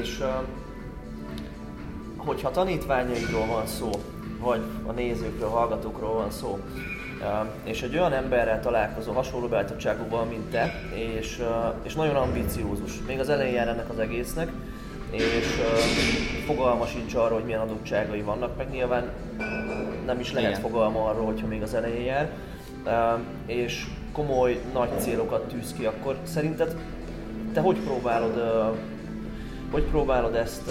és 0.00 0.22
hogyha 2.16 2.50
tanítványaidról 2.50 3.46
van 3.46 3.66
szó, 3.66 3.90
vagy 4.40 4.60
a 4.86 4.92
nézőkről, 4.92 5.48
hallgatókról 5.48 6.14
van 6.14 6.30
szó, 6.30 6.58
és 7.64 7.82
egy 7.82 7.96
olyan 7.96 8.12
emberrel 8.12 8.60
találkozó 8.60 9.12
hasonló 9.12 9.48
beállítottságúval, 9.48 10.24
mint 10.24 10.50
te, 10.50 10.72
és, 10.94 11.42
és 11.82 11.94
nagyon 11.94 12.16
ambiciózus, 12.16 12.92
még 13.06 13.18
az 13.18 13.28
elején 13.28 13.68
ennek 13.68 13.90
az 13.90 13.98
egésznek, 13.98 14.52
és 15.10 15.46
fogalma 16.46 16.86
sincs 16.86 17.14
arról, 17.14 17.34
hogy 17.34 17.44
milyen 17.44 17.60
adottságai 17.60 18.20
vannak, 18.20 18.56
meg 18.56 18.70
nyilván 18.70 19.10
nem 20.06 20.20
is 20.20 20.32
lehet 20.32 20.50
Igen. 20.50 20.60
fogalma 20.60 21.04
arról, 21.04 21.24
hogyha 21.24 21.46
még 21.46 21.62
az 21.62 21.74
elején 21.74 22.04
jár, 22.04 22.30
és 23.46 23.86
komoly, 24.12 24.60
nagy 24.72 24.88
célokat 24.98 25.48
tűz 25.48 25.72
ki, 25.72 25.84
akkor 25.84 26.16
szerinted 26.22 26.76
te 27.52 27.60
hogy 27.60 27.76
próbálod, 27.78 28.42
hogy 29.70 29.82
próbálod 29.82 30.34
ezt 30.34 30.70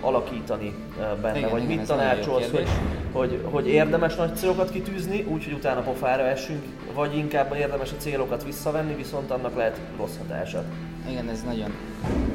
alakítani 0.00 0.74
benne, 1.22 1.38
igen, 1.38 1.50
vagy 1.50 1.62
igen, 1.62 1.76
mit 1.76 1.86
tanácsolsz, 1.86 2.50
hogy, 2.50 2.68
hogy, 3.12 3.40
hogy 3.50 3.68
érdemes 3.68 4.14
nagy 4.14 4.36
célokat 4.36 4.70
kitűzni, 4.70 5.26
úgyhogy 5.28 5.52
utána 5.52 5.80
pofára 5.80 6.22
esünk, 6.22 6.62
vagy 6.94 7.16
inkább 7.16 7.54
érdemes 7.58 7.92
a 7.92 7.96
célokat 7.96 8.44
visszavenni, 8.44 8.94
viszont 8.94 9.30
annak 9.30 9.56
lehet 9.56 9.80
rossz 9.96 10.16
hatása. 10.18 10.64
Igen, 11.08 11.28
ez 11.28 11.42
nagyon 11.42 11.74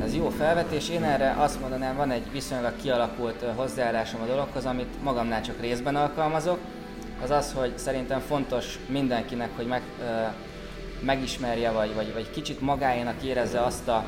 ez 0.04 0.16
jó 0.16 0.30
felvetés. 0.30 0.90
Én 0.90 1.04
erre 1.04 1.36
azt 1.38 1.60
mondanám, 1.60 1.96
van 1.96 2.12
egy 2.12 2.32
viszonylag 2.32 2.76
kialakult 2.82 3.46
hozzáállásom 3.56 4.22
a 4.22 4.26
dologhoz, 4.26 4.66
amit 4.66 5.04
magamnál 5.04 5.42
csak 5.42 5.62
részben 5.62 5.96
alkalmazok. 5.96 6.60
Az 7.24 7.30
az, 7.30 7.54
hogy 7.54 7.78
szerintem 7.78 8.20
fontos 8.20 8.80
mindenkinek, 8.88 9.50
hogy 9.56 9.66
meg, 9.66 9.82
megismerje, 11.00 11.72
vagy, 11.72 11.96
vagy, 11.96 12.14
vagy 12.14 12.32
kicsit 12.32 12.62
magáénak 12.62 13.24
érezze 13.24 13.62
azt 13.62 13.88
a, 13.88 14.06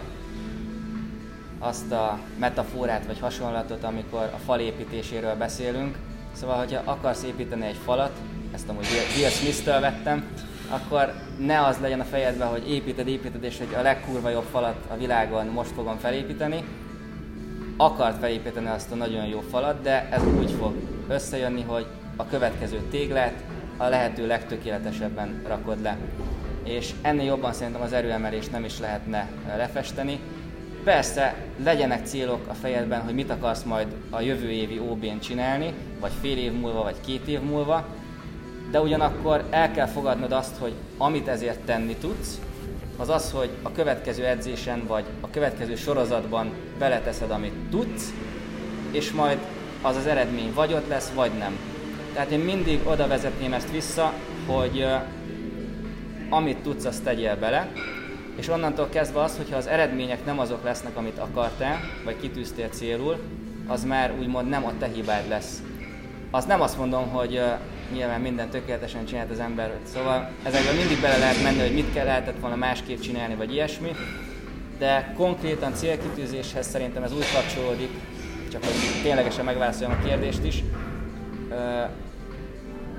azt 1.59 1.91
a 1.91 2.19
metaforát, 2.39 3.05
vagy 3.05 3.19
hasonlatot, 3.19 3.83
amikor 3.83 4.29
a 4.33 4.39
fal 4.45 4.59
építéséről 4.59 5.35
beszélünk. 5.35 5.97
Szóval, 6.31 6.57
hogyha 6.57 6.81
akarsz 6.91 7.23
építeni 7.23 7.65
egy 7.65 7.79
falat, 7.85 8.11
ezt 8.53 8.69
amúgy 8.69 8.85
Will 9.17 9.29
Smith-től 9.29 9.79
vettem, 9.79 10.25
akkor 10.69 11.13
ne 11.37 11.65
az 11.65 11.77
legyen 11.81 11.99
a 11.99 12.03
fejedben, 12.03 12.47
hogy 12.47 12.69
építed, 12.69 13.07
építed, 13.07 13.43
és 13.43 13.57
hogy 13.57 13.73
a 13.77 13.81
legkurva 13.81 14.29
jobb 14.29 14.47
falat 14.51 14.85
a 14.91 14.97
világon 14.97 15.45
most 15.45 15.71
fogom 15.71 15.97
felépíteni. 15.97 16.63
Akart 17.77 18.19
felépíteni 18.19 18.67
azt 18.67 18.91
a 18.91 18.95
nagyon 18.95 19.25
jó 19.25 19.39
falat, 19.39 19.81
de 19.81 20.09
ez 20.11 20.21
úgy 20.39 20.51
fog 20.51 20.73
összejönni, 21.07 21.61
hogy 21.61 21.85
a 22.15 22.25
következő 22.25 22.81
téglát 22.91 23.43
a 23.77 23.87
lehető 23.87 24.27
legtökéletesebben 24.27 25.41
rakod 25.47 25.81
le 25.81 25.97
és 26.63 26.93
ennél 27.01 27.25
jobban 27.25 27.53
szerintem 27.53 27.81
az 27.81 27.93
erőemelést 27.93 28.51
nem 28.51 28.63
is 28.63 28.79
lehetne 28.79 29.29
lefesteni. 29.57 30.19
Persze 30.83 31.35
legyenek 31.63 32.05
célok 32.05 32.47
a 32.47 32.53
fejedben, 32.53 33.01
hogy 33.01 33.13
mit 33.13 33.29
akarsz 33.29 33.63
majd 33.63 33.87
a 34.09 34.21
jövő 34.21 34.49
évi 34.49 34.79
OB-n 34.79 35.19
csinálni, 35.19 35.73
vagy 35.99 36.11
fél 36.21 36.37
év 36.37 36.51
múlva, 36.51 36.83
vagy 36.83 36.95
két 37.05 37.27
év 37.27 37.41
múlva, 37.41 37.85
de 38.73 38.81
ugyanakkor 38.81 39.43
el 39.49 39.71
kell 39.71 39.85
fogadnod 39.85 40.31
azt, 40.31 40.57
hogy 40.57 40.73
amit 40.97 41.27
ezért 41.27 41.59
tenni 41.59 41.95
tudsz, 41.95 42.39
az 42.97 43.09
az, 43.09 43.31
hogy 43.31 43.49
a 43.61 43.71
következő 43.71 44.25
edzésen 44.25 44.83
vagy 44.87 45.03
a 45.21 45.29
következő 45.29 45.75
sorozatban 45.75 46.51
beleteszed, 46.79 47.31
amit 47.31 47.53
tudsz, 47.69 48.13
és 48.91 49.11
majd 49.11 49.37
az 49.81 49.95
az 49.95 50.05
eredmény 50.05 50.53
vagy 50.53 50.73
ott 50.73 50.87
lesz, 50.87 51.11
vagy 51.15 51.31
nem. 51.37 51.57
Tehát 52.13 52.31
én 52.31 52.39
mindig 52.39 52.79
oda 52.83 53.07
vezetném 53.07 53.53
ezt 53.53 53.71
vissza, 53.71 54.13
hogy 54.45 54.87
amit 56.29 56.57
tudsz, 56.57 56.85
azt 56.85 57.03
tegyél 57.03 57.35
bele, 57.35 57.71
és 58.35 58.47
onnantól 58.47 58.89
kezdve 58.89 59.21
az, 59.21 59.37
hogyha 59.37 59.57
az 59.57 59.67
eredmények 59.67 60.25
nem 60.25 60.39
azok 60.39 60.63
lesznek, 60.63 60.97
amit 60.97 61.19
akartál, 61.19 61.79
vagy 62.03 62.17
kitűztél 62.21 62.67
célul, 62.67 63.17
az 63.67 63.83
már 63.83 64.13
úgymond 64.19 64.49
nem 64.49 64.65
a 64.65 64.71
te 64.79 64.87
hibád 64.87 65.27
lesz. 65.27 65.61
Az 66.31 66.45
nem 66.45 66.61
azt 66.61 66.77
mondom, 66.77 67.07
hogy 67.07 67.37
uh, 67.37 67.59
nyilván 67.91 68.21
minden 68.21 68.49
tökéletesen 68.49 69.05
csinált 69.05 69.31
az 69.31 69.39
ember, 69.39 69.71
szóval 69.83 70.29
ezekben 70.43 70.75
mindig 70.75 71.01
bele 71.01 71.17
lehet 71.17 71.43
menni, 71.43 71.59
hogy 71.59 71.73
mit 71.73 71.93
kell 71.93 72.05
lehetett 72.05 72.39
volna 72.39 72.55
másképp 72.55 72.99
csinálni, 72.99 73.35
vagy 73.35 73.53
ilyesmi, 73.53 73.95
de 74.77 75.13
konkrétan 75.17 75.73
célkitűzéshez 75.73 76.67
szerintem 76.67 77.03
ez 77.03 77.13
úgy 77.13 77.31
kapcsolódik, 77.33 77.89
csak 78.51 78.63
hogy 78.63 78.73
ténylegesen 79.03 79.45
megválaszoljam 79.45 79.97
a 79.99 80.05
kérdést 80.05 80.43
is, 80.43 80.63
uh, 81.49 81.89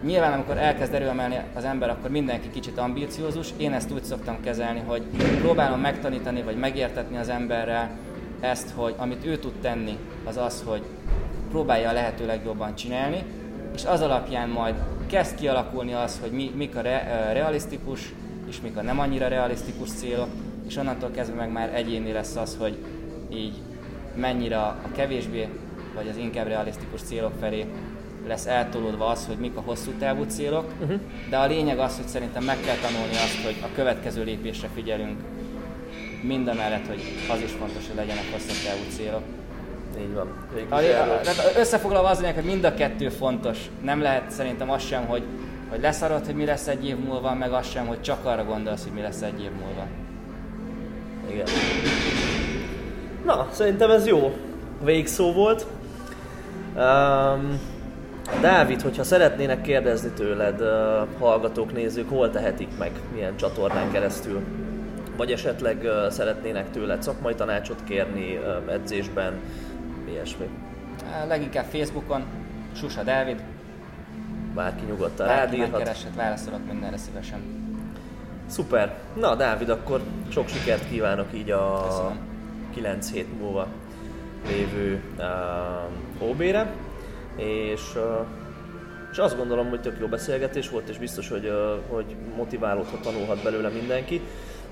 Nyilván, 0.04 0.32
amikor 0.32 0.58
elkezd 0.58 0.94
erőemelni 0.94 1.36
az 1.54 1.64
ember, 1.64 1.90
akkor 1.90 2.10
mindenki 2.10 2.50
kicsit 2.50 2.78
ambíciózus. 2.78 3.48
Én 3.56 3.72
ezt 3.72 3.92
úgy 3.92 4.04
szoktam 4.04 4.40
kezelni, 4.40 4.82
hogy 4.86 5.02
próbálom 5.40 5.80
megtanítani, 5.80 6.42
vagy 6.42 6.56
megértetni 6.56 7.16
az 7.16 7.28
emberrel 7.28 7.90
ezt, 8.40 8.70
hogy 8.74 8.94
amit 8.96 9.26
ő 9.26 9.36
tud 9.36 9.52
tenni, 9.60 9.98
az 10.24 10.36
az, 10.36 10.62
hogy 10.66 10.82
próbálja 11.50 11.88
a 11.88 11.92
lehető 11.92 12.26
legjobban 12.26 12.74
csinálni, 12.74 13.24
és 13.74 13.84
az 13.84 14.00
alapján 14.00 14.48
majd 14.48 14.74
kezd 15.06 15.34
kialakulni 15.34 15.92
az, 15.92 16.18
hogy 16.20 16.30
mi, 16.30 16.50
mik 16.56 16.76
a 16.76 16.80
re, 16.80 17.30
realisztikus, 17.32 18.12
és 18.48 18.60
mik 18.60 18.76
a 18.76 18.82
nem 18.82 18.98
annyira 18.98 19.28
realisztikus 19.28 19.90
célok, 19.90 20.28
és 20.66 20.76
onnantól 20.76 21.10
kezdve 21.10 21.36
meg 21.36 21.52
már 21.52 21.74
egyéni 21.74 22.12
lesz 22.12 22.36
az, 22.36 22.56
hogy 22.58 22.76
így 23.32 23.54
mennyire 24.16 24.58
a 24.58 24.78
kevésbé, 24.96 25.48
vagy 25.94 26.08
az 26.08 26.16
inkább 26.16 26.46
realisztikus 26.46 27.00
célok 27.02 27.32
felé 27.40 27.66
lesz 28.26 28.46
eltolódva 28.46 29.06
az, 29.06 29.26
hogy 29.26 29.36
mik 29.36 29.56
a 29.56 29.60
hosszú 29.60 29.90
távú 29.98 30.24
célok, 30.24 30.72
uh-huh. 30.80 31.00
de 31.30 31.36
a 31.36 31.46
lényeg 31.46 31.78
az, 31.78 31.96
hogy 31.96 32.06
szerintem 32.06 32.44
meg 32.44 32.60
kell 32.60 32.76
tanulni 32.76 33.14
azt, 33.14 33.44
hogy 33.44 33.56
a 33.62 33.74
következő 33.74 34.24
lépésre 34.24 34.68
figyelünk, 34.74 35.20
mindamellett, 36.22 36.86
hogy 36.86 37.02
az 37.30 37.40
is 37.40 37.50
fontos, 37.50 37.86
hogy 37.86 37.96
legyenek 37.96 38.32
hosszú 38.32 38.52
távú 38.66 38.82
célok. 38.96 39.22
Így 40.00 40.14
van. 40.14 40.28
A, 40.68 40.74
a, 40.74 41.20
összefoglalva 41.58 42.08
az 42.08 42.20
lényeg, 42.20 42.34
hogy 42.34 42.44
mind 42.44 42.64
a 42.64 42.74
kettő 42.74 43.08
fontos. 43.08 43.58
Nem 43.82 44.02
lehet 44.02 44.30
szerintem 44.30 44.70
az 44.70 44.82
sem, 44.82 45.06
hogy, 45.06 45.22
hogy 45.70 45.80
leszarod, 45.80 46.26
hogy 46.26 46.34
mi 46.34 46.44
lesz 46.44 46.66
egy 46.66 46.86
év 46.86 46.96
múlva, 46.96 47.34
meg 47.34 47.52
az 47.52 47.68
sem, 47.68 47.86
hogy 47.86 48.00
csak 48.00 48.24
arra 48.24 48.44
gondolsz, 48.44 48.82
hogy 48.82 48.92
mi 48.92 49.00
lesz 49.00 49.22
egy 49.22 49.42
év 49.42 49.50
múlva. 49.50 49.86
Igen. 51.30 51.46
Na, 53.24 53.48
szerintem 53.52 53.90
ez 53.90 54.06
jó 54.06 54.32
végszó 54.84 55.32
volt. 55.32 55.66
Um, 56.76 57.60
Dávid, 58.40 58.82
hogyha 58.82 59.04
szeretnének 59.04 59.60
kérdezni 59.60 60.10
tőled 60.10 60.60
uh, 60.60 60.68
hallgatók, 61.18 61.72
nézők, 61.72 62.08
hol 62.08 62.30
tehetik 62.30 62.68
meg, 62.78 62.90
milyen 63.12 63.36
csatornán 63.36 63.90
keresztül? 63.90 64.40
Vagy 65.16 65.32
esetleg 65.32 65.78
uh, 65.82 66.10
szeretnének 66.10 66.70
tőled 66.70 67.02
szakmai 67.02 67.34
tanácsot 67.34 67.84
kérni 67.84 68.36
uh, 68.36 68.72
edzésben, 68.72 69.32
ilyesmi? 70.14 70.48
Leginkább 71.26 71.64
Facebookon, 71.64 72.24
Susa 72.76 73.02
Dávid. 73.02 73.42
Bárki 74.54 74.84
nyugodtan 74.84 75.26
rád 75.26 75.52
írhat. 75.52 75.78
keresett, 75.78 76.14
válaszolok 76.14 76.66
mindenre 76.66 76.96
szívesen. 76.96 77.40
Szuper. 78.46 78.98
Na 79.14 79.34
Dávid, 79.34 79.68
akkor 79.68 80.02
sok 80.28 80.48
sikert 80.48 80.88
kívánok 80.88 81.28
így 81.34 81.50
a 81.50 81.84
Köszönöm. 81.88 82.18
9 82.74 83.10
hét 83.10 83.38
múlva 83.38 83.66
lévő 84.46 85.02
uh, 86.20 86.28
OB-re 86.28 86.72
és, 87.36 87.82
és 89.12 89.18
azt 89.18 89.36
gondolom, 89.36 89.68
hogy 89.68 89.80
tök 89.80 89.96
jó 90.00 90.06
beszélgetés 90.06 90.68
volt, 90.68 90.88
és 90.88 90.98
biztos, 90.98 91.28
hogy, 91.28 91.52
hogy 91.88 92.16
motiválódhat, 92.36 93.00
tanulhat 93.00 93.42
belőle 93.42 93.68
mindenki, 93.68 94.20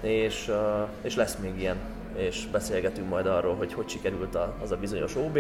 és, 0.01 0.51
és 1.03 1.15
lesz 1.15 1.37
még 1.37 1.61
ilyen 1.61 1.77
és 2.17 2.47
beszélgetünk 2.47 3.09
majd 3.09 3.27
arról, 3.27 3.55
hogy 3.55 3.73
hogy 3.73 3.89
sikerült 3.89 4.39
az 4.63 4.71
a 4.71 4.77
bizonyos 4.77 5.17
OB. 5.17 5.39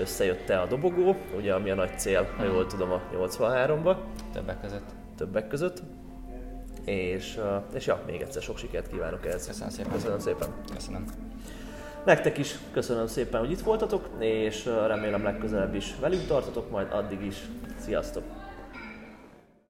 Összejött-e 0.00 0.60
a 0.60 0.66
dobogó, 0.66 1.16
ugye 1.36 1.54
ami 1.54 1.70
a 1.70 1.74
nagy 1.74 1.98
cél, 1.98 2.28
ha 2.36 2.44
jól 2.44 2.66
tudom, 2.66 2.90
a 2.90 3.00
83-ba. 3.14 3.96
Többek 4.32 4.60
között. 4.60 4.90
Többek 5.16 5.48
között. 5.48 5.82
És, 6.84 7.40
és 7.74 7.86
ja, 7.86 8.02
még 8.06 8.20
egyszer 8.20 8.42
sok 8.42 8.58
sikert 8.58 8.88
kívánok 8.88 9.26
ehhez. 9.26 9.46
Köszönöm 9.46 9.70
szépen. 9.70 9.92
Köszönöm 9.92 10.18
szépen. 10.18 10.48
Köszönöm. 10.74 11.04
Nektek 12.04 12.38
is 12.38 12.58
köszönöm 12.72 13.06
szépen, 13.06 13.40
hogy 13.40 13.50
itt 13.50 13.60
voltatok, 13.60 14.08
és 14.18 14.64
remélem 14.86 15.22
legközelebb 15.22 15.74
is 15.74 15.94
velünk 16.00 16.26
tartotok, 16.26 16.70
majd 16.70 16.92
addig 16.92 17.22
is. 17.22 17.36
Sziasztok! 17.78 18.37